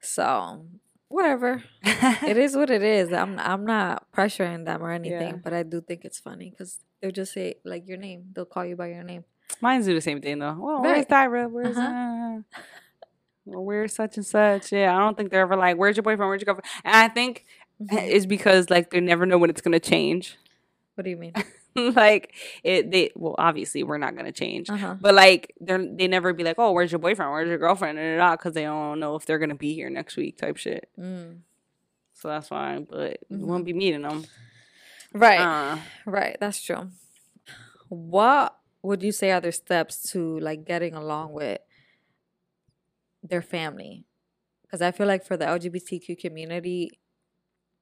So 0.00 0.66
whatever, 1.08 1.62
it 1.82 2.36
is 2.36 2.56
what 2.56 2.70
it 2.70 2.82
is. 2.82 3.12
I'm 3.12 3.38
I'm 3.38 3.64
not 3.66 4.10
pressuring 4.12 4.64
them 4.64 4.82
or 4.82 4.90
anything, 4.92 5.28
Yeah. 5.34 5.40
but 5.42 5.52
I 5.52 5.62
do 5.62 5.80
think 5.80 6.04
it's 6.04 6.18
funny 6.20 6.50
because 6.50 6.78
they'll 7.00 7.10
just 7.10 7.32
say 7.32 7.56
like 7.64 7.86
your 7.88 7.96
name. 7.98 8.26
They'll 8.34 8.44
call 8.44 8.64
you 8.64 8.76
by 8.76 8.88
your 8.88 9.02
name. 9.02 9.24
Mine 9.60 9.82
do 9.82 9.94
the 9.94 10.00
same 10.00 10.20
thing 10.20 10.38
though. 10.38 10.56
Well, 10.58 10.82
where's 10.82 11.06
Right. 11.10 11.30
Tyra? 11.30 11.50
Where's 11.50 11.76
Uh-huh. 11.76 11.88
uh, 11.88 12.60
well, 13.44 13.64
where's 13.64 13.94
such 13.94 14.16
and 14.16 14.26
such? 14.26 14.72
Yeah, 14.72 14.94
I 14.94 14.98
don't 15.00 15.16
think 15.16 15.30
they're 15.30 15.40
ever 15.40 15.56
like, 15.56 15.76
"Where's 15.76 15.96
your 15.96 16.02
boyfriend? 16.02 16.28
Where's 16.28 16.42
your 16.42 16.46
girlfriend?" 16.54 16.66
And 16.84 16.94
I 16.96 17.08
think 17.08 17.46
Mhm. 17.80 18.08
it's 18.10 18.26
because 18.26 18.68
like 18.70 18.90
they 18.90 19.00
never 19.00 19.24
know 19.24 19.38
when 19.38 19.50
it's 19.50 19.60
gonna 19.62 19.80
change. 19.80 20.36
What 20.94 21.04
do 21.04 21.10
you 21.10 21.16
mean? 21.16 21.32
like 21.96 22.34
it, 22.62 22.90
they 22.90 23.10
well, 23.14 23.34
obviously 23.38 23.82
we're 23.82 23.98
not 23.98 24.16
gonna 24.16 24.32
change, 24.32 24.68
Uh 24.70 24.76
huh. 24.76 24.94
but 25.00 25.14
like 25.14 25.54
they're 25.60 25.78
they 25.96 26.08
never 26.08 26.32
be 26.32 26.44
like, 26.44 26.56
"Oh, 26.58 26.72
where's 26.72 26.92
your 26.92 26.98
boyfriend? 26.98 27.30
Where's 27.32 27.48
your 27.48 27.58
girlfriend?" 27.58 27.98
And 27.98 28.20
all 28.20 28.36
because 28.36 28.54
they 28.54 28.64
don't 28.64 29.00
know 29.00 29.16
if 29.16 29.24
they're 29.26 29.38
gonna 29.38 29.54
be 29.54 29.74
here 29.74 29.90
next 29.90 30.16
week, 30.16 30.38
type 30.38 30.56
shit. 30.56 30.88
Mm. 30.98 31.40
So 32.14 32.28
that's 32.28 32.48
fine, 32.48 32.84
but 32.90 33.18
you 33.28 33.38
Mhm. 33.38 33.46
won't 33.46 33.64
be 33.64 33.72
meeting 33.72 34.02
them. 34.02 34.24
Right. 35.12 35.40
Uh, 35.40 35.78
Right, 36.04 36.36
that's 36.40 36.60
true. 36.62 36.90
What 37.88 38.56
would 38.82 39.02
you 39.02 39.12
say 39.12 39.30
are 39.32 39.40
the 39.40 39.52
steps 39.52 40.10
to 40.12 40.38
like 40.40 40.64
getting 40.64 40.94
along 40.94 41.32
with 41.32 41.60
their 43.22 43.42
family? 43.42 44.04
Because 44.62 44.82
I 44.82 44.90
feel 44.90 45.06
like 45.06 45.24
for 45.24 45.36
the 45.36 45.46
LGBTQ 45.46 46.20
community, 46.20 46.98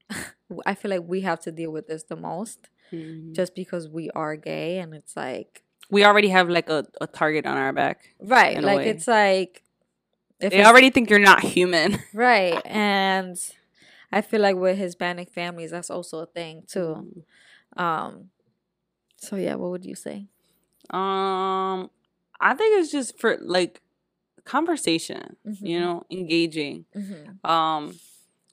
I 0.67 0.75
feel 0.75 0.91
like 0.91 1.03
we 1.05 1.23
have 1.23 1.41
to 1.41 1.53
deal 1.53 1.73
with 1.73 1.89
this 1.89 2.05
the 2.05 2.17
most 2.17 2.69
mhm. 2.93 3.33
just 3.35 3.55
because 3.55 3.89
we 3.89 4.11
are 4.11 4.37
gay 4.37 4.79
and 4.79 4.95
it's 4.95 5.17
like, 5.17 5.63
we 5.91 6.05
already 6.05 6.29
have 6.31 6.49
like 6.49 6.69
a, 6.69 6.85
a 7.01 7.07
target 7.07 7.47
on 7.47 7.57
our 7.57 7.73
back. 7.73 8.15
right, 8.21 8.61
like 8.63 8.79
way. 8.79 8.89
it's 8.89 9.07
like, 9.07 9.63
if 10.41 10.51
They 10.51 10.59
it's- 10.59 10.67
already 10.69 10.91
think 10.91 11.09
you're 11.11 11.19
not 11.19 11.41
human. 11.43 11.99
right. 12.15 12.61
And 12.67 13.37
I 14.13 14.21
feel 14.21 14.41
like 14.41 14.57
with 14.57 14.77
Hispanic 14.79 15.31
families, 15.31 15.71
that's 15.71 15.91
also 15.91 16.19
a 16.21 16.27
thing 16.27 16.65
too. 16.67 17.25
Um, 17.77 18.31
so 19.19 19.37
yeah, 19.37 19.55
what 19.55 19.71
would 19.71 19.85
you 19.85 19.95
say? 19.95 20.27
Um, 20.91 21.91
I 22.41 22.55
think 22.55 22.79
it's 22.81 22.93
just 22.93 23.19
for 23.19 23.39
like 23.41 23.81
conversation, 24.45 25.37
you 25.45 25.79
Mhm. 25.79 25.81
know, 25.81 26.03
engaging. 26.11 26.85
Mm-hmm. 26.95 27.47
Um, 27.51 27.99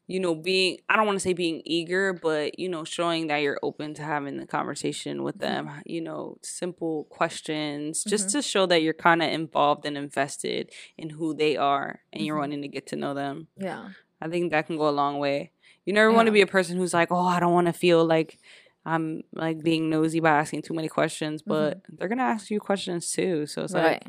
you 0.08 0.20
know, 0.20 0.36
being 0.36 0.78
I 0.90 0.96
don't 0.96 1.06
want 1.06 1.16
to 1.18 1.22
say 1.22 1.34
being 1.34 1.62
eager, 1.66 2.14
but 2.14 2.60
you 2.60 2.68
know, 2.70 2.84
showing 2.84 3.28
that 3.28 3.38
you're 3.38 3.60
open 3.64 3.94
to 3.96 4.04
having 4.04 4.38
the 4.38 4.46
conversation 4.48 5.24
with 5.24 5.40
Mm-hmm. 5.40 5.68
them, 5.68 5.82
you 5.86 6.02
know, 6.02 6.38
simple 6.44 7.06
questions 7.06 8.04
just 8.04 8.30
to 8.32 8.42
show 8.42 8.66
that 8.68 8.82
you're 8.82 8.94
kind 8.94 9.22
of 9.24 9.30
involved 9.32 9.86
and 9.86 9.98
invested 9.98 10.72
in 10.98 11.10
who 11.12 11.34
they 11.34 11.56
are 11.58 12.02
and 12.12 12.26
you're 12.26 12.36
Mhm. 12.36 12.40
wanting 12.40 12.62
to 12.64 12.68
get 12.68 12.88
to 12.88 12.96
know 12.96 13.14
them. 13.14 13.48
Yeah. 13.58 13.90
I 14.22 14.28
think 14.30 14.52
that 14.52 14.68
can 14.68 14.78
go 14.78 14.88
a 14.90 14.92
long 14.92 15.20
way. 15.20 15.52
You 15.86 15.94
never 15.94 16.12
want 16.12 16.28
to 16.28 16.32
be 16.32 16.42
a 16.42 16.48
person 16.48 16.78
who's 16.78 16.94
like, 16.94 17.12
"Oh, 17.12 17.26
I 17.28 17.40
don't 17.40 17.54
want 17.54 17.68
to 17.68 17.74
feel 17.74 18.06
like 18.06 18.40
I'm 18.86 19.24
like 19.34 19.64
being 19.64 19.90
nosy 19.90 20.20
by 20.20 20.32
asking 20.32 20.62
too 20.64 20.74
many 20.74 20.88
questions," 20.90 21.42
but 21.42 21.82
they're 21.90 22.08
going 22.08 22.18
to 22.20 22.24
ask 22.24 22.50
you 22.50 22.60
questions 22.60 23.12
too. 23.12 23.46
So 23.48 23.64
it's 23.64 23.74
like 23.74 24.02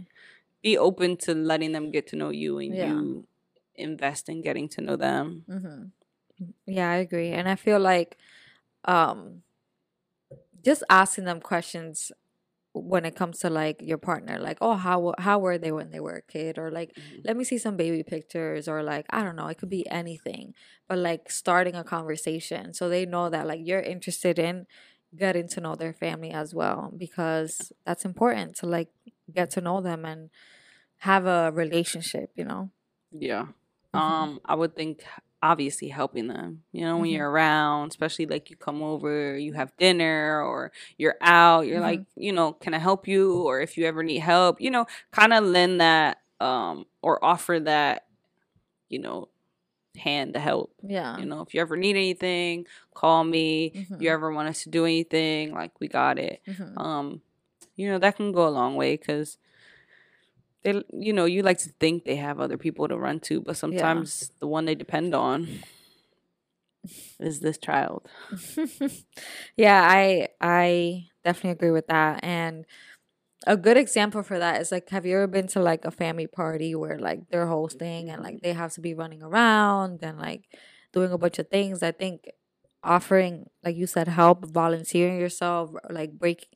be 0.62 0.78
open 0.78 1.16
to 1.18 1.34
letting 1.34 1.72
them 1.72 1.90
get 1.90 2.06
to 2.08 2.16
know 2.16 2.30
you 2.30 2.58
and 2.58 2.74
Yeah. 2.74 2.86
you 2.86 3.26
invest 3.76 4.28
in 4.28 4.42
getting 4.42 4.68
to 4.70 4.80
know 4.80 4.96
them. 4.96 5.44
Mm-hmm. 5.48 5.84
Yeah, 6.66 6.90
I 6.90 6.96
agree, 6.96 7.30
and 7.30 7.48
I 7.48 7.54
feel 7.54 7.78
like, 7.78 8.16
um, 8.84 9.42
just 10.64 10.82
asking 10.88 11.24
them 11.24 11.40
questions 11.40 12.10
when 12.74 13.04
it 13.04 13.16
comes 13.16 13.38
to 13.40 13.50
like 13.50 13.80
your 13.82 13.98
partner, 13.98 14.38
like, 14.38 14.58
oh, 14.60 14.74
how 14.74 15.14
how 15.18 15.38
were 15.38 15.58
they 15.58 15.72
when 15.72 15.90
they 15.90 16.00
were 16.00 16.16
a 16.16 16.22
kid, 16.22 16.58
or 16.58 16.70
like, 16.70 16.96
Mhm. 16.98 17.22
let 17.24 17.36
me 17.36 17.44
see 17.44 17.58
some 17.58 17.76
baby 17.76 18.02
pictures, 18.02 18.68
or 18.68 18.82
like, 18.82 19.06
I 19.10 19.22
don't 19.24 19.36
know, 19.36 19.48
it 19.48 19.58
could 19.58 19.70
be 19.70 19.88
anything, 19.90 20.54
but 20.88 20.98
like 20.98 21.30
starting 21.30 21.74
a 21.76 21.84
conversation 21.84 22.74
so 22.74 22.88
they 22.88 23.06
know 23.06 23.30
that 23.30 23.46
like 23.46 23.60
you're 23.62 23.80
interested 23.80 24.38
in 24.38 24.66
getting 25.16 25.48
to 25.48 25.60
know 25.60 25.76
their 25.76 25.92
family 25.94 26.32
as 26.32 26.54
well 26.54 26.92
because 26.96 27.72
that's 27.86 28.04
important 28.04 28.56
to 28.56 28.66
like 28.66 28.88
get 29.32 29.50
to 29.50 29.60
know 29.60 29.80
them 29.80 30.04
and 30.04 30.30
have 30.98 31.26
a 31.26 31.52
relationship, 31.52 32.30
you 32.36 32.44
know. 32.44 32.70
Yeah. 33.12 33.46
Mhm. 33.94 34.28
Um, 34.28 34.40
I 34.44 34.54
would 34.54 34.76
think 34.76 35.04
obviously 35.42 35.88
helping 35.88 36.28
them. 36.28 36.62
You 36.72 36.82
know, 36.82 36.98
when 36.98 37.10
Mhm. 37.10 37.12
you're 37.12 37.30
around, 37.30 37.88
especially 37.90 38.26
like 38.26 38.50
you 38.50 38.56
come 38.56 38.82
over, 38.82 39.38
you 39.38 39.52
have 39.54 39.76
dinner 39.78 40.42
or 40.42 40.72
you're 40.98 41.16
out, 41.20 41.66
you're 41.66 41.80
Mhm. 41.80 41.82
like, 41.82 42.04
you 42.16 42.32
know, 42.32 42.52
can 42.54 42.74
I 42.74 42.78
help 42.78 43.06
you? 43.08 43.34
Or 43.42 43.60
if 43.60 43.76
you 43.78 43.86
ever 43.86 44.02
need 44.02 44.18
help, 44.20 44.60
you 44.60 44.70
know, 44.70 44.86
kind 45.12 45.32
of 45.32 45.44
lend 45.44 45.80
that 45.80 46.18
um 46.40 46.86
or 47.02 47.24
offer 47.24 47.60
that, 47.60 48.06
you 48.88 48.98
know, 48.98 49.28
hand 49.96 50.34
to 50.34 50.40
help. 50.40 50.72
Yeah. 50.82 51.16
You 51.16 51.26
know, 51.26 51.42
if 51.42 51.54
you 51.54 51.60
ever 51.60 51.76
need 51.76 51.96
anything, 51.96 52.66
call 52.94 53.24
me. 53.24 53.66
If 53.68 53.74
Mhm. 53.74 54.04
you 54.04 54.10
ever 54.10 54.32
want 54.32 54.48
us 54.48 54.62
to 54.64 54.70
do 54.70 54.84
anything, 54.84 55.52
like 55.52 55.72
we 55.80 55.88
got 55.88 56.18
it. 56.18 56.40
Mhm. 56.46 56.78
Um, 56.78 57.22
you 57.76 57.88
know, 57.88 57.98
that 57.98 58.16
can 58.16 58.32
go 58.32 58.46
a 58.48 58.50
long 58.50 58.76
way 58.76 58.96
because 58.96 59.38
they, 60.64 60.82
you 60.92 61.12
know, 61.12 61.26
you 61.26 61.42
like 61.42 61.58
to 61.58 61.68
think 61.78 62.04
they 62.04 62.16
have 62.16 62.40
other 62.40 62.56
people 62.56 62.88
to 62.88 62.96
run 62.96 63.20
to, 63.20 63.40
but 63.40 63.56
sometimes 63.56 64.32
the 64.40 64.46
one 64.46 64.64
they 64.64 64.74
depend 64.74 65.14
on 65.14 65.46
is 67.20 67.40
this 67.40 67.58
child. 67.58 68.08
yeah, 69.56 69.86
I 69.88 70.28
I 70.40 71.06
definitely 71.22 71.50
agree 71.50 71.70
with 71.70 71.86
that. 71.88 72.20
And 72.24 72.64
a 73.46 73.56
good 73.56 73.76
example 73.76 74.22
for 74.22 74.38
that 74.38 74.60
is 74.60 74.72
like 74.72 74.88
have 74.88 75.04
you 75.04 75.16
ever 75.16 75.26
been 75.26 75.48
to 75.48 75.60
like 75.60 75.84
a 75.84 75.90
family 75.90 76.26
party 76.26 76.74
where 76.74 76.98
like 76.98 77.28
they're 77.28 77.46
hosting 77.46 78.08
and 78.08 78.22
like 78.22 78.40
they 78.40 78.54
have 78.54 78.72
to 78.72 78.80
be 78.80 78.94
running 78.94 79.22
around 79.22 80.00
and 80.02 80.18
like 80.18 80.44
doing 80.92 81.12
a 81.12 81.18
bunch 81.18 81.38
of 81.38 81.48
things? 81.48 81.82
I 81.82 81.92
think 81.92 82.28
offering 82.84 83.46
like 83.64 83.76
you 83.76 83.86
said 83.86 84.08
help 84.08 84.44
volunteering 84.46 85.18
yourself 85.18 85.70
like 85.90 86.12
break 86.18 86.46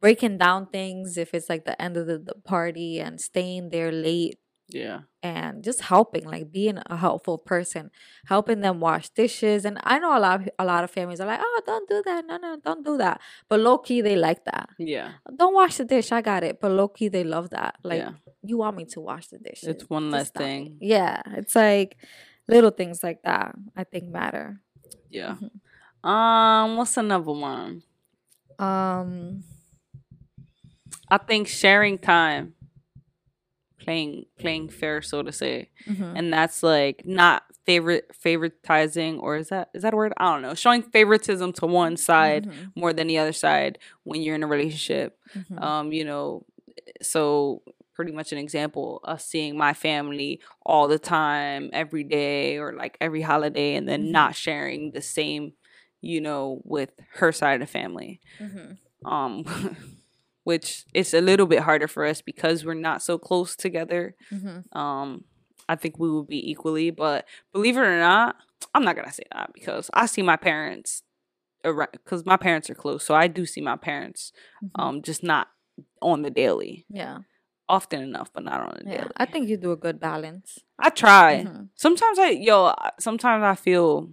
breaking 0.00 0.38
down 0.38 0.66
things 0.66 1.16
if 1.16 1.34
it's 1.34 1.48
like 1.48 1.64
the 1.64 1.80
end 1.80 1.96
of 1.96 2.06
the, 2.06 2.18
the 2.18 2.34
party 2.44 3.00
and 3.00 3.20
staying 3.20 3.70
there 3.70 3.90
late 3.90 4.38
Yeah. 4.70 5.00
and 5.22 5.64
just 5.64 5.80
helping 5.92 6.24
like 6.34 6.52
being 6.52 6.78
a 6.86 6.96
helpful 6.96 7.38
person 7.38 7.90
helping 8.26 8.60
them 8.60 8.80
wash 8.80 9.08
dishes 9.08 9.64
and 9.64 9.76
i 9.82 9.98
know 9.98 10.12
a 10.16 10.20
lot 10.20 10.40
of, 10.40 10.48
a 10.58 10.64
lot 10.72 10.84
of 10.84 10.90
families 10.90 11.20
are 11.22 11.26
like 11.32 11.40
oh 11.42 11.60
don't 11.64 11.88
do 11.88 12.02
that 12.04 12.26
no 12.26 12.36
no 12.36 12.56
don't 12.62 12.84
do 12.84 12.96
that 12.98 13.16
but 13.48 13.58
low-key 13.60 14.00
they 14.02 14.16
like 14.16 14.44
that 14.44 14.68
Yeah. 14.78 15.12
don't 15.40 15.54
wash 15.54 15.76
the 15.80 15.86
dish 15.86 16.12
i 16.12 16.20
got 16.20 16.42
it 16.44 16.60
but 16.60 16.70
low-key 16.70 17.08
they 17.08 17.24
love 17.24 17.48
that 17.50 17.76
like 17.82 18.00
yeah. 18.04 18.12
you 18.44 18.58
want 18.58 18.76
me 18.76 18.84
to 18.94 19.00
wash 19.00 19.28
the 19.28 19.38
dish 19.38 19.64
It's 19.64 19.88
one 19.88 20.10
less 20.10 20.30
thing. 20.30 20.76
yeah 20.80 21.22
it's 21.40 21.56
like 21.56 21.96
little 22.46 22.70
things 22.80 23.02
like 23.02 23.20
that 23.24 23.54
i 23.74 23.84
think 23.84 24.04
matter 24.20 24.60
Yeah. 25.10 25.36
Mhm. 25.40 25.50
Um, 26.04 26.76
what's 26.76 26.96
another 26.96 27.32
one? 27.32 27.82
um 28.58 29.42
I 31.10 31.18
think 31.18 31.48
sharing 31.48 31.98
time. 31.98 32.54
Playing 33.80 34.26
playing 34.38 34.68
fair, 34.70 35.00
so 35.02 35.22
to 35.22 35.32
say. 35.32 35.70
mhm. 35.88 36.12
and 36.16 36.32
that's 36.32 36.62
like 36.62 37.02
not 37.06 37.44
favorite 37.64 38.10
favoritizing 38.24 39.20
or 39.20 39.36
is 39.36 39.48
that 39.50 39.68
is 39.74 39.82
that 39.82 39.92
a 39.92 39.96
word 39.96 40.12
i 40.16 40.24
don't 40.32 40.40
know 40.40 40.54
showing 40.54 40.82
favoritism 40.82 41.52
to 41.52 41.66
one 41.66 41.96
side 41.98 42.46
Mhm. 42.46 42.72
more 42.74 42.92
than 42.94 43.06
the 43.06 43.18
other 43.18 43.32
side 43.32 43.78
when 44.04 44.22
you're 44.22 44.34
in 44.34 44.42
a 44.42 44.46
relationship 44.46 45.18
Mhm. 45.36 45.62
um 45.62 45.92
you 45.92 46.02
know 46.04 46.46
so 47.02 47.62
pretty 47.94 48.10
much 48.12 48.32
an 48.32 48.38
example 48.38 49.00
of 49.04 49.20
seeing 49.20 49.54
my 49.56 49.74
family 49.74 50.40
all 50.64 50.88
the 50.88 50.98
time 50.98 51.68
every 51.74 52.04
day 52.04 52.56
or 52.58 52.72
like 52.72 52.96
every 53.02 53.20
holiday 53.20 53.74
and 53.74 53.86
then 53.86 54.06
Mhm. 54.06 54.10
not 54.12 54.34
sharing 54.34 54.92
the 54.92 55.02
same 55.02 55.52
you 56.00 56.20
know 56.20 56.60
with 56.64 56.90
her 57.14 57.32
side 57.32 57.60
of 57.60 57.66
the 57.66 57.72
family 57.72 58.20
Mhm. 58.40 58.78
um 59.04 59.44
which 60.44 60.84
it's 60.94 61.12
a 61.12 61.20
little 61.20 61.46
bit 61.46 61.60
harder 61.60 61.88
for 61.88 62.04
us 62.06 62.22
because 62.22 62.64
we're 62.64 62.74
not 62.74 63.02
so 63.02 63.18
close 63.18 63.54
together 63.56 64.14
Mhm. 64.32 64.74
um 64.76 65.24
i 65.68 65.76
think 65.76 65.98
we 65.98 66.10
would 66.10 66.26
be 66.28 66.50
equally 66.50 66.90
but 66.90 67.26
believe 67.52 67.76
it 67.76 67.80
or 67.80 67.98
not 67.98 68.36
i'm 68.74 68.84
not 68.84 68.96
gonna 68.96 69.12
say 69.12 69.24
that 69.32 69.50
because 69.52 69.90
i 69.94 70.06
see 70.06 70.22
my 70.22 70.36
parents 70.36 71.02
around 71.64 71.90
because 71.92 72.24
my 72.24 72.36
parents 72.36 72.70
are 72.70 72.74
close 72.74 73.04
so 73.04 73.14
i 73.14 73.26
do 73.26 73.44
see 73.44 73.60
my 73.60 73.76
parents 73.76 74.32
Mhm. 74.62 74.70
um 74.82 75.02
just 75.02 75.22
not 75.22 75.48
on 76.00 76.22
the 76.22 76.30
daily 76.30 76.86
yeah 76.88 77.18
often 77.68 78.00
enough 78.00 78.32
but 78.32 78.44
not 78.44 78.60
on 78.60 78.78
the 78.78 78.90
yeah 78.90 78.98
daily 78.98 79.10
i 79.16 79.26
think 79.26 79.48
you 79.48 79.56
do 79.56 79.72
a 79.72 79.76
good 79.76 80.00
balance 80.00 80.60
i 80.78 80.88
try 80.88 81.44
Mhm. 81.46 81.68
sometimes 81.74 82.18
i 82.18 82.30
yo 82.30 82.72
sometimes 82.98 83.42
i 83.44 83.54
feel 83.54 84.10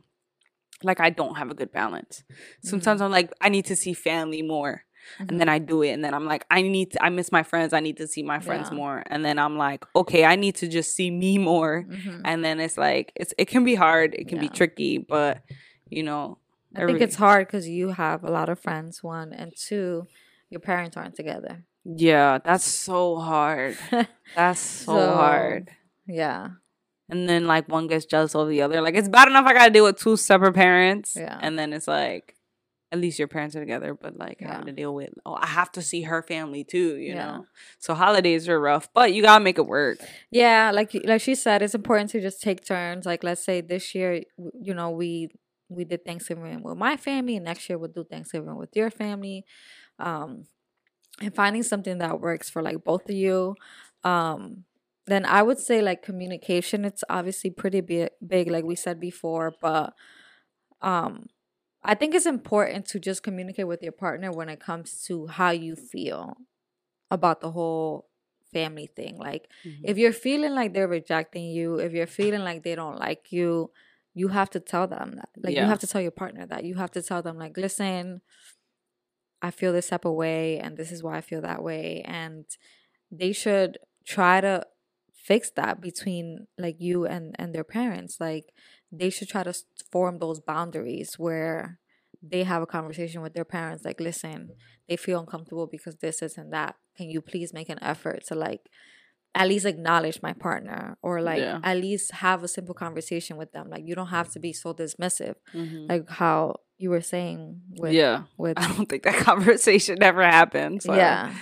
like 0.83 0.99
i 0.99 1.09
don't 1.09 1.35
have 1.35 1.49
a 1.49 1.53
good 1.53 1.71
balance 1.71 2.23
sometimes 2.63 3.01
i'm 3.01 3.11
like 3.11 3.31
i 3.41 3.49
need 3.49 3.65
to 3.65 3.75
see 3.75 3.93
family 3.93 4.41
more 4.41 4.83
Mhm. 5.19 5.29
and 5.29 5.39
then 5.39 5.49
I 5.49 5.59
do 5.59 5.83
it, 5.83 5.91
and 5.91 6.03
then 6.03 6.15
I'm 6.15 6.25
like, 6.25 6.45
I 6.49 6.63
need, 6.63 6.93
to, 6.93 7.05
I 7.05 7.09
miss 7.09 7.31
my 7.31 7.43
friends. 7.43 7.73
I 7.73 7.79
need 7.79 7.97
to 7.97 8.07
see 8.07 8.23
my 8.23 8.39
friends 8.39 8.69
Yeah. 8.71 8.77
more, 8.77 9.03
and 9.05 9.23
then 9.23 9.37
I'm 9.37 9.55
like, 9.55 9.85
okay, 9.95 10.25
I 10.25 10.35
need 10.35 10.55
to 10.55 10.67
just 10.67 10.95
see 10.95 11.11
me 11.11 11.37
more, 11.37 11.85
Mhm. 11.87 12.21
and 12.25 12.43
then 12.43 12.59
it's 12.59 12.75
like, 12.75 13.11
it's 13.15 13.31
it 13.37 13.45
can 13.47 13.63
be 13.63 13.75
hard, 13.75 14.15
it 14.15 14.27
can 14.27 14.39
be 14.39 14.49
tricky, 14.49 14.97
but 14.97 15.43
you 15.91 16.01
know, 16.01 16.39
I 16.75 16.87
think 16.87 17.01
it's 17.01 17.17
hard 17.17 17.45
because 17.45 17.67
you 17.69 17.89
have 17.89 18.23
a 18.23 18.31
lot 18.31 18.49
of 18.49 18.57
friends, 18.59 19.03
one, 19.03 19.31
and 19.31 19.53
two, 19.55 20.07
your 20.49 20.59
parents 20.59 20.97
aren't 20.97 21.13
together. 21.15 21.65
yeah, 21.83 22.39
that's 22.43 22.65
so 22.65 23.17
hard. 23.17 23.77
That's 24.35 24.59
so, 24.59 24.93
So, 24.95 25.13
hard. 25.21 25.69
yeah. 26.07 26.47
And 27.09 27.29
then 27.29 27.45
like 27.45 27.67
one 27.69 27.87
gets 27.87 28.05
jealous 28.05 28.33
of 28.35 28.49
the 28.49 28.61
other. 28.61 28.81
Like 28.81 28.95
it's 28.95 29.09
bad 29.09 29.27
enough 29.27 29.45
I 29.45 29.53
gotta 29.53 29.71
deal 29.71 29.83
with 29.85 29.97
two 29.99 30.17
separate 30.17 30.53
parents, 30.53 31.15
Yeah. 31.15 31.37
and 31.41 31.57
then 31.57 31.73
it's 31.73 31.87
like. 31.87 32.35
At 32.91 33.01
least 33.01 33.19
your 33.19 33.27
parents 33.27 33.55
are 33.57 33.59
together, 33.59 33.93
but 33.93 34.15
like 34.15 34.37
Yeah. 34.39 34.51
having 34.53 34.67
to 34.67 34.71
deal 34.71 34.93
with, 34.93 35.09
oh, 35.25 35.33
I 35.33 35.47
have 35.47 35.69
to 35.73 35.81
see 35.81 36.03
her 36.03 36.21
family 36.21 36.63
too, 36.63 36.95
you 36.97 37.13
Yeah. 37.15 37.25
know. 37.25 37.45
So 37.79 37.93
holidays 37.93 38.47
are 38.47 38.59
rough, 38.61 38.87
but 38.93 39.11
you 39.11 39.21
gotta 39.21 39.43
make 39.43 39.57
it 39.57 39.65
work. 39.65 39.97
Yeah, 40.31 40.71
like 40.71 40.93
like 41.03 41.19
she 41.19 41.35
said, 41.35 41.61
it's 41.61 41.75
important 41.75 42.11
to 42.11 42.21
just 42.21 42.41
take 42.41 42.63
turns. 42.63 43.05
Like 43.05 43.23
let's 43.23 43.43
say 43.43 43.59
this 43.59 43.95
year, 43.95 44.21
you 44.61 44.73
know, 44.73 44.91
we 44.91 45.29
we 45.67 45.83
did 45.83 46.05
Thanksgiving 46.05 46.61
with 46.63 46.77
my 46.77 46.95
family, 46.95 47.35
and 47.35 47.43
next 47.45 47.67
year 47.67 47.77
we'll 47.77 47.89
do 47.91 48.05
Thanksgiving 48.05 48.55
with 48.55 48.73
your 48.75 48.91
family. 48.91 49.43
Um, 49.99 50.45
and 51.19 51.35
finding 51.35 51.63
something 51.63 51.97
that 51.97 52.21
works 52.21 52.49
for 52.49 52.61
like 52.61 52.83
both 52.83 53.09
of 53.09 53.15
you. 53.15 53.55
Um, 54.03 54.63
then 55.07 55.25
I 55.25 55.43
would 55.43 55.59
say 55.59 55.81
like 55.81 56.01
communication. 56.01 56.85
It's 56.85 57.03
obviously 57.09 57.51
pretty 57.51 57.81
big, 57.81 58.09
big, 58.25 58.49
like 58.49 58.63
we 58.65 58.75
said 58.75 58.99
before, 58.99 59.53
but 59.61 59.93
um, 60.81 61.27
I 61.83 61.95
think 61.95 62.15
it's 62.15 62.25
important 62.25 62.87
to 62.87 62.99
just 62.99 63.23
communicate 63.23 63.67
with 63.67 63.83
your 63.83 63.91
partner 63.91 64.31
when 64.31 64.49
it 64.49 64.59
comes 64.59 65.03
to 65.05 65.27
how 65.27 65.51
you 65.51 65.75
feel 65.75 66.35
about 67.11 67.41
the 67.41 67.51
whole 67.51 68.09
family 68.51 68.87
thing. 68.87 69.17
Like 69.17 69.47
if 69.83 69.97
you're 69.97 70.13
feeling 70.13 70.55
like 70.55 70.73
they're 70.73 70.87
rejecting 70.87 71.45
you, 71.45 71.75
if 71.79 71.93
you're 71.93 72.07
feeling 72.07 72.41
like 72.41 72.63
they 72.63 72.75
don't 72.75 72.97
like 72.97 73.31
you, 73.31 73.71
you 74.13 74.29
have 74.29 74.49
to 74.51 74.59
tell 74.59 74.87
them 74.87 75.13
that. 75.17 75.29
Like 75.43 75.55
Yeah. 75.55 75.63
you 75.63 75.69
have 75.69 75.79
to 75.79 75.87
tell 75.87 76.01
your 76.01 76.11
partner 76.11 76.45
that. 76.47 76.63
You 76.63 76.75
have 76.75 76.91
to 76.91 77.01
tell 77.01 77.21
them 77.21 77.37
like, 77.37 77.57
listen, 77.57 78.21
I 79.41 79.51
feel 79.51 79.73
this 79.73 79.89
type 79.89 80.05
of 80.05 80.13
way 80.13 80.59
and 80.59 80.77
this 80.77 80.91
is 80.91 81.03
why 81.03 81.17
I 81.17 81.21
feel 81.21 81.41
that 81.41 81.61
way 81.61 82.01
and 82.05 82.45
they 83.11 83.31
should 83.31 83.77
try 84.05 84.41
to 84.41 84.65
fix 85.29 85.51
that 85.59 85.75
between 85.81 86.25
like 86.65 86.77
you 86.87 86.97
and 87.13 87.35
and 87.39 87.49
their 87.53 87.63
parents. 87.79 88.13
Like 88.19 88.45
they 88.99 89.09
should 89.09 89.29
try 89.29 89.43
to 89.43 89.53
form 89.91 90.19
those 90.19 90.39
boundaries 90.39 91.09
where 91.25 91.79
they 92.33 92.43
have 92.43 92.61
a 92.63 92.65
conversation 92.77 93.21
with 93.21 93.33
their 93.33 93.45
parents 93.57 93.83
like, 93.85 93.99
listen, 93.99 94.49
they 94.87 94.97
feel 95.05 95.19
uncomfortable 95.19 95.67
because 95.75 95.95
this, 95.97 96.21
isn't 96.21 96.49
that. 96.51 96.75
Can 96.97 97.07
you 97.13 97.21
please 97.21 97.53
make 97.53 97.69
an 97.69 97.79
effort 97.93 98.19
to 98.27 98.35
like 98.35 98.61
at 99.41 99.47
least 99.49 99.65
acknowledge 99.65 100.21
my 100.21 100.33
partner 100.47 100.81
or 101.01 101.21
like 101.21 101.39
Yeah. 101.45 101.59
at 101.63 101.77
least 101.77 102.11
have 102.25 102.39
a 102.43 102.47
simple 102.47 102.73
conversation 102.85 103.35
with 103.37 103.51
them. 103.51 103.69
Like 103.69 103.83
you 103.85 103.93
don't 103.99 104.07
have 104.19 104.29
to 104.33 104.39
be 104.39 104.53
so 104.53 104.73
dismissive, 104.73 105.35
Mhm. 105.53 105.89
like 105.89 106.09
how 106.09 106.55
you 106.77 106.89
were 106.89 107.01
saying 107.15 107.61
with 107.81 107.93
yeah. 107.93 108.23
with 108.37 108.57
I 108.61 108.67
don't 108.73 108.87
think 108.91 109.03
that 109.03 109.15
conversation 109.31 110.01
ever 110.01 110.23
happened. 110.23 110.83
So. 110.83 110.93
yeah. 110.95 111.33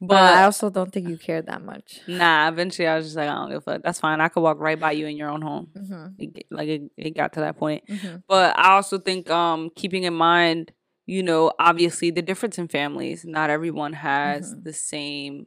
But, 0.00 0.08
But 0.08 0.34
I 0.34 0.44
also 0.44 0.68
don't 0.70 0.92
think 0.92 1.08
you 1.08 1.16
care 1.16 1.42
that 1.42 1.62
much. 1.62 2.00
nah, 2.06 2.48
eventually 2.48 2.86
I 2.86 2.96
was 2.96 3.06
just 3.06 3.16
like, 3.16 3.28
I 3.28 3.34
don't 3.34 3.48
give 3.48 3.58
a 3.58 3.60
fuck. 3.60 3.82
That's 3.82 4.00
fine. 4.00 4.20
I 4.20 4.28
could 4.28 4.42
walk 4.42 4.58
right 4.60 4.78
by 4.78 4.92
you 4.92 5.06
in 5.06 5.16
your 5.16 5.30
own 5.30 5.42
home. 5.42 5.68
hmm 5.74 6.06
It, 6.18 6.46
like 6.50 6.68
it, 6.68 6.82
it 6.96 7.10
got 7.16 7.32
to 7.34 7.40
that 7.40 7.56
point. 7.58 7.84
hmm 7.88 8.16
But 8.28 8.58
I 8.58 8.72
also 8.72 8.98
think 8.98 9.30
um 9.30 9.70
keeping 9.74 10.04
in 10.04 10.14
mind, 10.14 10.72
you 11.06 11.22
know, 11.22 11.52
obviously 11.58 12.10
the 12.10 12.22
difference 12.22 12.58
in 12.58 12.68
families. 12.68 13.24
Not 13.24 13.50
everyone 13.50 13.92
has 13.94 14.52
Mhm. 14.52 14.64
the 14.64 14.72
same 14.72 15.46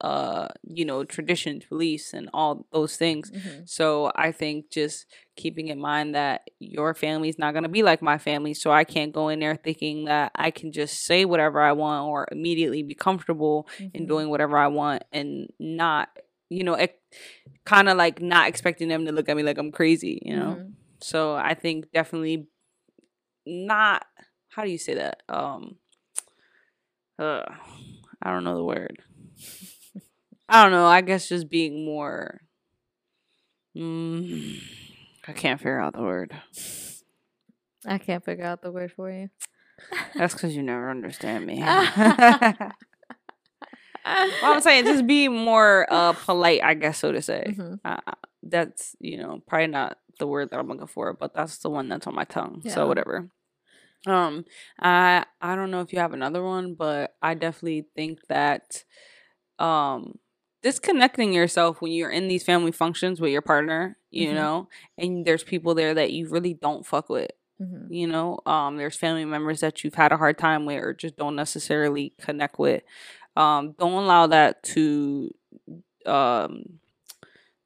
uh, 0.00 0.48
you 0.62 0.84
know, 0.84 1.04
traditions, 1.04 1.64
beliefs 1.64 2.12
and 2.12 2.28
all 2.32 2.66
those 2.72 2.96
things. 2.96 3.30
hmm 3.30 3.60
So 3.64 4.10
I 4.14 4.32
think 4.32 4.70
just 4.70 5.06
keeping 5.36 5.68
in 5.68 5.80
mind 5.80 6.14
that 6.14 6.48
your 6.58 6.94
family's 6.94 7.38
not 7.38 7.54
gonna 7.54 7.68
be 7.68 7.82
like 7.82 8.02
my 8.02 8.18
family, 8.18 8.54
so 8.54 8.70
I 8.70 8.84
can't 8.84 9.12
go 9.12 9.28
in 9.28 9.40
there 9.40 9.56
thinking 9.56 10.04
that 10.06 10.32
I 10.34 10.50
can 10.50 10.72
just 10.72 11.04
say 11.04 11.24
whatever 11.24 11.60
I 11.60 11.72
want 11.72 12.06
or 12.08 12.28
immediately 12.30 12.82
be 12.82 12.94
comfortable 12.94 13.66
in 13.94 14.02
Mm-hmm. 14.02 14.06
doing 14.06 14.30
whatever 14.30 14.56
I 14.58 14.68
want 14.68 15.02
and 15.12 15.48
not, 15.58 16.08
you 16.48 16.64
know, 16.64 16.74
ec- 16.74 17.00
kind 17.64 17.88
of 17.88 17.96
like 17.96 18.20
not 18.20 18.48
expecting 18.48 18.88
them 18.88 19.04
to 19.06 19.12
look 19.12 19.28
at 19.28 19.36
me 19.36 19.42
like 19.42 19.58
I'm 19.58 19.72
crazy, 19.72 20.20
you 20.24 20.34
know. 20.36 20.60
Mhm. 20.60 20.72
So 21.00 21.34
I 21.34 21.54
think 21.54 21.92
definitely 21.92 22.46
not. 23.46 24.04
How 24.50 24.64
do 24.64 24.70
you 24.70 24.78
say 24.78 24.94
that? 24.94 25.22
Um, 25.28 25.76
uh, 27.18 27.42
I 28.22 28.30
don't 28.30 28.44
know 28.44 28.56
the 28.56 28.64
word. 28.64 28.98
I 30.50 30.62
don't 30.64 30.72
know. 30.72 30.86
I 30.86 31.00
guess 31.00 31.28
just 31.28 31.48
being 31.48 31.84
more. 31.84 32.40
Mm, 33.76 34.58
I 35.28 35.32
can't 35.32 35.60
figure 35.60 35.80
out 35.80 35.94
the 35.94 36.02
word. 36.02 36.34
I 37.86 37.98
can't 37.98 38.24
figure 38.24 38.44
out 38.44 38.60
the 38.62 38.72
word 38.72 38.92
for 38.92 39.10
you. 39.10 39.30
That's 40.14 40.34
because 40.34 40.54
you 40.56 40.62
never 40.62 40.90
understand 40.90 41.46
me. 41.46 41.60
well, 41.64 42.72
I'm 44.04 44.60
saying 44.60 44.84
just 44.86 45.06
be 45.06 45.28
more 45.28 45.86
uh, 45.90 46.12
polite, 46.12 46.62
I 46.62 46.74
guess, 46.74 46.98
so 46.98 47.12
to 47.12 47.22
say. 47.22 47.54
Mhm. 47.56 47.80
Uh, 47.84 48.00
that's 48.42 48.96
you 49.00 49.18
know 49.18 49.40
probably 49.46 49.68
not 49.68 49.98
the 50.18 50.26
word 50.26 50.50
that 50.50 50.58
I'm 50.58 50.68
looking 50.68 50.86
for, 50.86 51.12
but 51.12 51.32
that's 51.34 51.58
the 51.58 51.70
one 51.70 51.88
that's 51.88 52.06
on 52.06 52.14
my 52.14 52.24
tongue. 52.24 52.60
Yeah. 52.64 52.74
So 52.74 52.88
whatever. 52.88 53.28
Um, 54.06 54.44
I 54.80 55.24
I 55.40 55.54
don't 55.56 55.70
know 55.70 55.80
if 55.80 55.92
you 55.92 55.98
have 56.00 56.12
another 56.12 56.42
one, 56.42 56.74
but 56.74 57.14
I 57.22 57.34
definitely 57.34 57.86
think 57.94 58.26
that 58.28 58.84
um 59.58 60.18
disconnecting 60.62 61.32
yourself 61.32 61.80
when 61.80 61.92
you're 61.92 62.10
in 62.10 62.28
these 62.28 62.42
family 62.44 62.72
functions 62.72 63.20
with 63.20 63.30
your 63.32 63.42
partner, 63.42 63.96
you 64.10 64.32
Mhm. 64.32 64.34
know, 64.34 64.68
and 64.98 65.24
there's 65.26 65.44
people 65.44 65.74
there 65.74 65.94
that 65.94 66.12
you 66.12 66.28
really 66.28 66.54
don't 66.54 66.86
fuck 66.86 67.08
with 67.08 67.30
Mhm. 67.58 67.92
you 67.92 68.06
know 68.06 68.38
um 68.46 68.76
there's 68.76 68.96
family 68.96 69.24
members 69.24 69.60
that 69.60 69.84
you've 69.84 69.94
had 69.94 70.12
a 70.12 70.16
hard 70.16 70.38
time 70.38 70.64
with 70.64 70.78
or 70.82 70.92
just 70.94 71.16
don't 71.16 71.36
necessarily 71.36 72.12
connect 72.20 72.58
with 72.58 72.82
um 73.36 73.74
don't 73.78 73.92
allow 74.04 74.26
that 74.26 74.62
to 74.62 75.34
um 76.06 76.64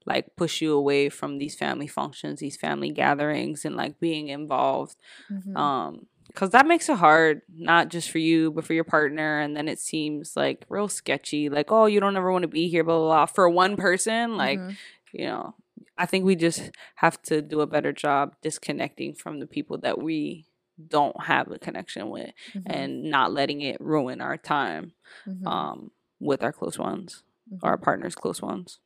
like 0.07 0.35
push 0.37 0.61
you 0.61 0.73
away 0.75 1.09
from 1.09 1.39
these 1.39 1.55
family 1.57 1.87
functions 1.87 2.41
these 2.41 2.57
family 2.57 2.91
gatherings 2.91 3.65
and 3.65 3.77
like 3.77 3.99
being 4.01 4.29
involved 4.29 4.97
Mhm. 5.31 5.55
um 5.57 6.07
because 6.35 6.51
that 6.51 6.67
makes 6.67 6.89
it 6.89 6.97
hard 6.99 7.43
not 7.55 7.89
just 7.89 8.11
for 8.11 8.19
you 8.19 8.51
but 8.51 8.65
for 8.65 8.75
your 8.75 8.85
partner 8.85 9.41
and 9.41 9.57
then 9.57 9.69
it 9.69 9.79
seems 9.79 10.37
like 10.37 10.65
real 10.69 10.89
sketchy 10.89 11.49
like 11.49 11.71
oh 11.73 11.87
you 11.87 12.01
don't 12.01 12.17
ever 12.17 12.31
want 12.33 12.43
to 12.43 12.49
be 12.49 12.69
here 12.69 12.83
blah 12.85 12.99
blah 12.99 13.07
blah 13.07 13.27
for 13.27 13.49
one 13.49 13.77
person 13.77 14.37
like 14.37 14.59
Mhm. 14.59 14.77
you 15.13 15.27
know 15.27 15.55
i 15.97 16.07
think 16.07 16.25
we 16.25 16.35
just 16.37 16.71
have 16.97 17.21
to 17.23 17.41
do 17.41 17.61
a 17.61 17.67
better 17.67 17.93
job 17.93 18.35
disconnecting 18.43 19.15
from 19.15 19.39
the 19.41 19.47
people 19.47 19.79
that 19.79 20.03
we 20.03 20.47
don't 20.89 21.25
have 21.25 21.51
a 21.53 21.59
connection 21.59 22.11
with 22.11 22.31
Mhm. 22.53 22.63
and 22.67 23.03
not 23.05 23.33
letting 23.33 23.61
it 23.61 23.81
ruin 23.81 24.21
our 24.21 24.37
time 24.37 24.93
Mhm. 25.27 25.47
um 25.47 25.91
with 26.21 26.43
our 26.43 26.53
close 26.53 26.79
ones 26.79 27.23
our 27.63 27.77
partners 27.77 28.15
close 28.17 28.41
ones 28.43 28.79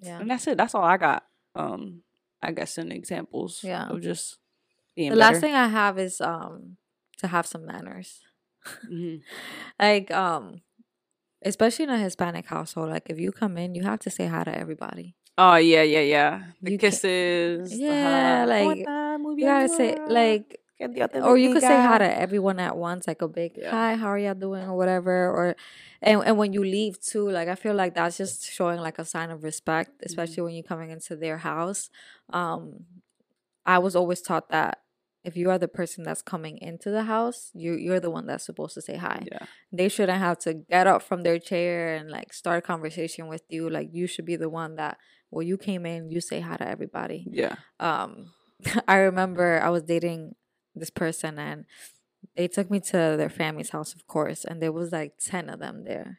yeah. 0.00 0.20
and 0.20 0.30
that's 0.30 0.46
it 0.46 0.56
that's 0.56 0.74
all 0.74 0.84
i 0.84 0.96
got 0.96 1.24
um 1.54 2.02
i 2.42 2.52
guess 2.52 2.78
in 2.78 2.92
examples 2.92 3.62
Yeah. 3.64 3.88
of 3.88 4.00
just 4.02 4.38
being 5.00 5.10
The 5.12 5.16
last 5.16 5.40
thing 5.40 5.54
I 5.54 5.68
have 5.68 5.98
is 5.98 6.20
um 6.20 6.76
to 7.20 7.26
have 7.34 7.46
some 7.46 7.64
manners. 7.64 8.20
Mhm. 8.84 9.22
Like 9.80 10.10
um 10.12 10.60
especially 11.42 11.84
in 11.84 11.90
a 11.90 11.98
Hispanic 11.98 12.46
household, 12.46 12.90
like 12.90 13.08
if 13.08 13.18
you 13.18 13.32
come 13.32 13.56
in, 13.56 13.74
you 13.74 13.82
have 13.82 14.00
to 14.00 14.10
say 14.10 14.26
hi 14.26 14.44
to 14.44 14.52
everybody. 14.64 15.16
oh 15.38 15.56
yeah 15.56 15.82
yeah 15.82 16.04
yeah 16.04 16.32
the 16.60 16.72
You 16.72 16.78
kisses 16.78 17.70
the 17.70 17.76
Yeah, 17.80 18.44
hug. 18.44 18.48
like, 18.48 18.68
¿Cómo 18.68 18.76
está? 18.76 19.18
Muy 19.18 19.32
You 19.40 19.46
gotta 19.48 19.68
say 19.68 19.96
like 20.06 20.60
Que 20.76 20.88
Dios 20.88 21.08
te 21.12 21.20
or 21.20 21.36
you 21.36 21.52
could 21.52 21.62
say 21.64 21.80
hi 21.80 21.96
to 21.98 22.08
everyone 22.24 22.58
at 22.60 22.76
once, 22.76 23.06
like 23.08 23.22
a 23.22 23.28
big 23.28 23.52
Yeah. 23.56 23.70
hi, 23.72 23.96
how 23.96 24.08
are 24.12 24.18
y'all 24.20 24.34
doing 24.36 24.64
or 24.68 24.76
whatever. 24.76 25.12
Or 25.28 25.56
and 26.02 26.20
and 26.26 26.36
when 26.40 26.52
you 26.52 26.60
leave 26.64 27.00
too, 27.00 27.28
like 27.28 27.48
I 27.48 27.56
feel 27.56 27.74
like 27.74 27.92
that's 27.96 28.16
just 28.20 28.44
showing 28.56 28.80
like 28.80 28.98
a 29.00 29.04
sign 29.04 29.30
of 29.32 29.40
respect, 29.44 29.90
Mm-hmm. 29.92 30.08
especially 30.10 30.42
when 30.44 30.54
you're 30.56 30.70
coming 30.72 30.90
into 30.90 31.16
their 31.16 31.38
house. 31.40 31.88
Um 32.32 32.84
I 33.64 33.76
was 33.84 33.94
always 33.96 34.20
taught 34.20 34.48
that 34.56 34.80
if 35.22 35.36
you 35.36 35.50
are 35.50 35.58
the 35.58 35.68
person 35.68 36.04
that's 36.04 36.22
coming 36.22 36.58
into 36.58 36.90
the 36.90 37.04
house, 37.04 37.50
you 37.54 37.74
you're 37.74 38.00
the 38.00 38.10
one 38.10 38.26
that's 38.26 38.44
supposed 38.44 38.74
to 38.74 38.82
say 38.82 38.96
hi. 38.96 39.22
yeah. 39.30 39.46
They 39.72 39.88
shouldn't 39.88 40.18
have 40.18 40.38
to 40.40 40.54
get 40.54 40.86
up 40.86 41.02
from 41.02 41.22
their 41.22 41.38
chair 41.38 41.94
and 41.94 42.10
like 42.10 42.32
start 42.32 42.58
a 42.58 42.62
conversation 42.62 43.26
with 43.28 43.42
you. 43.48 43.68
Like 43.68 43.90
you 43.92 44.06
should 44.06 44.24
be 44.24 44.36
the 44.36 44.48
one 44.48 44.76
that 44.76 44.96
well 45.30 45.42
you 45.42 45.58
came 45.58 45.84
in, 45.84 46.10
you 46.10 46.20
say 46.20 46.40
hi 46.40 46.56
to 46.56 46.66
everybody. 46.66 47.26
Yeah. 47.30 47.56
Um 47.78 48.32
i 48.88 48.96
remember 48.96 49.58
i 49.62 49.70
was 49.70 49.82
dating 49.84 50.34
this 50.74 50.90
person 50.90 51.38
and 51.38 51.64
they 52.36 52.46
took 52.46 52.70
me 52.70 52.78
to 52.78 53.14
their 53.16 53.30
family's 53.30 53.70
house 53.70 53.94
of 53.94 54.06
course 54.06 54.44
and 54.44 54.60
there 54.60 54.70
was 54.70 54.92
like 54.92 55.14
10 55.18 55.48
of 55.48 55.60
them 55.60 55.84
there. 55.84 56.18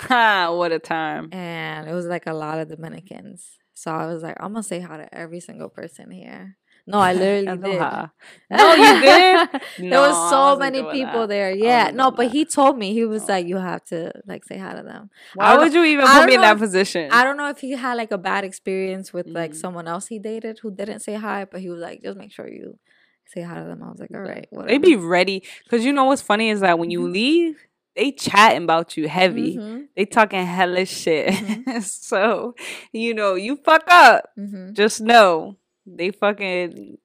Ha 0.00 0.52
what 0.56 0.70
a 0.72 0.78
time. 0.78 1.30
And 1.32 1.88
it 1.88 1.92
was 1.92 2.06
like 2.06 2.26
a 2.26 2.32
lot 2.32 2.58
of 2.58 2.68
dominicans. 2.68 3.58
So 3.74 3.90
i 3.92 4.06
was 4.06 4.22
like 4.22 4.36
i'm 4.40 4.52
gonna 4.52 4.62
say 4.62 4.80
hi 4.80 4.96
to 4.96 5.12
every 5.14 5.40
single 5.40 5.68
person 5.68 6.10
here 6.10 6.56
no 6.86 6.98
i 6.98 7.12
literally 7.22 7.56
did. 7.58 7.80
No, 8.50 8.74
you 8.74 9.00
did? 9.00 9.48
there 9.78 9.90
No, 9.90 10.00
was 10.02 10.30
so 10.30 10.56
many 10.58 10.82
people 10.96 11.20
that. 11.22 11.28
there 11.28 11.52
yeah 11.54 11.90
no 11.92 12.10
but 12.10 12.24
that. 12.24 12.32
he 12.32 12.44
told 12.44 12.78
me 12.78 12.92
he 12.92 13.04
was 13.04 13.22
Oh. 13.24 13.32
like 13.32 13.46
you 13.46 13.56
have 13.56 13.82
to 13.86 14.12
like 14.26 14.44
say 14.44 14.58
hi 14.58 14.74
to 14.74 14.82
them 14.82 15.10
Why 15.34 15.56
would 15.58 15.72
you 15.72 15.82
even 15.84 16.06
put 16.06 16.26
me 16.26 16.34
in 16.34 16.40
that 16.42 16.54
if- 16.56 16.60
position? 16.60 17.10
I 17.10 17.24
don't 17.24 17.36
know 17.36 17.48
if 17.48 17.58
he 17.58 17.70
had 17.72 17.94
like 17.94 18.10
a 18.12 18.18
bad 18.18 18.44
experience 18.44 19.12
with 19.12 19.26
like 19.26 19.52
Mhm. 19.52 19.56
someone 19.56 19.88
else 19.88 20.06
he 20.08 20.18
dated 20.18 20.58
who 20.62 20.70
didn't 20.70 21.00
say 21.00 21.14
hi, 21.14 21.46
but 21.50 21.60
he 21.60 21.68
was 21.70 21.80
like, 21.80 22.02
just 22.02 22.16
make 22.18 22.32
sure 22.32 22.46
you 22.48 22.78
say 23.26 23.40
hi 23.42 23.54
to 23.60 23.64
them. 23.64 23.82
I 23.82 23.88
was 23.90 23.98
like, 24.00 24.10
all 24.14 24.20
right, 24.20 24.46
whatever. 24.50 24.68
They 24.68 24.78
be 24.78 24.96
ready 24.96 25.42
because 25.64 25.84
you 25.86 25.92
know 25.92 26.04
what's 26.04 26.22
funny 26.22 26.50
is 26.50 26.60
that 26.60 26.78
when 26.78 26.90
you 26.90 27.00
Mhm. 27.00 27.12
leave, 27.12 27.56
they 27.96 28.10
chatting 28.12 28.64
about 28.64 28.96
you 28.96 29.08
heavy. 29.08 29.56
Mhm, 29.56 29.86
They 29.96 30.04
talking 30.04 30.44
hellish 30.44 30.90
shit. 31.02 31.28
Mhm. 31.32 31.82
so 31.82 32.54
you 32.92 33.14
know 33.14 33.34
you 33.34 33.56
fuck 33.56 33.84
up. 33.88 34.28
mhm. 34.38 34.74
Just 34.74 35.00
know 35.00 35.56
they 35.86 36.10
fucking 36.10 36.98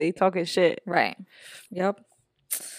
they 0.00 0.12
talking 0.12 0.44
shit. 0.44 0.82
Right. 0.86 1.16
Yep. 1.70 2.00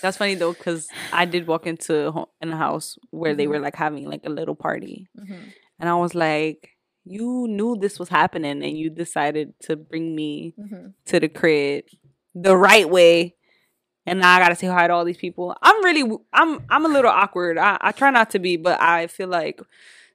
That's 0.01 0.17
funny 0.17 0.35
though 0.35 0.53
because 0.53 0.87
I 1.11 1.25
did 1.25 1.47
walk 1.47 1.65
into 1.67 2.07
a 2.07 2.11
ho- 2.11 2.29
in 2.41 2.51
a 2.51 2.57
house 2.57 2.97
where 3.11 3.33
they 3.35 3.45
Mhm. 3.45 3.49
were 3.49 3.59
like 3.59 3.75
having 3.75 4.05
like 4.09 4.21
a 4.25 4.29
little 4.29 4.55
party, 4.55 5.07
Mhm. 5.17 5.53
and 5.79 5.89
I 5.89 5.95
was 5.95 6.15
like, 6.15 6.69
"You 7.03 7.47
knew 7.49 7.75
this 7.75 7.99
was 7.99 8.09
happening, 8.09 8.63
and 8.63 8.77
you 8.77 8.89
decided 8.89 9.53
to 9.61 9.75
bring 9.75 10.15
me 10.15 10.53
Mhm. 10.57 10.93
to 11.05 11.19
the 11.19 11.27
crib 11.29 11.85
the 12.33 12.55
right 12.57 12.89
way 12.89 13.35
and 14.07 14.19
now 14.19 14.35
I 14.35 14.39
gotta 14.39 14.55
say 14.55 14.67
hi 14.67 14.85
to 14.87 14.93
all 14.93 15.03
these 15.03 15.17
people. 15.17 15.55
I'm 15.63 15.83
really 15.83 16.03
I'm 16.31 16.63
I'm 16.69 16.85
a 16.85 16.89
little 16.89 17.09
awkward. 17.09 17.57
I, 17.57 17.77
I 17.81 17.91
try 17.91 18.11
not 18.11 18.29
to 18.31 18.39
be, 18.39 18.55
but 18.55 18.79
I 18.79 19.07
feel 19.07 19.27
like 19.29 19.59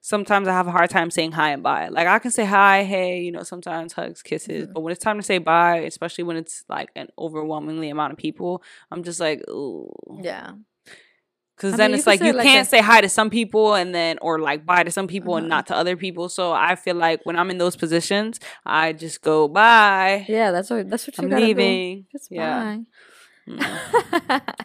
sometimes 0.01 0.47
I 0.47 0.51
have 0.53 0.67
a 0.67 0.71
hard 0.71 0.89
time 0.89 1.09
saying 1.11 1.31
hi 1.33 1.51
and 1.51 1.63
bye. 1.63 1.87
Like 1.89 2.07
I 2.07 2.19
can 2.19 2.31
say 2.31 2.43
hi, 2.45 2.83
hey, 2.83 3.21
you 3.21 3.31
know, 3.31 3.43
sometimes 3.43 3.93
hugs, 3.93 4.21
kisses, 4.21 4.67
Mhm. 4.67 4.73
but 4.73 4.81
when 4.81 4.91
it's 4.91 5.03
time 5.03 5.17
to 5.17 5.23
say 5.23 5.37
bye, 5.37 5.77
especially 5.79 6.23
when 6.25 6.37
it's 6.37 6.63
like 6.69 6.89
an 6.95 7.07
overwhelmingly 7.17 7.89
amount 7.89 8.11
of 8.13 8.17
people, 8.17 8.63
I'm 8.91 9.03
just 9.03 9.19
like, 9.19 9.47
ooh. 9.49 9.91
Yeah. 10.21 10.51
Cause 11.57 11.73
I 11.73 11.77
then 11.77 11.91
mean, 11.91 11.95
it's 11.99 12.05
could 12.05 12.09
like 12.09 12.23
you 12.23 12.33
like 12.33 12.47
can't 12.47 12.65
a- 12.65 12.69
say 12.69 12.81
hi 12.81 13.01
to 13.01 13.09
some 13.09 13.29
people 13.29 13.75
and 13.75 13.93
then 13.93 14.17
or 14.19 14.39
like 14.39 14.65
bye 14.65 14.81
to 14.81 14.89
some 14.89 15.05
people 15.07 15.35
and 15.37 15.45
Uh-huh. 15.45 15.57
not 15.57 15.67
to 15.67 15.75
other 15.75 15.95
people. 15.95 16.27
So 16.27 16.51
I 16.51 16.73
feel 16.75 16.95
like 16.95 17.21
when 17.23 17.35
I'm 17.35 17.51
in 17.51 17.59
those 17.59 17.75
positions, 17.75 18.39
I 18.65 18.93
just 18.93 19.21
go 19.21 19.47
bye. 19.47 20.25
Yeah, 20.27 20.49
that's 20.49 20.71
what 20.71 20.89
that's 20.89 21.05
what 21.05 21.15
you 21.19 21.23
I'm 21.23 21.29
gotta 21.29 21.45
leaving. 21.45 22.01
do. 22.01 22.05
Just 22.11 22.31
Yeah. 22.31 22.63
bye. 22.63 22.79
Mm. 23.47 24.41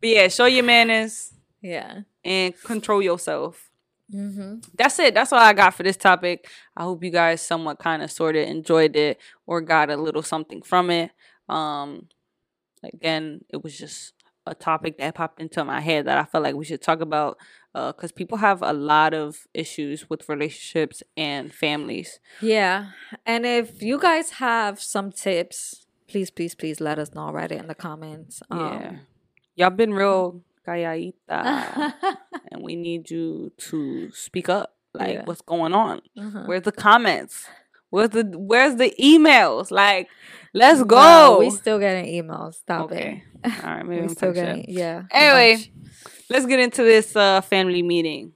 But 0.00 0.10
yeah, 0.10 0.28
show 0.28 0.44
your 0.44 0.64
manners 0.64 1.32
yeah. 1.62 2.00
and 2.22 2.52
control 2.62 3.00
yourself. 3.00 3.70
Mm-hmm. 4.12 4.60
That's 4.76 4.98
it. 4.98 5.14
That's 5.14 5.32
all 5.32 5.38
I 5.38 5.52
got 5.52 5.74
for 5.74 5.82
this 5.82 5.96
topic. 5.96 6.48
I 6.76 6.82
hope 6.82 7.04
you 7.04 7.10
guys 7.10 7.40
somewhat 7.40 7.78
kind 7.78 8.02
of 8.02 8.10
sort 8.10 8.36
of 8.36 8.46
enjoyed 8.46 8.96
it 8.96 9.20
or 9.46 9.60
got 9.60 9.90
a 9.90 9.96
little 9.96 10.22
something 10.22 10.62
from 10.62 10.90
it. 10.90 11.10
Um 11.48 12.08
again, 12.82 13.44
it 13.48 13.62
was 13.62 13.78
just 13.78 14.12
a 14.46 14.54
topic 14.54 14.98
that 14.98 15.14
popped 15.14 15.40
into 15.40 15.64
my 15.64 15.80
head 15.80 16.06
that 16.06 16.18
I 16.18 16.24
felt 16.24 16.44
like 16.44 16.54
we 16.54 16.64
should 16.66 16.82
talk 16.82 17.00
about 17.00 17.38
Uh, 17.74 17.90
because 17.90 18.12
uh, 18.12 18.14
people 18.14 18.38
have 18.38 18.62
a 18.62 18.72
lot 18.72 19.12
of 19.14 19.48
issues 19.52 20.08
with 20.08 20.28
relationships 20.28 21.02
and 21.16 21.52
families. 21.52 22.20
Yeah. 22.40 22.92
And 23.26 23.44
if 23.44 23.82
you 23.82 23.98
guys 23.98 24.30
have 24.38 24.80
some 24.80 25.10
tips, 25.10 25.86
please, 26.06 26.30
please, 26.30 26.54
please 26.54 26.80
let 26.80 26.98
us 26.98 27.14
know. 27.14 27.32
Write 27.32 27.50
it 27.50 27.58
in 27.58 27.66
the 27.66 27.74
comments. 27.74 28.42
Um, 28.48 28.60
yeah. 28.60 28.96
Y'all 29.56 29.70
been 29.70 29.92
real 29.92 30.42
calladita. 30.66 31.94
and 32.52 32.62
we 32.62 32.76
need 32.76 33.10
you 33.10 33.52
to 33.58 34.10
speak 34.12 34.48
up. 34.48 34.74
Like, 34.92 35.14
yeah. 35.14 35.24
what's 35.24 35.40
going 35.40 35.74
on? 35.74 36.02
Uh-huh. 36.16 36.44
Where's 36.46 36.62
the 36.62 36.72
comments? 36.72 37.46
Where's 37.90 38.10
the 38.10 38.24
Where's 38.34 38.76
the 38.76 38.92
emails? 39.00 39.70
Like, 39.70 40.08
let's 40.52 40.82
go. 40.82 40.96
Well, 40.96 41.38
we 41.40 41.50
still 41.50 41.78
getting 41.78 42.06
emails. 42.06 42.54
Stop 42.54 42.92
okay. 42.92 43.24
it. 43.44 43.64
All 43.64 43.74
right, 43.74 43.86
maybe 43.86 44.02
we 44.02 44.08
still 44.08 44.32
getting 44.32 44.66
yeah. 44.68 45.02
Anyway, 45.10 45.70
let's 46.30 46.46
get 46.46 46.60
into 46.60 46.82
this 46.82 47.14
uh, 47.16 47.40
family 47.40 47.82
meeting. 47.82 48.32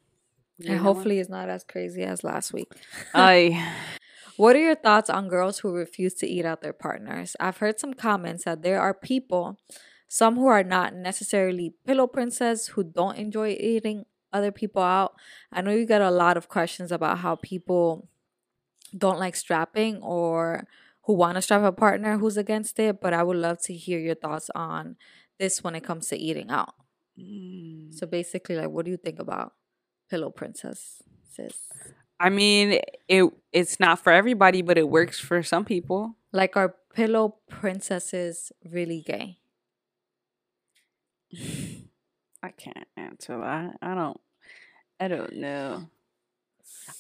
You 0.59 0.73
and 0.73 0.81
hopefully 0.81 1.21
it's 1.21 1.31
not 1.31 1.49
as 1.49 1.65
crazy 1.65 2.03
as 2.03 2.25
last 2.25 2.53
week. 2.53 2.73
I. 3.15 3.75
What 4.39 4.55
are 4.55 4.61
your 4.61 4.77
thoughts 4.77 5.11
on 5.11 5.27
girls 5.27 5.59
who 5.59 5.75
refuse 5.75 6.15
to 6.15 6.27
eat 6.29 6.45
out 6.45 6.61
their 6.61 6.73
partners? 6.73 7.35
I've 7.41 7.57
heard 7.57 7.81
some 7.81 7.93
comments 7.93 8.45
that 8.45 8.63
there 8.63 8.81
are 8.81 8.95
people, 8.95 9.59
some 10.09 10.37
who 10.37 10.47
are 10.47 10.65
not 10.65 10.95
necessarily 10.95 11.75
pillow 11.87 12.07
princess, 12.07 12.69
who 12.69 12.83
don't 12.83 13.17
enjoy 13.17 13.57
eating 13.61 14.07
other 14.33 14.51
people 14.51 14.83
out. 14.83 15.15
I 15.53 15.61
know 15.61 15.71
you 15.71 15.87
get 15.87 16.01
a 16.01 16.11
lot 16.11 16.37
of 16.37 16.49
questions 16.49 16.91
about 16.91 17.19
how 17.19 17.37
people 17.37 18.09
don't 18.97 19.19
like 19.19 19.37
strapping 19.37 19.99
or 19.99 20.67
who 21.03 21.15
want 21.15 21.37
to 21.37 21.43
strap 21.43 21.63
a 21.63 21.73
partner 21.73 22.19
who's 22.19 22.37
against 22.37 22.79
it, 22.79 23.01
but 23.01 23.13
I 23.13 23.23
would 23.23 23.37
love 23.37 23.61
to 23.63 23.75
hear 23.75 23.99
your 23.99 24.15
thoughts 24.15 24.51
on 24.55 24.97
this 25.39 25.63
when 25.63 25.75
it 25.75 25.85
comes 25.85 26.09
to 26.09 26.17
eating 26.17 26.51
out. 26.51 26.75
Mm. 27.19 27.95
So 27.95 28.07
basically, 28.07 28.57
like, 28.57 28.71
what 28.71 28.85
do 28.85 28.91
you 28.91 28.97
think 28.97 29.19
about 29.19 29.53
Pillow 30.11 30.31
Princess, 30.31 31.03
sis? 31.31 31.69
I 32.21 32.31
mean, 32.31 32.81
it 33.09 33.33
it's 33.53 33.79
not 33.79 34.01
for 34.01 34.13
everybody, 34.13 34.63
but 34.63 34.77
it 34.77 34.89
works 34.89 35.21
for 35.21 35.43
some 35.43 35.65
people. 35.65 36.17
Like, 36.33 36.57
are 36.57 36.75
Pillow 36.95 37.37
Princesses 37.49 38.53
really 38.65 39.03
gay? 39.07 39.38
I 42.43 42.51
can't 42.51 42.87
answer 42.97 43.39
that. 43.39 43.79
I 43.83 43.95
don't. 43.95 44.21
I 45.01 45.09
don't 45.09 45.37
know. 45.37 45.89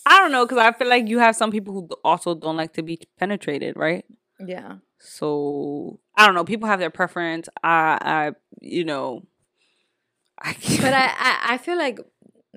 I 0.07 0.19
don't 0.19 0.33
know 0.33 0.47
because 0.47 0.59
I 0.59 0.73
feel 0.73 0.89
like 0.89 1.09
you 1.09 1.19
have 1.19 1.37
some 1.37 1.51
people 1.51 1.75
who 1.75 1.89
also 2.05 2.35
don't 2.35 2.57
like 2.57 2.73
to 2.75 2.83
be 2.83 3.01
penetrated, 3.19 3.77
right? 3.77 4.05
Yeah. 4.45 4.77
So 4.99 6.01
I 6.17 6.27
don't 6.27 6.35
know. 6.35 6.45
People 6.45 6.69
have 6.69 6.81
their 6.81 6.91
preference. 6.91 7.49
I, 7.63 7.99
I, 8.01 8.33
you 8.61 8.85
know, 8.85 9.25
I 10.41 10.55
but 10.81 10.93
I, 10.93 11.07
I, 11.07 11.39
I 11.51 11.59
feel 11.59 11.77
like 11.77 12.01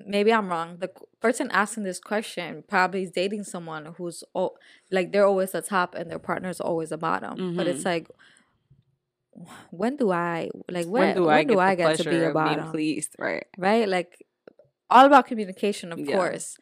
maybe 0.06 0.32
I'm 0.32 0.48
wrong. 0.48 0.78
The 0.78 0.90
person 1.20 1.50
asking 1.52 1.84
this 1.84 1.98
question 1.98 2.64
probably 2.68 3.04
is 3.04 3.10
dating 3.10 3.44
someone 3.44 3.94
who's 3.96 4.24
oh, 4.34 4.52
like 4.90 5.12
they're 5.12 5.26
always 5.26 5.52
the 5.52 5.62
top 5.62 5.94
and 5.94 6.10
their 6.10 6.18
partner's 6.18 6.60
always 6.60 6.90
the 6.90 6.98
bottom. 6.98 7.38
Mm-hmm. 7.38 7.56
But 7.56 7.66
it's 7.66 7.84
like, 7.84 8.08
when 9.70 9.96
do 9.96 10.10
I 10.10 10.50
like 10.68 10.86
when, 10.86 11.02
when 11.02 11.16
do 11.16 11.28
I 11.28 11.36
when 11.36 11.46
get, 11.46 11.54
do 11.54 11.60
I 11.60 11.74
get 11.74 11.96
to 11.98 12.10
be 12.10 12.22
a 12.22 12.32
bottom? 12.32 12.70
Pleased, 12.70 13.16
right? 13.18 13.46
Right, 13.56 13.88
like 13.88 14.24
all 14.90 15.06
about 15.06 15.26
communication, 15.26 15.92
of 15.92 15.98
yeah. 15.98 16.16
course. 16.16 16.56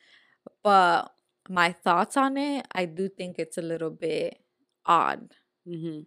But 0.63 1.11
my 1.49 1.73
thoughts 1.73 2.17
on 2.17 2.37
it, 2.37 2.67
I 2.73 2.85
do 2.85 3.09
think 3.09 3.39
it's 3.39 3.59
a 3.59 3.63
little 3.63 3.91
bit 3.91 4.39
odd. 4.87 5.33
Mm-hmm. 5.69 6.01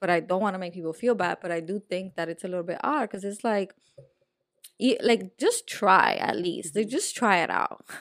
But 0.00 0.10
I 0.10 0.20
don't 0.20 0.40
want 0.40 0.54
to 0.54 0.58
make 0.58 0.74
people 0.74 0.92
feel 0.92 1.14
bad. 1.14 1.38
But 1.40 1.52
I 1.52 1.60
do 1.60 1.80
think 1.80 2.16
that 2.16 2.28
it's 2.28 2.44
a 2.44 2.48
little 2.48 2.64
bit 2.64 2.78
odd 2.82 3.02
because 3.02 3.24
it's 3.24 3.44
like 3.44 3.74
like 5.02 5.38
just 5.38 5.66
try 5.66 6.14
at 6.14 6.36
least 6.36 6.76
like, 6.76 6.84
mm-hmm. 6.84 6.90
just 6.90 7.16
try 7.16 7.38
it 7.38 7.48
out 7.48 7.82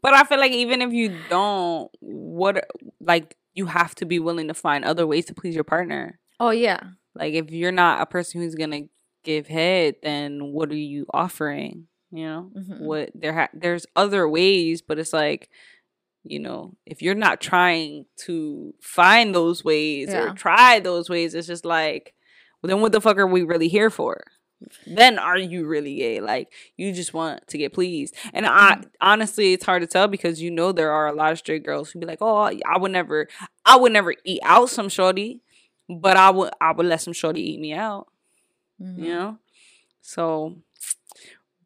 but 0.00 0.14
i 0.14 0.22
feel 0.22 0.38
like 0.38 0.52
even 0.52 0.80
if 0.80 0.92
you 0.92 1.12
don't 1.28 1.90
what 1.98 2.64
like 3.00 3.36
you 3.52 3.66
have 3.66 3.96
to 3.96 4.06
be 4.06 4.20
willing 4.20 4.46
to 4.46 4.54
find 4.54 4.84
other 4.84 5.08
ways 5.08 5.24
to 5.24 5.34
please 5.34 5.54
your 5.54 5.64
partner 5.64 6.20
oh 6.44 6.50
yeah 6.50 6.80
like 7.14 7.34
if 7.34 7.50
you're 7.50 7.72
not 7.72 8.00
a 8.00 8.06
person 8.06 8.40
who's 8.40 8.54
gonna 8.54 8.82
give 9.24 9.46
head 9.46 9.96
then 10.02 10.52
what 10.52 10.70
are 10.70 10.76
you 10.76 11.06
offering 11.12 11.86
you 12.10 12.24
know 12.24 12.50
mm-hmm. 12.56 12.84
what 12.84 13.10
there 13.14 13.32
ha- 13.32 13.48
there's 13.54 13.86
other 13.96 14.28
ways 14.28 14.82
but 14.82 14.98
it's 14.98 15.12
like 15.12 15.48
you 16.22 16.38
know 16.38 16.74
if 16.86 17.02
you're 17.02 17.14
not 17.14 17.40
trying 17.40 18.04
to 18.16 18.74
find 18.80 19.34
those 19.34 19.64
ways 19.64 20.08
yeah. 20.10 20.24
or 20.24 20.34
try 20.34 20.78
those 20.78 21.08
ways 21.08 21.34
it's 21.34 21.46
just 21.46 21.64
like 21.64 22.14
well, 22.62 22.68
then 22.68 22.80
what 22.80 22.92
the 22.92 23.00
fuck 23.00 23.18
are 23.18 23.26
we 23.26 23.42
really 23.42 23.68
here 23.68 23.90
for 23.90 24.22
then 24.86 25.18
are 25.18 25.38
you 25.38 25.66
really 25.66 25.96
gay? 25.96 26.20
Like 26.20 26.52
you 26.76 26.92
just 26.92 27.14
want 27.14 27.46
to 27.48 27.58
get 27.58 27.72
pleased. 27.72 28.14
And 28.32 28.46
I 28.46 28.74
mm-hmm. 28.74 28.82
honestly 29.00 29.52
it's 29.52 29.64
hard 29.64 29.82
to 29.82 29.88
tell 29.88 30.08
because 30.08 30.40
you 30.40 30.50
know 30.50 30.72
there 30.72 30.90
are 30.90 31.08
a 31.08 31.12
lot 31.12 31.32
of 31.32 31.38
straight 31.38 31.64
girls 31.64 31.90
who 31.90 31.98
be 31.98 32.06
like, 32.06 32.18
Oh, 32.20 32.50
I 32.66 32.78
would 32.78 32.92
never 32.92 33.28
I 33.64 33.76
would 33.76 33.92
never 33.92 34.14
eat 34.24 34.40
out 34.42 34.70
some 34.70 34.88
shorty, 34.88 35.42
but 35.88 36.16
I 36.16 36.30
would 36.30 36.50
I 36.60 36.72
would 36.72 36.86
let 36.86 37.00
some 37.00 37.12
shorty 37.12 37.52
eat 37.52 37.60
me 37.60 37.72
out. 37.72 38.08
Mm-hmm. 38.80 39.04
You 39.04 39.14
know? 39.14 39.38
So 40.00 40.56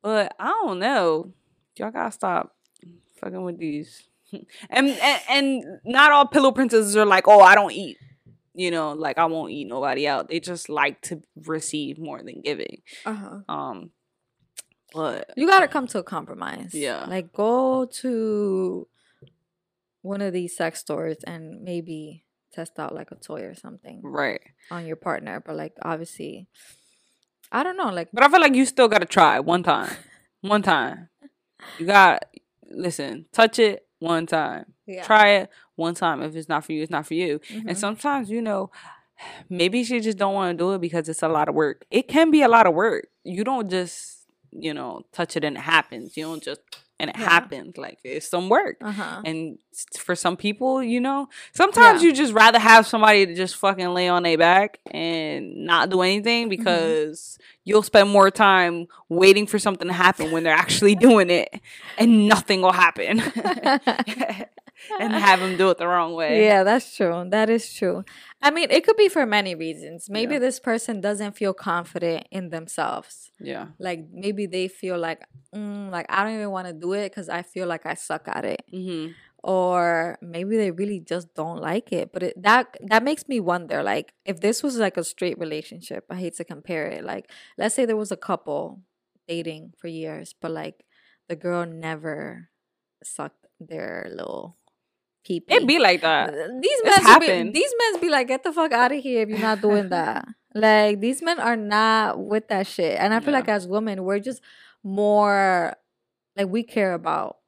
but 0.02 0.34
I 0.38 0.46
don't 0.46 0.78
know. 0.78 1.32
Y'all 1.76 1.90
gotta 1.90 2.12
stop 2.12 2.54
fucking 3.20 3.42
with 3.42 3.58
these. 3.58 4.04
and, 4.32 4.88
and 4.88 5.20
and 5.30 5.64
not 5.84 6.12
all 6.12 6.26
pillow 6.26 6.52
princesses 6.52 6.96
are 6.96 7.06
like, 7.06 7.26
oh, 7.26 7.40
I 7.40 7.54
don't 7.54 7.72
eat 7.72 7.96
you 8.58 8.72
know 8.72 8.92
like 8.92 9.18
i 9.18 9.24
won't 9.24 9.52
eat 9.52 9.68
nobody 9.68 10.08
out 10.08 10.28
they 10.28 10.40
just 10.40 10.68
like 10.68 11.00
to 11.00 11.22
receive 11.46 11.96
more 11.96 12.22
than 12.22 12.40
giving 12.40 12.82
uh-huh. 13.06 13.38
um 13.48 13.90
but 14.92 15.30
you 15.36 15.46
gotta 15.46 15.68
come 15.68 15.86
to 15.86 15.98
a 15.98 16.02
compromise 16.02 16.74
yeah 16.74 17.06
like 17.06 17.32
go 17.32 17.84
to 17.86 18.88
one 20.02 20.20
of 20.20 20.32
these 20.32 20.56
sex 20.56 20.80
stores 20.80 21.18
and 21.24 21.62
maybe 21.62 22.24
test 22.53 22.78
out 22.78 22.94
like 22.94 23.11
a 23.11 23.14
toy 23.16 23.42
or 23.42 23.55
something 23.55 24.01
right 24.03 24.40
on 24.70 24.86
your 24.86 24.96
partner 24.96 25.42
but 25.44 25.57
like 25.57 25.74
obviously 25.82 26.46
i 27.53 27.62
don't 27.62 27.76
know 27.76 27.90
like 27.90 28.09
but 28.12 28.24
i 28.24 28.28
feel 28.28 28.40
like 28.40 28.55
you 28.55 28.64
still 28.64 28.88
gotta 28.88 29.07
try 29.07 29.38
one 29.40 29.62
time 29.62 29.90
one 30.40 30.62
time 30.62 31.09
you 31.78 31.86
got 31.86 32.24
listen 32.70 33.26
touch 33.32 33.59
it 33.59 33.86
one 33.99 34.26
time 34.26 34.64
yeah. 34.86 35.03
try 35.05 35.28
it 35.30 35.51
one 35.78 35.94
time. 35.94 36.22
If 36.22 36.36
it's 36.36 36.49
not 36.49 36.64
for 36.64 36.72
you, 36.72 36.82
it's 36.82 36.90
not 36.90 37.07
for 37.07 37.14
you. 37.14 37.38
Mm-hmm. 37.38 37.68
And 37.68 37.78
sometimes, 37.78 38.28
you 38.28 38.42
know, 38.42 38.70
maybe 39.49 39.84
she 39.84 40.01
just 40.01 40.18
don't 40.18 40.34
want 40.34 40.59
to 40.59 40.62
do 40.62 40.72
it 40.72 40.80
because 40.80 41.09
it's 41.09 41.22
a 41.22 41.28
lot 41.28 41.49
of 41.49 41.55
work. 41.55 41.86
It 41.90 42.09
can 42.09 42.30
be 42.30 42.42
a 42.42 42.49
lot 42.49 42.66
of 42.66 42.74
work. 42.74 43.09
You 43.24 43.44
don't 43.44 43.70
just, 43.70 44.26
you 44.51 44.74
know, 44.74 45.03
touch 45.12 45.36
it 45.36 45.44
and 45.44 45.57
it 45.57 45.61
happens. 45.61 46.16
You 46.16 46.24
don't 46.24 46.42
just 46.42 46.61
and 47.01 47.11
it 47.11 47.16
yeah. 47.18 47.28
happens. 47.28 47.78
Like 47.78 47.99
it's 48.05 48.28
some 48.28 48.49
work. 48.49 48.76
Uh-huh. 48.80 49.22
And 49.24 49.59
for 49.96 50.14
some 50.14 50.36
people, 50.36 50.82
you 50.82 51.01
know, 51.01 51.28
sometimes 51.53 52.03
yeah. 52.03 52.09
you 52.09 52.14
just 52.14 52.32
rather 52.32 52.59
have 52.59 52.86
somebody 52.86 53.26
to 53.26 53.34
just 53.34 53.57
fucking 53.57 53.88
lay 53.88 54.09
on 54.09 54.24
their 54.24 54.38
back 54.38 54.80
and 54.90 55.64
not 55.64 55.90
do 55.90 56.03
anything 56.03 56.44
mm-hmm. 56.44 56.51
because 56.51 57.20
mm-hmm. 57.20 57.42
you'll 57.64 57.82
spend 57.82 58.11
more 58.11 58.30
time 58.30 58.86
waiting 59.09 59.46
for 59.46 59.59
something 59.59 59.88
to 59.88 59.94
happen 59.94 60.30
when 60.30 60.42
they're 60.42 60.55
actually 60.55 60.94
doing 60.96 61.30
it 61.30 61.61
and 61.99 62.28
nothing 62.28 62.62
will 62.62 62.72
happen. 62.72 63.20
and 65.01 65.12
have 65.12 65.41
them 65.41 65.57
do 65.57 65.70
it 65.70 65.79
the 65.79 65.87
wrong 65.87 66.14
way. 66.14 66.45
Yeah, 66.45 66.64
that's 66.64 66.97
true. 66.97 67.26
That 67.31 67.51
is 67.51 67.72
true. 67.72 68.05
I 68.43 68.51
mean, 68.51 68.70
it 68.70 68.85
could 68.85 68.97
be 68.97 69.09
for 69.09 69.26
many 69.26 69.55
reasons. 69.55 70.09
Maybe 70.09 70.35
yeah. 70.35 70.41
this 70.41 70.61
person 70.61 71.01
doesn't 71.01 71.37
feel 71.37 71.55
confident 71.55 72.26
in 72.31 72.51
themselves. 72.51 73.31
Yeah. 73.41 73.68
Like 73.79 74.07
maybe 74.12 74.47
they 74.47 74.68
feel 74.68 74.99
like, 74.99 75.22
mm, 75.55 75.91
like 75.91 76.07
I 76.09 76.24
don't 76.24 76.35
even 76.35 76.51
want 76.51 76.68
to 76.68 76.72
do 76.72 76.93
it 76.93 77.11
because 77.11 77.29
I 77.29 77.43
feel 77.43 77.66
like 77.66 77.87
I 77.87 77.95
suck 77.95 78.29
at 78.29 78.45
it. 78.45 78.62
Mm-hmm. 78.72 79.12
Or 79.43 80.18
maybe 80.20 80.57
they 80.57 80.72
really 80.72 80.99
just 80.99 81.33
don't 81.35 81.61
like 81.61 81.93
it. 81.93 82.12
But 82.12 82.22
it, 82.22 82.43
that 82.43 82.76
that 82.89 83.05
makes 83.05 83.29
me 83.29 83.39
wonder. 83.39 83.85
Like, 83.85 84.12
if 84.24 84.41
this 84.41 84.64
was 84.64 84.79
like 84.79 84.97
a 84.97 85.05
straight 85.05 85.39
relationship, 85.39 86.05
I 86.11 86.16
hate 86.16 86.35
to 86.37 86.45
compare 86.45 86.89
it. 86.89 87.05
Like, 87.05 87.31
let's 87.57 87.74
say 87.74 87.85
there 87.85 87.97
was 87.97 88.11
a 88.11 88.16
couple 88.16 88.81
dating 89.29 89.74
for 89.79 89.87
years, 89.87 90.35
but 90.41 90.51
like 90.51 90.85
the 91.29 91.37
girl 91.37 91.66
never 91.66 92.49
sucked 93.05 93.47
their 93.61 94.09
little 94.11 94.57
pee 95.24 95.42
It 95.48 95.66
be 95.66 95.78
like 95.78 96.00
that. 96.02 96.32
These 96.60 96.80
men 96.84 97.20
be, 97.20 97.50
these 97.50 97.74
men 97.78 98.00
be 98.00 98.08
like, 98.08 98.28
get 98.28 98.42
the 98.42 98.52
fuck 98.52 98.72
out 98.72 98.92
of 98.92 99.02
here 99.02 99.22
if 99.22 99.28
you're 99.28 99.38
not 99.38 99.60
doing 99.60 99.88
that. 99.90 100.26
like 100.54 101.00
these 101.00 101.22
men 101.22 101.38
are 101.40 101.56
not 101.56 102.18
with 102.18 102.48
that 102.48 102.66
shit. 102.66 102.98
And 102.98 103.14
I 103.14 103.20
feel 103.20 103.32
yeah. 103.32 103.40
like 103.40 103.48
as 103.48 103.66
women, 103.66 104.04
we're 104.04 104.20
just 104.20 104.40
more 104.82 105.74
like 106.36 106.48
we 106.48 106.62
care 106.62 106.94
about 106.94 107.38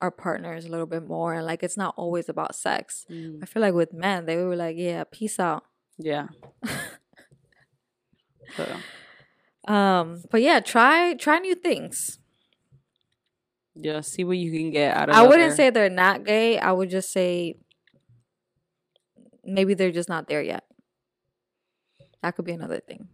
our 0.00 0.10
partners 0.10 0.64
a 0.64 0.68
little 0.68 0.86
bit 0.86 1.06
more 1.06 1.32
and 1.32 1.46
like 1.46 1.62
it's 1.62 1.76
not 1.76 1.94
always 1.96 2.28
about 2.28 2.54
sex. 2.54 3.06
Mm. 3.10 3.38
I 3.42 3.46
feel 3.46 3.62
like 3.62 3.74
with 3.74 3.92
men, 3.92 4.26
they 4.26 4.36
were 4.36 4.56
like, 4.56 4.76
Yeah, 4.76 5.04
peace 5.10 5.38
out. 5.38 5.64
Yeah. 5.98 6.28
so. 8.56 8.76
Um, 9.72 10.22
but 10.30 10.42
yeah, 10.42 10.60
try 10.60 11.14
try 11.14 11.38
new 11.38 11.54
things. 11.54 12.18
Yeah, 13.74 14.00
see 14.02 14.24
what 14.24 14.36
you 14.36 14.52
can 14.52 14.70
get 14.70 14.96
out 14.96 15.08
of. 15.08 15.16
It. 15.16 15.18
I 15.18 15.26
wouldn't 15.26 15.54
say 15.54 15.70
they're 15.70 15.88
not 15.88 16.24
gay. 16.24 16.58
I 16.58 16.72
would 16.72 16.90
just 16.90 17.10
say 17.10 17.56
maybe 19.44 19.74
they're 19.74 19.92
just 19.92 20.08
not 20.08 20.28
there 20.28 20.42
yet. 20.42 20.64
That 22.22 22.36
could 22.36 22.44
be 22.44 22.52
another 22.52 22.80
thing. 22.80 23.08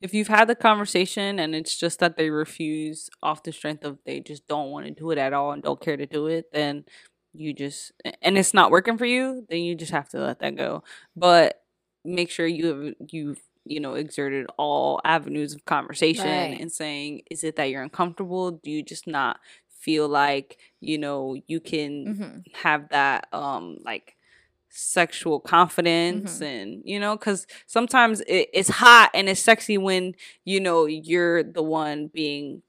if 0.00 0.14
you've 0.14 0.28
had 0.28 0.48
the 0.48 0.54
conversation 0.54 1.38
and 1.38 1.54
it's 1.54 1.76
just 1.76 1.98
that 1.98 2.16
they 2.16 2.30
refuse 2.30 3.10
off 3.22 3.42
the 3.42 3.52
strength 3.52 3.84
of 3.84 3.98
they 4.06 4.20
just 4.20 4.46
don't 4.46 4.70
want 4.70 4.86
to 4.86 4.92
do 4.92 5.10
it 5.10 5.18
at 5.18 5.32
all 5.32 5.52
and 5.52 5.62
don't 5.62 5.80
care 5.80 5.96
to 5.96 6.06
do 6.06 6.26
it, 6.26 6.52
then 6.52 6.84
you 7.32 7.52
just 7.52 7.92
and 8.22 8.38
it's 8.38 8.54
not 8.54 8.70
working 8.70 8.98
for 8.98 9.06
you, 9.06 9.44
then 9.48 9.60
you 9.60 9.74
just 9.74 9.92
have 9.92 10.08
to 10.10 10.18
let 10.18 10.40
that 10.40 10.56
go. 10.56 10.82
But 11.16 11.62
make 12.04 12.30
sure 12.30 12.46
you 12.46 12.66
have 12.66 12.94
you 13.10 13.36
you 13.64 13.80
know 13.80 13.94
exerted 13.94 14.46
all 14.56 15.00
avenues 15.04 15.54
of 15.54 15.64
conversation 15.64 16.24
right. 16.24 16.60
and 16.60 16.70
saying, 16.70 17.22
is 17.30 17.42
it 17.44 17.56
that 17.56 17.70
you're 17.70 17.82
uncomfortable? 17.82 18.52
Do 18.52 18.70
you 18.70 18.82
just 18.82 19.06
not 19.06 19.38
feel 19.78 20.08
like 20.08 20.58
you 20.80 20.98
know 20.98 21.36
you 21.46 21.60
can 21.60 22.04
mm-hmm. 22.06 22.38
have 22.62 22.88
that 22.90 23.26
um 23.32 23.78
like 23.84 24.16
sexual 24.70 25.40
confidence 25.40 26.36
mm-hmm. 26.36 26.44
and 26.44 26.82
you 26.84 27.00
know 27.00 27.16
because 27.16 27.46
sometimes 27.66 28.20
it, 28.22 28.48
it's 28.52 28.68
hot 28.68 29.10
and 29.14 29.28
it's 29.28 29.40
sexy 29.40 29.78
when 29.78 30.14
you 30.44 30.60
know 30.60 30.86
you're 30.86 31.42
the 31.42 31.62
one 31.62 32.08
being 32.08 32.62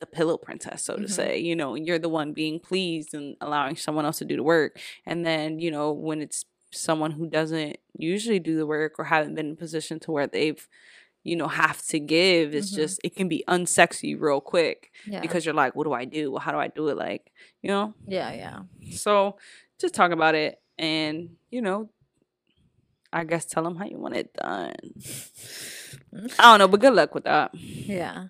the 0.00 0.06
pillow 0.06 0.36
princess 0.36 0.82
so 0.82 0.94
mm-hmm. 0.94 1.04
to 1.04 1.08
say 1.08 1.38
you 1.38 1.54
know 1.54 1.74
you're 1.74 1.98
the 1.98 2.08
one 2.08 2.32
being 2.32 2.58
pleased 2.58 3.14
and 3.14 3.36
allowing 3.40 3.76
someone 3.76 4.04
else 4.04 4.18
to 4.18 4.24
do 4.24 4.36
the 4.36 4.42
work 4.42 4.78
and 5.06 5.24
then 5.24 5.58
you 5.58 5.70
know 5.70 5.92
when 5.92 6.20
it's 6.20 6.44
someone 6.72 7.12
who 7.12 7.28
doesn't 7.28 7.76
usually 7.96 8.40
do 8.40 8.56
the 8.56 8.66
work 8.66 8.94
or 8.98 9.04
haven't 9.04 9.34
been 9.34 9.46
in 9.46 9.52
a 9.52 9.56
position 9.56 10.00
to 10.00 10.10
where 10.10 10.26
they've 10.26 10.68
you 11.24 11.34
know 11.34 11.48
have 11.48 11.82
to 11.86 11.98
give 11.98 12.54
it's 12.54 12.70
mm-hmm. 12.70 12.82
just 12.82 13.00
it 13.02 13.16
can 13.16 13.28
be 13.28 13.42
unsexy 13.48 14.18
real 14.18 14.40
quick 14.40 14.92
yeah. 15.06 15.20
because 15.20 15.44
you're 15.44 15.54
like 15.54 15.74
what 15.74 15.84
do 15.84 15.92
i 15.92 16.04
do? 16.04 16.30
Well, 16.30 16.40
how 16.40 16.52
do 16.52 16.58
i 16.58 16.68
do 16.68 16.88
it? 16.88 16.96
Like 16.96 17.32
you 17.62 17.70
know? 17.70 17.94
Yeah 18.06 18.32
yeah. 18.32 18.60
So 18.92 19.36
just 19.80 19.94
talk 19.94 20.12
about 20.12 20.34
it 20.34 20.60
and 20.78 21.30
you 21.50 21.62
know 21.62 21.88
i 23.12 23.24
guess 23.24 23.44
tell 23.44 23.62
them 23.62 23.76
how 23.76 23.86
you 23.86 23.98
want 23.98 24.14
it 24.14 24.32
done. 24.34 24.74
I 26.38 26.42
don't 26.42 26.58
know 26.58 26.68
but 26.68 26.80
good 26.80 26.94
luck 26.94 27.14
with 27.14 27.24
that. 27.24 27.50
Yeah. 27.54 28.26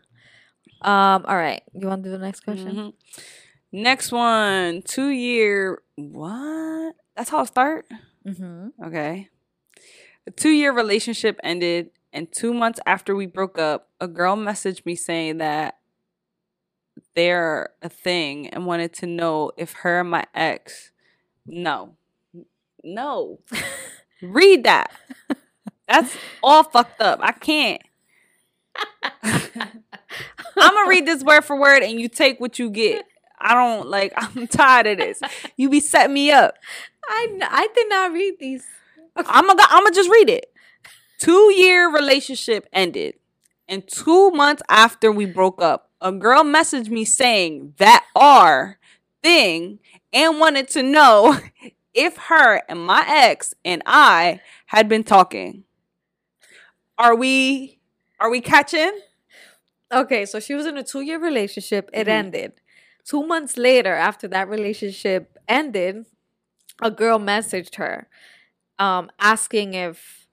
Um 0.80 1.24
all 1.26 1.36
right 1.36 1.62
you 1.74 1.88
want 1.88 2.04
to 2.04 2.10
do 2.10 2.16
the 2.16 2.24
next 2.24 2.40
question? 2.40 2.76
Mm-hmm. 2.76 3.82
next 3.82 4.12
one 4.12 4.82
two 4.82 5.08
year 5.08 5.82
what? 5.96 6.94
That's 7.16 7.30
how 7.30 7.40
it 7.40 7.48
start? 7.48 7.86
Mm-hmm. 8.26 8.84
okay. 8.86 9.28
A 10.26 10.30
two 10.30 10.50
year 10.50 10.72
relationship 10.72 11.38
ended 11.42 11.90
and 12.14 12.32
two 12.32 12.54
months 12.54 12.80
after 12.86 13.14
we 13.14 13.26
broke 13.26 13.58
up 13.58 13.88
a 14.00 14.08
girl 14.08 14.36
messaged 14.36 14.86
me 14.86 14.94
saying 14.94 15.38
that 15.38 15.76
they're 17.14 17.70
a 17.82 17.88
thing 17.88 18.48
and 18.48 18.66
wanted 18.66 18.92
to 18.94 19.06
know 19.06 19.50
if 19.58 19.72
her 19.72 20.00
and 20.00 20.10
my 20.10 20.24
ex 20.34 20.92
no 21.46 21.96
no. 22.84 23.40
Read 24.22 24.64
that. 24.64 24.92
That's 25.88 26.16
all 26.42 26.62
fucked 26.62 27.00
up. 27.00 27.20
I 27.22 27.32
can't. 27.32 27.82
I'm 29.22 29.70
gonna 30.56 30.88
read 30.88 31.06
this 31.06 31.22
word 31.22 31.42
for 31.42 31.58
word 31.58 31.82
and 31.82 31.98
you 32.00 32.08
take 32.08 32.40
what 32.40 32.58
you 32.58 32.70
get. 32.70 33.04
I 33.38 33.54
don't 33.54 33.88
like 33.88 34.12
I'm 34.16 34.46
tired 34.46 34.86
of 34.86 34.98
this. 34.98 35.20
You 35.56 35.68
be 35.68 35.80
setting 35.80 36.14
me 36.14 36.30
up. 36.30 36.56
I 37.08 37.38
I 37.42 37.68
did 37.74 37.88
not 37.88 38.12
read 38.12 38.34
these. 38.38 38.64
I'm 39.16 39.46
gonna 39.46 39.62
I'm 39.68 39.84
gonna 39.84 39.94
just 39.94 40.10
read 40.10 40.30
it. 40.30 40.46
Two 41.18 41.52
year 41.54 41.92
relationship 41.92 42.68
ended. 42.72 43.14
And 43.68 43.86
two 43.86 44.30
months 44.30 44.62
after 44.68 45.10
we 45.10 45.24
broke 45.24 45.62
up, 45.62 45.90
a 46.00 46.12
girl 46.12 46.44
messaged 46.44 46.90
me 46.90 47.04
saying 47.04 47.74
that 47.78 48.04
our 48.14 48.78
thing 49.22 49.78
and 50.12 50.38
wanted 50.38 50.68
to 50.68 50.82
know 50.82 51.38
if 51.94 52.16
her 52.16 52.62
and 52.68 52.84
my 52.84 53.04
ex 53.06 53.54
and 53.64 53.82
I 53.86 54.40
had 54.66 54.88
been 54.88 55.04
talking. 55.04 55.64
Are 56.98 57.16
we 57.16 57.78
are 58.20 58.30
we 58.30 58.40
catching? 58.40 59.00
Okay, 59.92 60.24
so 60.26 60.40
she 60.40 60.54
was 60.54 60.66
in 60.66 60.78
a 60.78 60.82
2-year 60.82 61.18
relationship, 61.18 61.90
it 61.92 62.02
mm-hmm. 62.02 62.10
ended. 62.10 62.52
2 63.04 63.26
months 63.26 63.56
later 63.56 63.94
after 63.94 64.26
that 64.28 64.48
relationship 64.48 65.38
ended, 65.48 66.06
a 66.82 66.90
girl 66.90 67.18
messaged 67.18 67.76
her 67.76 68.08
um 68.78 69.10
asking 69.20 69.74
if 69.74 70.23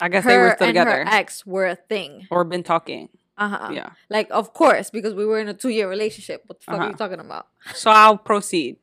I 0.00 0.08
guess 0.08 0.24
they 0.24 0.38
were 0.38 0.52
still 0.54 0.68
together. 0.68 1.04
her 1.04 1.04
ex 1.06 1.44
were 1.44 1.66
a 1.66 1.76
thing 1.76 2.26
or 2.30 2.44
been 2.44 2.62
talking. 2.62 3.08
Uh-huh. 3.36 3.70
Yeah. 3.72 3.90
Like 4.10 4.28
of 4.30 4.52
course 4.52 4.90
because 4.90 5.14
we 5.14 5.24
were 5.24 5.38
in 5.38 5.48
a 5.48 5.54
2-year 5.54 5.88
relationship. 5.88 6.42
What 6.46 6.60
the 6.60 6.64
fuck 6.64 6.74
uh-huh. 6.76 6.84
are 6.84 6.90
you 6.90 6.96
talking 6.96 7.20
about? 7.20 7.46
So 7.74 7.90
I'll 7.90 8.18
proceed. 8.18 8.76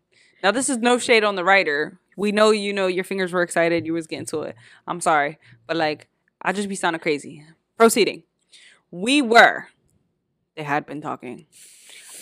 Now 0.43 0.51
this 0.51 0.69
is 0.69 0.77
no 0.77 0.97
shade 0.97 1.23
on 1.23 1.35
the 1.35 1.43
writer 1.43 1.99
we 2.15 2.31
know 2.31 2.51
you 2.51 2.73
know 2.73 2.87
your 2.87 3.03
fingers 3.03 3.33
were 3.33 3.41
excited. 3.41 3.85
You 3.85 3.93
was 3.93 4.07
getting 4.07 4.25
to 4.27 4.41
it. 4.43 4.55
I'm 4.87 5.01
sorry, 5.01 5.37
but 5.67 5.77
like 5.77 6.07
I 6.41 6.53
just 6.53 6.69
be 6.69 6.75
sounding 6.75 6.99
crazy. 6.99 7.45
Proceeding. 7.77 8.23
We 8.91 9.21
were. 9.21 9.67
They 10.55 10.63
had 10.63 10.85
been 10.85 11.01
talking. 11.01 11.45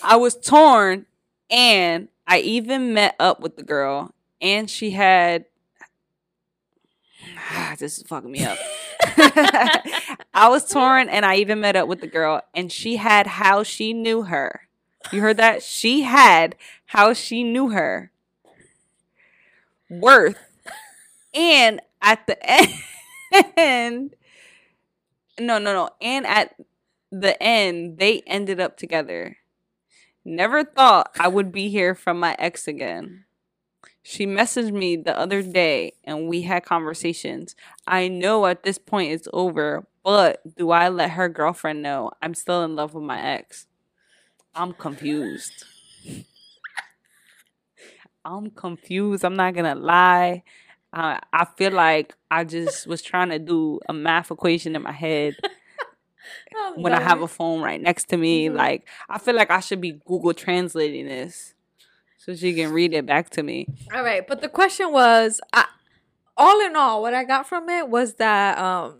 I 0.01 0.15
was 0.15 0.35
torn, 0.35 1.05
and 1.49 2.07
I 2.25 2.39
even 2.39 2.93
met 2.93 3.15
up 3.19 3.39
with 3.39 3.55
the 3.55 3.63
girl, 3.63 4.13
and 4.41 4.69
she 4.69 4.91
had. 4.91 5.45
this 7.79 7.97
is 7.97 8.07
fucking 8.07 8.31
me 8.31 8.43
up. 8.43 8.57
I 10.33 10.47
was 10.49 10.69
torn, 10.69 11.09
and 11.09 11.25
I 11.25 11.35
even 11.35 11.59
met 11.59 11.75
up 11.75 11.87
with 11.87 12.01
the 12.01 12.07
girl, 12.07 12.41
and 12.53 12.71
she 12.71 12.97
had 12.97 13.27
how 13.27 13.63
she 13.63 13.93
knew 13.93 14.23
her. 14.23 14.67
You 15.11 15.21
heard 15.21 15.37
that? 15.37 15.63
She 15.63 16.01
had 16.03 16.55
how 16.85 17.13
she 17.13 17.43
knew 17.43 17.69
her 17.69 18.11
worth. 19.89 20.37
And 21.33 21.81
at 22.01 22.27
the 22.27 22.37
end, 23.57 24.15
no, 25.39 25.57
no, 25.57 25.73
no. 25.73 25.89
And 26.01 26.25
at 26.25 26.55
the 27.11 27.41
end, 27.41 27.97
they 27.97 28.21
ended 28.27 28.59
up 28.59 28.77
together. 28.77 29.37
Never 30.25 30.63
thought 30.63 31.11
I 31.19 31.27
would 31.27 31.51
be 31.51 31.69
here 31.69 31.95
from 31.95 32.19
my 32.19 32.35
ex 32.39 32.67
again. 32.67 33.25
She 34.05 34.27
messaged 34.27 34.73
me 34.73 34.97
the 34.97 35.17
other 35.17 35.41
day 35.41 35.93
and 36.03 36.27
we 36.27 36.41
had 36.41 36.65
conversations. 36.65 37.55
I 37.87 38.09
know 38.09 38.45
at 38.45 38.63
this 38.63 38.77
point 38.77 39.13
it's 39.13 39.29
over, 39.31 39.87
but 40.03 40.41
do 40.57 40.71
I 40.71 40.89
let 40.89 41.11
her 41.11 41.29
girlfriend 41.29 41.81
know 41.81 42.11
I'm 42.21 42.33
still 42.33 42.63
in 42.63 42.75
love 42.75 42.93
with 42.93 43.05
my 43.05 43.21
ex? 43.21 43.65
I'm 44.53 44.73
confused. 44.73 45.65
I'm 48.25 48.51
confused. 48.51 49.23
I'm 49.23 49.35
not 49.35 49.53
gonna 49.53 49.75
lie. 49.75 50.43
Uh, 50.91 51.19
I 51.31 51.45
feel 51.57 51.71
like 51.71 52.13
I 52.29 52.43
just 52.43 52.85
was 52.85 53.01
trying 53.01 53.29
to 53.29 53.39
do 53.39 53.79
a 53.87 53.93
math 53.93 54.31
equation 54.31 54.75
in 54.75 54.83
my 54.83 54.91
head 54.91 55.35
when 56.75 56.93
I 56.93 57.01
have 57.01 57.21
a 57.21 57.27
phone 57.27 57.61
right 57.61 57.81
next 57.81 58.09
to 58.09 58.17
me. 58.17 58.47
Mm-hmm. 58.47 58.57
Like 58.57 58.87
I 59.09 59.17
feel 59.17 59.35
like 59.35 59.49
I 59.49 59.61
should 59.61 59.81
be 59.81 59.99
Google 60.05 60.33
translating 60.33 61.07
this 61.07 61.53
so 62.25 62.35
she 62.35 62.53
can 62.53 62.71
read 62.71 62.93
it 62.93 63.05
back 63.05 63.29
to 63.31 63.43
me. 63.43 63.67
All 63.93 64.03
right, 64.03 64.25
but 64.25 64.41
the 64.41 64.49
question 64.49 64.91
was, 64.91 65.41
I, 65.51 65.65
all 66.37 66.61
in 66.61 66.75
all, 66.75 67.01
what 67.01 67.13
I 67.13 67.23
got 67.23 67.47
from 67.47 67.69
it 67.69 67.89
was 67.89 68.15
that 68.15 68.57
um, 68.57 68.99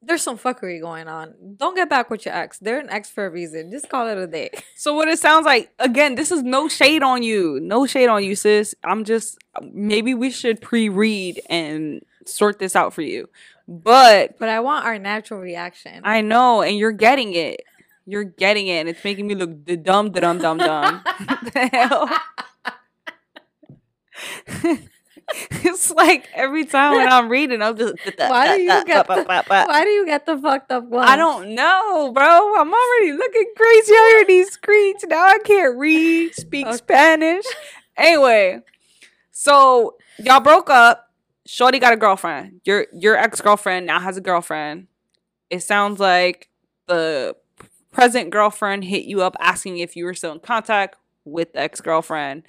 there's 0.00 0.22
some 0.22 0.38
fuckery 0.38 0.80
going 0.80 1.06
on. 1.06 1.34
Don't 1.56 1.76
get 1.76 1.88
back 1.88 2.10
with 2.10 2.24
your 2.26 2.34
ex. 2.34 2.58
They're 2.58 2.80
an 2.80 2.90
ex 2.90 3.10
for 3.10 3.26
a 3.26 3.30
reason. 3.30 3.70
Just 3.70 3.88
call 3.88 4.08
it 4.08 4.18
a 4.18 4.26
day. 4.26 4.50
So 4.74 4.94
what 4.94 5.06
it 5.06 5.20
sounds 5.20 5.46
like 5.46 5.70
again, 5.78 6.16
this 6.16 6.32
is 6.32 6.42
no 6.42 6.68
shade 6.68 7.04
on 7.04 7.22
you. 7.22 7.60
No 7.62 7.86
shade 7.86 8.08
on 8.08 8.24
you, 8.24 8.34
sis. 8.34 8.74
I'm 8.82 9.04
just 9.04 9.38
maybe 9.72 10.12
we 10.12 10.30
should 10.30 10.60
pre-read 10.60 11.40
and 11.48 12.02
sort 12.26 12.58
this 12.58 12.74
out 12.74 12.92
for 12.92 13.02
you. 13.02 13.28
But 13.68 14.40
but 14.40 14.48
I 14.48 14.58
want 14.58 14.84
our 14.86 14.98
natural 14.98 15.38
reaction. 15.38 16.00
I 16.02 16.20
know, 16.20 16.62
and 16.62 16.76
you're 16.76 16.90
getting 16.90 17.32
it. 17.34 17.60
You're 18.06 18.24
getting 18.24 18.66
it, 18.66 18.80
and 18.80 18.88
it's 18.88 19.04
making 19.04 19.28
me 19.28 19.36
look 19.36 19.64
the 19.64 19.76
dumb, 19.76 20.10
the 20.10 20.20
dumb, 20.20 20.38
dumb, 20.38 20.58
dumb. 20.58 21.04
it's 25.50 25.90
like 25.90 26.28
every 26.34 26.64
time 26.64 26.96
when 26.96 27.10
I'm 27.10 27.28
reading, 27.28 27.62
I'm 27.62 27.76
just 27.76 27.94
why 28.16 28.56
do 28.56 28.62
you 28.62 28.84
get 28.84 29.06
the, 29.06 29.24
why 29.46 29.84
do 29.84 29.90
you 29.90 30.06
get 30.06 30.26
the 30.26 30.38
fucked 30.38 30.70
up 30.70 30.84
one? 30.84 31.08
I 31.08 31.16
don't 31.16 31.54
know, 31.54 32.12
bro. 32.12 32.54
I'm 32.56 32.72
already 32.72 33.12
looking 33.12 33.52
crazy 33.56 33.94
under 33.94 34.26
these 34.26 34.50
screens 34.50 35.04
now. 35.04 35.24
I 35.24 35.38
can't 35.44 35.78
read, 35.78 36.34
speak 36.34 36.66
okay. 36.66 36.76
Spanish. 36.76 37.44
Anyway, 37.96 38.60
so 39.30 39.96
y'all 40.18 40.40
broke 40.40 40.70
up. 40.70 41.08
Shorty 41.46 41.78
got 41.78 41.92
a 41.92 41.96
girlfriend. 41.96 42.60
Your 42.64 42.86
your 42.92 43.16
ex 43.16 43.40
girlfriend 43.40 43.86
now 43.86 44.00
has 44.00 44.16
a 44.16 44.20
girlfriend. 44.20 44.86
It 45.50 45.60
sounds 45.60 46.00
like 46.00 46.48
the 46.86 47.36
present 47.90 48.30
girlfriend 48.30 48.84
hit 48.84 49.04
you 49.04 49.22
up 49.22 49.36
asking 49.38 49.78
if 49.78 49.96
you 49.96 50.04
were 50.04 50.14
still 50.14 50.32
in 50.32 50.40
contact 50.40 50.96
with 51.24 51.52
the 51.52 51.60
ex 51.60 51.80
girlfriend 51.80 52.42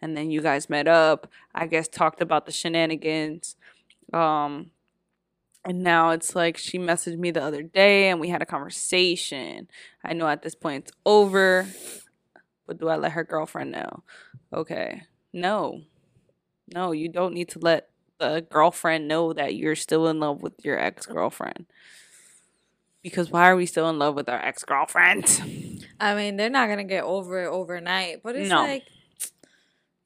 and 0.00 0.16
then 0.16 0.30
you 0.30 0.40
guys 0.40 0.68
met 0.70 0.86
up 0.88 1.28
i 1.54 1.66
guess 1.66 1.88
talked 1.88 2.20
about 2.20 2.46
the 2.46 2.52
shenanigans 2.52 3.56
um 4.12 4.70
and 5.64 5.82
now 5.82 6.10
it's 6.10 6.34
like 6.34 6.56
she 6.56 6.78
messaged 6.78 7.18
me 7.18 7.30
the 7.30 7.42
other 7.42 7.62
day 7.62 8.08
and 8.08 8.20
we 8.20 8.28
had 8.28 8.40
a 8.40 8.46
conversation. 8.46 9.68
I 10.04 10.14
know 10.14 10.26
at 10.28 10.40
this 10.42 10.54
point 10.54 10.84
it's 10.84 10.96
over 11.04 11.66
but 12.66 12.78
do 12.78 12.88
i 12.88 12.96
let 12.96 13.12
her 13.12 13.24
girlfriend 13.24 13.72
know? 13.72 14.02
Okay. 14.52 15.02
No. 15.32 15.82
No 16.72 16.92
you 16.92 17.08
don't 17.08 17.34
need 17.34 17.48
to 17.50 17.58
let 17.58 17.90
the 18.18 18.46
girlfriend 18.48 19.08
know 19.08 19.32
that 19.32 19.56
you're 19.56 19.74
still 19.76 20.06
in 20.08 20.20
love 20.20 20.42
with 20.42 20.64
your 20.64 20.78
ex-girlfriend. 20.78 21.66
Because 23.02 23.30
why 23.30 23.48
are 23.50 23.56
we 23.56 23.66
still 23.66 23.88
in 23.90 23.98
love 23.98 24.14
with 24.14 24.28
our 24.28 24.40
ex 24.40 24.64
girlfriend? 24.64 25.84
I 26.00 26.14
mean, 26.14 26.36
they're 26.36 26.50
not 26.50 26.68
gonna 26.68 26.84
get 26.84 27.04
over 27.04 27.44
it 27.44 27.48
overnight, 27.48 28.22
but 28.22 28.36
it's 28.36 28.48
No. 28.48 28.62
like 28.62 28.84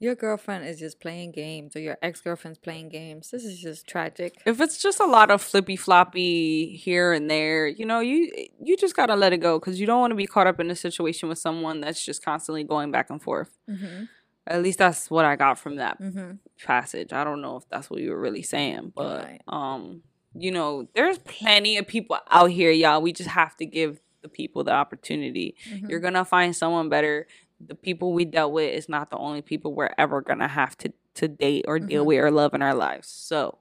your 0.03 0.15
girlfriend 0.17 0.67
is 0.67 0.79
just 0.79 1.01
playing 1.01 1.31
games 1.33 1.77
or 1.77 1.81
your 1.81 1.97
ex 2.03 2.21
girlfriend's 2.21 2.59
playing 2.59 2.89
games. 2.89 3.31
This 3.31 3.45
is 3.45 3.61
just 3.61 3.87
tragic. 3.87 4.35
If 4.45 4.61
it's 4.61 4.83
just 4.83 4.99
a 5.01 5.07
lot 5.07 5.31
of 5.31 5.41
flippy 5.41 5.77
floppy 5.77 6.77
here 6.77 7.13
and 7.13 7.31
there, 7.31 7.67
you 7.69 7.87
know, 7.87 8.01
you 8.01 8.31
you 8.63 8.77
just 8.77 8.97
gotta 8.97 9.15
let 9.17 9.33
it 9.33 9.39
go 9.39 9.59
because 9.59 9.79
you 9.81 9.87
don't 9.87 10.01
want 10.01 10.11
to 10.11 10.17
be 10.17 10.27
caught 10.27 10.47
up 10.47 10.59
in 10.61 10.71
a 10.71 10.77
situation 10.77 11.29
with 11.29 11.39
someone 11.39 11.81
that's 11.81 12.05
just 12.05 12.25
constantly 12.25 12.65
going 12.65 12.91
back 12.91 13.09
and 13.11 13.23
forth. 13.23 13.57
Mm-hmm. 13.71 14.05
At 14.47 14.61
least 14.63 14.79
that's 14.81 15.09
what 15.09 15.25
I 15.25 15.37
got 15.37 15.59
from 15.59 15.77
that 15.77 16.01
Mm-hmm. 16.01 16.33
passage. 16.67 17.13
I 17.13 17.23
don't 17.23 17.41
know 17.41 17.57
if 17.59 17.69
that's 17.69 17.89
what 17.89 18.01
you 18.01 18.11
were 18.11 18.21
really 18.21 18.43
saying, 18.43 18.93
but 18.97 19.25
Right. 19.25 19.41
um, 19.47 20.03
you 20.35 20.51
know, 20.51 20.89
there's 20.95 21.19
plenty 21.19 21.77
of 21.77 21.87
people 21.87 22.19
out 22.31 22.51
here, 22.51 22.73
y'all. 22.73 23.01
We 23.03 23.13
just 23.13 23.31
have 23.31 23.57
to 23.59 23.67
give 23.67 24.01
the 24.23 24.29
people 24.29 24.65
the 24.65 24.73
opportunity. 24.73 25.55
Mm-hmm. 25.71 25.91
You're 25.91 26.01
gonna 26.01 26.25
find 26.25 26.57
someone 26.57 26.89
better. 26.89 27.27
The 27.67 27.75
people 27.75 28.13
we 28.13 28.25
dealt 28.25 28.53
with 28.53 28.73
is 28.75 28.89
not 28.89 29.11
the 29.11 29.19
only 29.19 29.43
people 29.43 29.75
we're 29.75 29.95
ever 29.99 30.21
gonna 30.21 30.49
have 30.49 30.77
to 30.79 30.93
to 31.15 31.29
date 31.29 31.65
or 31.69 31.79
deal 31.79 32.05
Mhm. 32.05 32.07
with 32.07 32.19
or 32.21 32.31
love 32.31 32.55
in 32.55 32.63
our 32.63 32.75
lives. 32.75 33.09
So, 33.09 33.59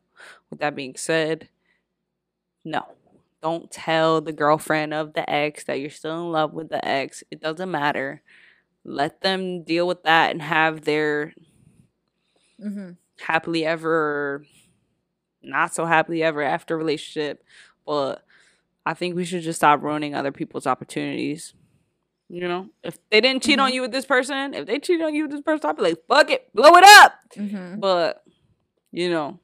with 0.50 0.60
that 0.60 0.76
being 0.76 0.96
said, 0.96 1.50
no. 2.64 2.86
Don't 3.42 3.72
tell 3.72 4.22
the 4.22 4.32
girlfriend 4.34 4.94
of 4.94 5.14
the 5.14 5.28
ex 5.30 5.64
that 5.64 5.80
you're 5.80 5.90
still 5.90 6.22
in 6.26 6.32
love 6.32 6.54
with 6.54 6.70
the 6.70 6.84
ex. 6.86 7.24
It 7.32 7.40
doesn't 7.42 7.72
matter. 7.72 8.22
Let 8.84 9.22
them 9.22 9.64
deal 9.64 9.88
with 9.88 10.04
that 10.04 10.32
and 10.32 10.42
have 10.42 10.82
their 10.86 11.34
Mm-hmm. 12.64 12.92
happily 13.22 13.66
ever 13.66 14.46
not 15.42 15.74
so 15.74 15.86
happily 15.86 16.22
ever 16.24 16.42
after 16.44 16.78
relationship 16.78 17.44
but 17.86 18.24
i 18.86 18.94
think 18.94 19.16
we 19.16 19.26
should 19.26 19.42
just 19.42 19.58
stop 19.60 19.82
ruining 19.82 20.14
other 20.14 20.32
people's 20.32 20.68
opportunities 20.68 21.54
you 22.34 22.48
know 22.48 22.70
if 22.84 22.98
they 23.10 23.20
didn't 23.20 23.44
cheat 23.44 23.60
on 23.60 23.70
Mhm. 23.70 23.74
you 23.76 23.82
with 23.82 23.92
this 23.92 24.06
person 24.06 24.54
if 24.54 24.66
they 24.66 24.80
cheat 24.80 25.02
on 25.02 25.14
you 25.14 25.24
with 25.24 25.32
this 25.32 25.42
person 25.42 25.70
i'd 25.70 25.76
be 25.76 25.82
like 25.84 25.98
fuck 26.08 26.30
it 26.32 26.48
blow 26.54 26.76
it 26.78 26.84
up 26.86 27.14
Mm-hmm. 27.36 27.80
but 27.80 28.24
you 28.92 29.10
know 29.10 29.40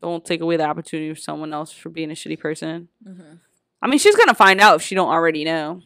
don't 0.00 0.24
take 0.24 0.40
away 0.40 0.56
the 0.56 0.64
opportunity 0.64 1.10
of 1.10 1.18
someone 1.18 1.52
else 1.52 1.70
for 1.72 1.90
being 1.90 2.10
a 2.10 2.14
shitty 2.14 2.38
person 2.40 2.88
Mm-hmm. 3.06 3.34
i 3.82 3.86
mean 3.86 3.98
she's 4.00 4.16
gonna 4.16 4.34
find 4.34 4.60
out 4.60 4.76
if 4.76 4.82
she 4.82 4.94
don't 4.96 5.08
already 5.10 5.44
know 5.44 5.80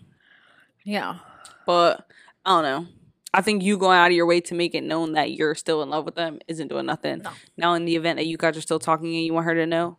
Yeah. 0.84 1.18
but 1.66 2.06
i 2.46 2.50
don't 2.50 2.62
know 2.62 2.86
i 3.34 3.42
think 3.42 3.62
you 3.62 3.76
going 3.76 3.98
out 3.98 4.06
of 4.10 4.16
your 4.16 4.26
way 4.26 4.40
to 4.40 4.54
make 4.54 4.74
it 4.74 4.84
known 4.84 5.12
that 5.12 5.32
you're 5.32 5.54
still 5.54 5.82
in 5.82 5.90
love 5.90 6.06
with 6.06 6.14
them 6.14 6.38
isn't 6.48 6.68
doing 6.68 6.86
nothing 6.86 7.18
No. 7.22 7.30
Now, 7.58 7.74
in 7.74 7.84
the 7.84 7.96
event 7.96 8.16
that 8.18 8.26
you 8.26 8.38
guys 8.38 8.56
are 8.56 8.62
still 8.62 8.78
talking 8.78 9.14
and 9.14 9.24
you 9.26 9.34
want 9.34 9.44
her 9.46 9.54
to 9.54 9.66
know, 9.66 9.98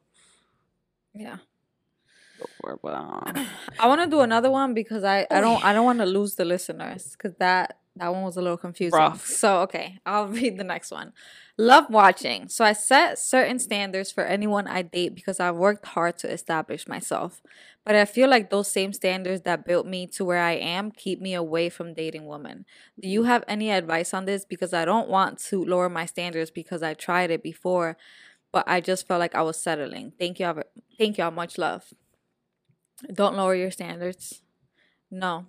Yeah. 1.14 1.38
Um, 2.84 3.48
I 3.80 3.88
want 3.88 4.02
to 4.02 4.08
do 4.08 4.22
another 4.22 4.52
one 4.52 4.74
because 4.74 5.04
I, 5.04 5.28
I 5.32 5.42
don't 5.42 5.64
I 5.64 5.74
don't 5.74 5.86
want 5.86 6.00
to 6.00 6.06
lose 6.06 6.36
the 6.36 6.46
listeners 6.46 7.16
because 7.18 7.36
that 7.40 7.80
that 7.96 8.14
one 8.14 8.24
was 8.24 8.38
a 8.38 8.42
little 8.42 8.58
confusing. 8.58 8.98
Rough. 8.98 9.26
So 9.26 9.62
okay, 9.62 10.00
I'll 10.06 10.28
read 10.40 10.58
the 10.58 10.64
next 10.64 10.92
one. 10.92 11.14
Love 11.58 11.86
watching. 11.90 12.50
So 12.50 12.64
I 12.64 12.74
set 12.74 13.18
certain 13.18 13.58
standards 13.58 14.12
for 14.12 14.24
anyone 14.24 14.68
I 14.68 14.84
date 14.84 15.16
because 15.16 15.40
I've 15.40 15.56
worked 15.56 15.86
hard 15.88 16.18
to 16.20 16.32
establish 16.32 16.88
myself. 16.88 17.42
But 17.84 17.96
I 17.96 18.06
feel 18.06 18.30
like 18.30 18.50
those 18.50 18.68
same 18.68 18.94
standards 18.94 19.42
that 19.44 19.66
built 19.66 19.88
me 19.88 20.08
to 20.08 20.26
where 20.26 20.42
I 20.44 20.52
am 20.52 20.92
keep 20.92 21.22
me 21.22 21.34
away 21.34 21.70
from 21.70 21.94
dating 21.94 22.28
women. 22.28 22.66
Do 23.02 23.08
you 23.08 23.24
have 23.24 23.44
any 23.48 23.72
advice 23.72 24.14
on 24.14 24.26
this? 24.26 24.46
Because 24.46 24.74
I 24.74 24.86
don't 24.86 25.10
want 25.10 25.40
to 25.46 25.64
lower 25.64 25.90
my 25.90 26.06
standards 26.06 26.52
because 26.52 26.84
I 26.84 26.94
tried 26.94 27.32
it 27.32 27.42
before, 27.42 27.98
but 28.52 28.66
I 28.68 28.82
just 28.82 29.08
felt 29.08 29.22
like 29.22 29.36
I 29.36 29.42
was 29.42 29.58
settling. 29.60 30.12
Thank 30.20 30.40
y'all. 30.40 30.62
Thank 30.98 31.18
y'all. 31.18 31.32
Much 31.32 31.58
love. 31.58 31.94
Don't 33.14 33.36
lower 33.36 33.56
your 33.56 33.72
standards. 33.72 34.42
No. 35.12 35.46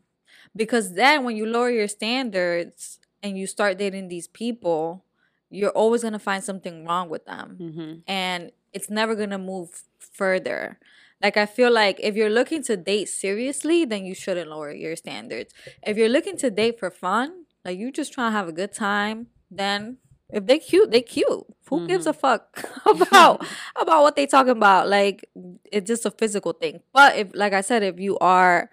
Because 0.54 0.94
then 0.94 1.24
when 1.24 1.36
you 1.36 1.46
lower 1.46 1.70
your 1.70 1.88
standards 1.88 2.98
and 3.22 3.38
you 3.38 3.46
start 3.46 3.78
dating 3.78 4.08
these 4.08 4.28
people, 4.28 5.04
you're 5.50 5.70
always 5.70 6.02
going 6.02 6.12
to 6.12 6.18
find 6.18 6.44
something 6.44 6.84
wrong 6.84 7.08
with 7.08 7.24
them. 7.24 7.56
mhm. 7.60 8.02
And 8.06 8.52
it's 8.72 8.90
never 8.90 9.14
going 9.14 9.30
to 9.30 9.38
move 9.38 9.82
further. 9.98 10.78
Like 11.22 11.36
I 11.36 11.46
feel 11.46 11.72
like 11.72 11.98
if 12.00 12.14
you're 12.14 12.30
looking 12.30 12.62
to 12.64 12.76
date 12.76 13.08
seriously, 13.08 13.84
then 13.84 14.04
you 14.04 14.14
shouldn't 14.14 14.50
lower 14.50 14.70
your 14.72 14.94
standards. 14.94 15.52
If 15.82 15.96
you're 15.96 16.08
looking 16.08 16.36
to 16.38 16.50
date 16.50 16.78
for 16.78 16.90
fun, 16.90 17.46
like 17.64 17.78
you 17.78 17.90
just 17.90 18.12
trying 18.12 18.32
to 18.32 18.36
have 18.36 18.46
a 18.48 18.52
good 18.52 18.72
time, 18.72 19.28
then 19.50 19.98
if 20.30 20.46
they 20.46 20.58
cute, 20.58 20.90
they 20.90 21.02
cute. 21.02 21.44
Who 21.68 21.86
gives 21.86 22.06
a 22.06 22.12
fuck 22.12 22.64
about 22.86 23.44
about 23.76 24.02
what 24.02 24.16
they 24.16 24.26
talking 24.26 24.52
about? 24.52 24.88
Like 24.88 25.28
it's 25.70 25.86
just 25.86 26.06
a 26.06 26.10
physical 26.10 26.52
thing. 26.52 26.80
But 26.92 27.16
if 27.16 27.28
like 27.34 27.52
I 27.52 27.60
said, 27.62 27.82
if 27.82 27.98
you 27.98 28.18
are 28.18 28.70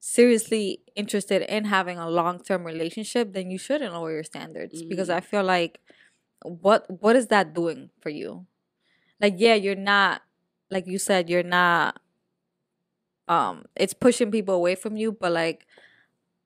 seriously 0.00 0.80
interested 0.94 1.42
in 1.42 1.64
having 1.64 1.98
a 1.98 2.08
long 2.08 2.42
term 2.42 2.64
relationship, 2.64 3.32
then 3.32 3.50
you 3.50 3.58
shouldn't 3.58 3.92
lower 3.92 4.12
your 4.12 4.24
standards 4.24 4.82
because 4.82 5.08
Mhm. 5.08 5.14
I 5.14 5.20
feel 5.20 5.42
like 5.44 5.80
what 6.44 6.86
what 7.02 7.16
is 7.16 7.26
that 7.28 7.54
doing 7.54 7.90
for 8.00 8.10
you? 8.10 8.46
Like 9.20 9.34
yeah, 9.38 9.54
you're 9.54 9.74
not 9.74 10.22
like 10.70 10.86
you 10.86 10.98
said, 10.98 11.28
you're 11.30 11.42
not 11.42 11.98
um 13.26 13.64
it's 13.76 13.94
pushing 13.94 14.30
people 14.30 14.54
away 14.54 14.74
from 14.74 14.96
you, 14.96 15.12
but 15.12 15.32
like 15.32 15.66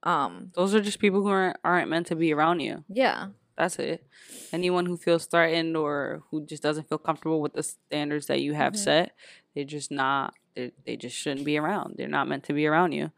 um 0.03 0.51
those 0.55 0.75
are 0.75 0.81
just 0.81 0.99
people 0.99 1.23
who 1.23 1.29
aren't, 1.29 1.57
aren't 1.63 1.89
meant 1.91 2.07
to 2.09 2.17
be 2.17 2.33
around 2.33 2.61
you. 2.61 2.85
yeah. 2.89 3.29
That's 3.57 3.79
it. 3.79 4.05
Anyone 4.53 4.87
who 4.87 4.97
feels 4.97 5.27
threatened 5.27 5.77
or 5.77 6.23
who 6.31 6.45
just 6.47 6.63
doesn't 6.63 6.89
feel 6.89 6.99
comfortable 6.99 7.41
with 7.41 7.53
the 7.53 7.63
standards 7.63 8.27
that 8.27 8.41
you 8.41 8.55
have 8.55 8.73
Mhm. 8.75 8.77
set, 8.79 9.13
they're 9.55 9.65
just 9.65 9.91
not. 9.91 10.35
They 10.55 10.73
they 10.87 10.97
just 10.97 11.17
shouldn't 11.17 11.45
be 11.47 11.57
around. 11.59 11.95
They're 11.97 12.09
not 12.09 12.29
meant 12.29 12.45
to 12.45 12.53
be 12.53 12.67
around 12.67 12.93
you. 12.93 13.11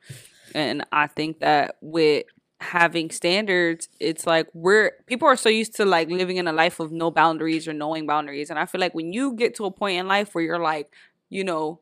And 0.55 0.85
I 0.93 1.07
think 1.09 1.41
that 1.41 1.77
with 1.81 2.27
having 2.61 3.11
standards, 3.11 3.89
it's 4.01 4.27
like 4.27 4.49
we're 4.55 4.93
people 5.07 5.27
are 5.29 5.37
so 5.37 5.49
used 5.49 5.75
to 5.77 5.85
like 5.85 6.09
living 6.09 6.37
in 6.37 6.47
a 6.49 6.53
life 6.53 6.79
of 6.81 6.93
no 6.93 7.11
boundaries 7.11 7.67
or 7.69 7.73
knowing 7.73 8.07
boundaries. 8.07 8.51
And 8.51 8.59
I 8.59 8.67
feel 8.67 8.81
like 8.81 8.95
when 8.95 9.13
you 9.13 9.35
get 9.35 9.55
to 9.57 9.65
a 9.67 9.71
point 9.71 9.99
in 9.99 10.07
life 10.09 10.35
where 10.35 10.45
you're 10.45 10.59
like, 10.61 10.93
you 11.29 11.45
know, 11.45 11.81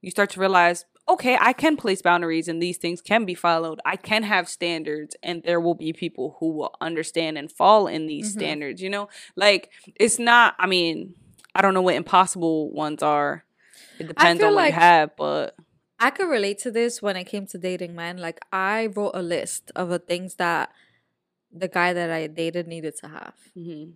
you 0.00 0.10
start 0.10 0.30
to 0.30 0.40
realize, 0.40 0.84
okay, 1.12 1.36
I 1.40 1.52
can 1.52 1.76
place 1.76 2.02
boundaries 2.02 2.48
and 2.48 2.60
these 2.62 2.78
things 2.78 3.00
can 3.00 3.24
be 3.24 3.34
followed. 3.34 3.80
I 3.84 3.96
can 3.96 4.22
have 4.22 4.48
standards 4.48 5.16
and 5.22 5.42
there 5.42 5.60
will 5.60 5.74
be 5.74 5.92
people 5.92 6.36
who 6.40 6.52
will 6.52 6.74
understand 6.80 7.38
and 7.38 7.50
fall 7.50 7.86
in 7.86 8.06
these 8.06 8.28
Mhm. 8.28 8.32
standards, 8.32 8.82
you 8.82 8.90
know? 8.90 9.08
Like 9.36 9.70
it's 9.96 10.18
not 10.18 10.54
I 10.58 10.66
mean, 10.66 11.14
I 11.54 11.62
don't 11.62 11.74
know 11.74 11.82
what 11.82 11.94
impossible 11.94 12.70
ones 12.72 13.02
are. 13.02 13.44
It 13.98 14.06
depends 14.08 14.42
on 14.42 14.54
what 14.54 14.62
like- 14.62 14.74
you 14.74 14.80
have, 14.80 15.16
but 15.16 15.54
I 15.98 16.10
could 16.10 16.28
relate 16.28 16.58
to 16.60 16.70
this 16.70 17.00
when 17.00 17.16
it 17.16 17.24
came 17.24 17.46
to 17.48 17.58
dating 17.58 17.94
men. 17.94 18.18
Like 18.18 18.40
I 18.52 18.86
wrote 18.86 19.12
a 19.14 19.22
list 19.22 19.70
of 19.76 19.88
the 19.88 20.00
things 20.00 20.34
that 20.36 20.72
the 21.52 21.68
guy 21.68 21.92
that 21.92 22.10
I 22.10 22.26
dated 22.26 22.66
needed 22.66 22.96
to 23.02 23.08
have. 23.08 23.34
mhm. 23.56 23.92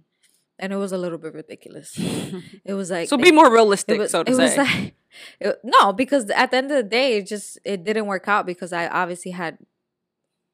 And 0.58 0.72
it 0.72 0.76
was 0.76 0.92
a 0.92 0.98
little 0.98 1.18
bit 1.18 1.34
ridiculous. 1.34 1.98
It 2.64 2.74
was 2.74 2.90
like 2.90 3.08
so 3.08 3.16
be 3.16 3.30
more 3.32 3.52
realistic, 3.52 3.98
was, 3.98 4.10
so 4.10 4.22
to 4.24 4.30
it 4.30 4.34
say. 4.36 4.42
was 4.42 4.56
like 4.56 4.94
it- 5.40 5.60
no, 5.62 5.92
because 5.92 6.30
at 6.30 6.50
the 6.50 6.56
end 6.56 6.70
of 6.70 6.76
the 6.76 6.82
day, 6.82 7.18
it 7.18 7.26
just 7.26 7.58
it 7.64 7.84
didn't 7.84 8.06
work 8.06 8.26
out 8.28 8.46
because 8.46 8.72
I 8.72 8.88
obviously 8.88 9.32
had 9.32 9.58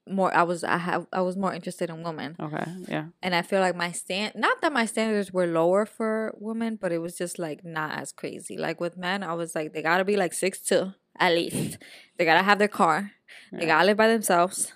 more. 0.08 0.34
I 0.34 0.42
was 0.42 0.64
I 0.64 0.78
have 0.78 1.06
I 1.12 1.20
was 1.20 1.36
more 1.36 1.54
interested 1.54 1.88
in 1.88 2.02
women, 2.02 2.36
okay, 2.40 2.64
yeah. 2.88 3.06
and 3.22 3.34
I 3.34 3.42
feel 3.42 3.60
like 3.60 3.76
my 3.76 3.92
stand 3.92 4.34
not 4.34 4.60
that 4.60 4.72
my 4.72 4.84
standards 4.86 5.32
were 5.32 5.46
lower 5.46 5.86
for 5.86 6.34
women, 6.38 6.76
but 6.80 6.90
it 6.92 6.98
was 6.98 7.16
just 7.16 7.38
like 7.38 7.64
not 7.64 7.96
as 7.98 8.10
crazy. 8.12 8.56
Like 8.58 8.80
with 8.80 8.96
men, 8.96 9.22
I 9.22 9.34
was 9.34 9.54
like 9.54 9.72
they 9.72 9.82
gotta 9.82 10.04
be 10.04 10.16
like 10.16 10.32
six 10.32 10.58
two 10.60 10.92
at 11.18 11.32
least. 11.32 11.78
they 12.16 12.24
gotta 12.24 12.42
have 12.42 12.58
their 12.58 12.68
car. 12.68 13.12
They 13.52 13.66
gotta 13.66 13.86
live 13.86 13.96
by 13.96 14.08
themselves. 14.08 14.72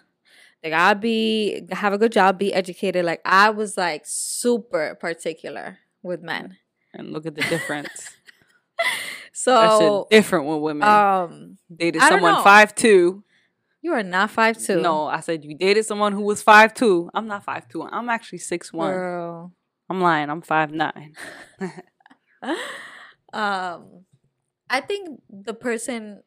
They 0.63 0.71
gotta 0.71 0.99
be 0.99 1.67
have 1.71 1.93
a 1.93 1.99
good 1.99 2.13
job, 2.13 2.39
be 2.39 2.53
educated. 2.53 3.05
Like 3.05 3.21
I 3.25 3.51
was 3.51 3.77
like 3.77 4.03
super 4.05 4.97
particular 4.97 5.79
with 6.03 6.23
men. 6.23 6.57
And 6.95 7.13
look 7.13 7.27
at 7.27 7.35
the 7.35 7.43
difference. 7.43 8.11
So 9.33 10.07
different 10.11 10.47
with 10.47 10.61
women. 10.61 10.89
um 10.89 11.59
dated 11.75 12.01
someone 12.01 12.43
five 12.43 12.75
two. 12.75 13.23
you 13.83 13.93
are 13.93 14.03
not 14.03 14.31
five 14.31 14.57
two. 14.57 14.81
No, 14.81 15.07
I 15.07 15.21
said 15.21 15.45
you 15.45 15.55
dated 15.55 15.85
someone 15.85 16.13
who 16.15 16.23
was 16.23 16.43
five 16.43 16.73
two. 16.73 17.11
I'm 17.13 17.27
not 17.27 17.45
five 17.45 17.69
two. 17.69 17.83
I'm 17.83 18.09
actually 18.09 18.39
six 18.39 18.73
one. 18.73 18.95
Girl. 18.95 19.53
I'm 19.91 20.01
lying. 20.01 20.31
I'm 20.31 20.41
five 20.41 20.73
nine. 20.73 21.15
um 23.33 24.05
I 24.71 24.81
think 24.81 25.21
the 25.29 25.55
person 25.55 26.23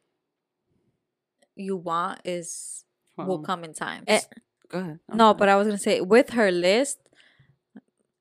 you 1.56 1.76
want 1.76 2.22
is 2.26 2.86
will 3.22 3.40
Um, 3.40 3.44
come 3.46 3.64
in 3.64 3.74
time. 3.74 4.08
s- 4.08 4.28
Go 4.70 4.80
ahead. 4.80 5.00
I'm 5.10 5.20
no, 5.20 5.26
sorry. 5.26 5.38
but 5.38 5.50
I 5.50 5.56
was 5.56 5.68
gonna 5.68 5.78
say 5.78 6.02
with 6.02 6.32
her 6.32 6.52
list, 6.52 7.00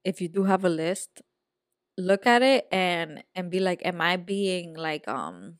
if 0.05 0.21
you 0.21 0.29
do 0.29 0.45
have 0.45 0.65
a 0.65 0.69
list, 0.69 1.23
look 1.99 2.27
at 2.27 2.43
it 2.43 2.67
and 2.73 3.25
and 3.35 3.51
be 3.51 3.61
like, 3.61 3.85
am 3.85 4.01
I 4.01 4.17
being 4.17 4.75
like 4.75 5.09
um 5.09 5.59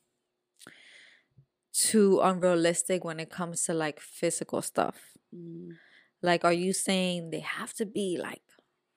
too 1.73 2.21
unrealistic 2.21 3.05
when 3.05 3.21
it 3.21 3.31
comes 3.31 3.65
to 3.65 3.75
like 3.75 4.01
physical 4.01 4.63
stuff? 4.63 5.17
Mm, 5.35 5.79
Like, 6.23 6.45
are 6.45 6.53
you 6.53 6.73
saying 6.73 7.31
they 7.31 7.41
have 7.41 7.73
to 7.75 7.87
be 7.87 8.19
like 8.21 8.43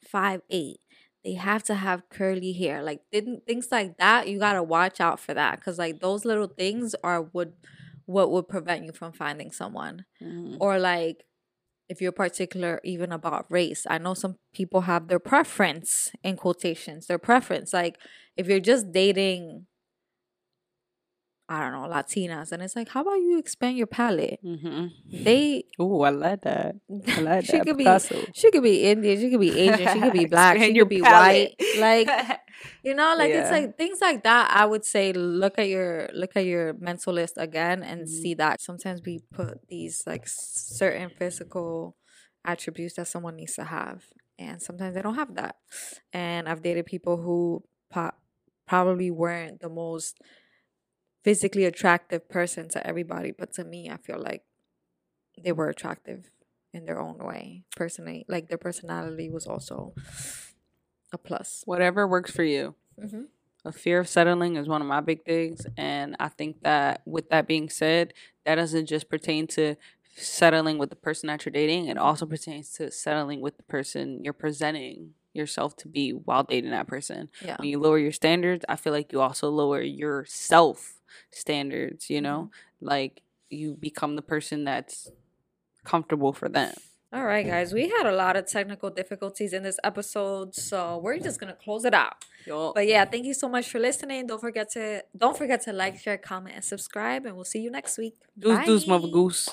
five 0.03 0.41
eight? 0.49 0.79
They 1.23 1.33
have 1.33 1.63
to 1.65 1.75
have 1.75 2.09
curly 2.09 2.51
hair, 2.53 2.81
like 2.81 3.01
didn't 3.11 3.45
things 3.45 3.67
like 3.71 3.97
that. 3.97 4.27
You 4.27 4.39
gotta 4.39 4.63
watch 4.63 4.99
out 4.99 5.19
for 5.19 5.33
that 5.35 5.57
because 5.59 5.77
like 5.77 5.99
those 5.99 6.25
little 6.25 6.47
things 6.47 6.95
are 7.03 7.21
would 7.21 7.53
what 8.11 8.31
would 8.31 8.47
prevent 8.47 8.85
you 8.85 8.91
from 8.91 9.11
finding 9.13 9.51
someone 9.51 10.05
Mhm. 10.21 10.57
or 10.59 10.77
like 10.79 11.17
if 11.89 11.99
you're 12.01 12.11
particular 12.25 12.79
even 12.83 13.11
about 13.11 13.45
race 13.49 13.85
i 13.89 13.97
know 13.97 14.13
some 14.13 14.35
people 14.53 14.81
have 14.81 15.07
their 15.07 15.19
preference 15.19 16.11
in 16.23 16.35
quotations 16.37 17.07
their 17.07 17.17
preference 17.19 17.73
like 17.73 17.95
if 18.37 18.47
you're 18.47 18.59
just 18.73 18.91
dating 18.91 19.65
i 21.49 21.59
don't 21.59 21.73
know 21.73 21.87
latinas 21.93 22.51
and 22.53 22.61
it's 22.63 22.75
like 22.77 22.87
how 22.89 23.01
about 23.01 23.15
you 23.15 23.37
expand 23.37 23.77
your 23.77 23.87
palette 23.87 24.39
Mhm. 24.43 24.91
they 25.25 25.63
Ooh, 25.81 26.01
I 26.01 26.09
like 26.11 26.41
that. 26.43 26.75
I 27.17 27.19
like 27.21 27.45
she 27.49 27.57
that. 27.57 27.65
could 27.65 27.77
be 27.77 27.83
Picasso. 27.83 28.15
she 28.33 28.51
could 28.51 28.63
be 28.63 28.83
indian 28.91 29.19
she 29.19 29.29
could 29.29 29.39
be 29.41 29.59
asian 29.59 29.93
she 29.93 29.99
could 29.99 30.13
be 30.13 30.25
black 30.35 30.57
she 30.59 30.73
could 30.73 30.87
be 30.89 31.01
palette. 31.01 31.53
white 31.59 31.79
like 31.79 32.39
you 32.83 32.93
know 32.93 33.15
like 33.17 33.31
it's 33.31 33.51
like 33.51 33.77
things 33.77 33.99
like 34.01 34.23
that 34.23 34.49
i 34.51 34.65
would 34.65 34.83
say 34.85 35.13
look 35.13 35.57
at 35.59 35.67
your 35.67 36.09
look 36.13 36.31
at 36.35 36.45
your 36.45 36.73
mental 36.73 37.13
list 37.13 37.35
again 37.37 37.83
and 37.83 38.01
Mhm. 38.03 38.07
see 38.07 38.33
that 38.35 38.61
sometimes 38.61 39.01
we 39.05 39.19
put 39.31 39.67
these 39.67 40.03
like 40.05 40.23
certain 40.27 41.09
physical 41.17 41.95
attributes 42.45 42.95
that 42.95 43.07
someone 43.07 43.35
needs 43.35 43.53
to 43.55 43.63
have 43.65 44.05
and 44.39 44.61
sometimes 44.61 44.95
they 44.95 45.01
don't 45.03 45.15
have 45.15 45.35
that. 45.35 45.57
And 46.13 46.49
i've 46.49 46.63
dated 46.63 46.85
people 46.87 47.17
who 47.17 47.63
po- 47.91 48.15
probably 48.67 49.11
weren't 49.11 49.59
the 49.61 49.69
most 49.69 50.19
physically 51.23 51.65
attractive 51.65 52.27
person 52.29 52.67
to 52.69 52.85
everybody 52.85 53.31
but 53.31 53.53
to 53.53 53.63
me 53.63 53.89
i 53.89 53.97
feel 53.97 54.19
like 54.19 54.43
they 55.43 55.51
were 55.51 55.69
attractive 55.69 56.29
in 56.73 56.85
their 56.85 56.99
own 56.99 57.17
way. 57.17 57.63
Personally 57.75 58.25
like 58.27 58.47
their 58.49 58.57
personality 58.57 59.29
was 59.29 59.45
also 59.47 59.93
a 61.11 61.17
plus. 61.17 61.63
Whatever 61.65 62.07
works 62.07 62.31
for 62.31 62.43
you. 62.43 62.75
mm-hmm. 63.01 63.23
a 63.65 63.71
fear 63.71 63.99
of 63.99 64.07
settling 64.07 64.55
is 64.55 64.67
one 64.67 64.81
of 64.81 64.87
my 64.87 64.99
big 65.01 65.23
things 65.23 65.65
and 65.77 66.15
i 66.19 66.27
think 66.27 66.61
that 66.61 67.01
with 67.05 67.29
that 67.29 67.47
being 67.47 67.69
said 67.69 68.13
that 68.45 68.55
doesn't 68.55 68.87
just 68.87 69.09
pertain 69.09 69.47
to 69.47 69.75
settling 70.15 70.77
with 70.77 70.89
the 70.89 70.95
person 70.95 71.27
that 71.27 71.45
you're 71.45 71.51
dating 71.53 71.87
it 71.87 71.97
also 71.97 72.25
pertains 72.25 72.71
to 72.71 72.91
settling 72.91 73.39
with 73.39 73.55
the 73.57 73.63
person 73.63 74.23
you're 74.23 74.33
presenting 74.33 75.11
yourself 75.33 75.75
to 75.77 75.87
be 75.87 76.11
while 76.11 76.43
dating 76.43 76.71
that 76.71 76.87
person. 76.87 77.29
Yeah. 77.43 77.55
When 77.57 77.69
you 77.69 77.79
lower 77.79 77.97
your 77.97 78.11
standards 78.11 78.65
i 78.67 78.75
feel 78.75 78.93
like 78.93 79.13
you 79.13 79.21
also 79.21 79.49
lower 79.49 79.81
your 79.81 80.25
self 80.25 80.95
standards 81.31 82.09
you 82.09 82.21
know? 82.21 82.49
Like 82.81 83.21
you 83.49 83.75
become 83.79 84.15
the 84.15 84.21
person 84.21 84.63
that's 84.65 85.09
comfortable 85.85 86.33
for 86.33 86.49
them 86.49 86.73
All 87.13 87.25
right, 87.25 87.45
guys. 87.45 87.73
We 87.73 87.89
had 87.89 88.05
a 88.05 88.13
lot 88.13 88.37
of 88.37 88.45
technical 88.47 88.89
difficulties 88.89 89.51
in 89.51 89.63
this 89.63 89.77
episode, 89.83 90.55
so 90.55 90.97
we're 91.03 91.19
just 91.19 91.41
gonna 91.41 91.57
close 91.61 91.83
it 91.83 91.93
out. 91.93 92.23
Yo. 92.45 92.71
But 92.73 92.87
yeah, 92.87 93.03
thank 93.03 93.25
you 93.25 93.33
so 93.33 93.49
much 93.49 93.67
for 93.67 93.79
listening. 93.79 94.27
Don't 94.27 94.39
forget 94.39 94.71
to 94.71 95.03
don't 95.17 95.37
forget 95.37 95.61
to 95.63 95.73
like, 95.73 95.99
share, 95.99 96.17
comment, 96.17 96.55
and 96.55 96.63
subscribe, 96.63 97.25
and 97.25 97.35
we'll 97.35 97.43
see 97.43 97.59
you 97.59 97.69
next 97.69 97.97
week. 97.97 98.15
Deuce, 98.39 98.65
deuce, 98.65 98.85
Bye. 98.85 98.93
mother 98.93 99.09
goose. 99.09 99.49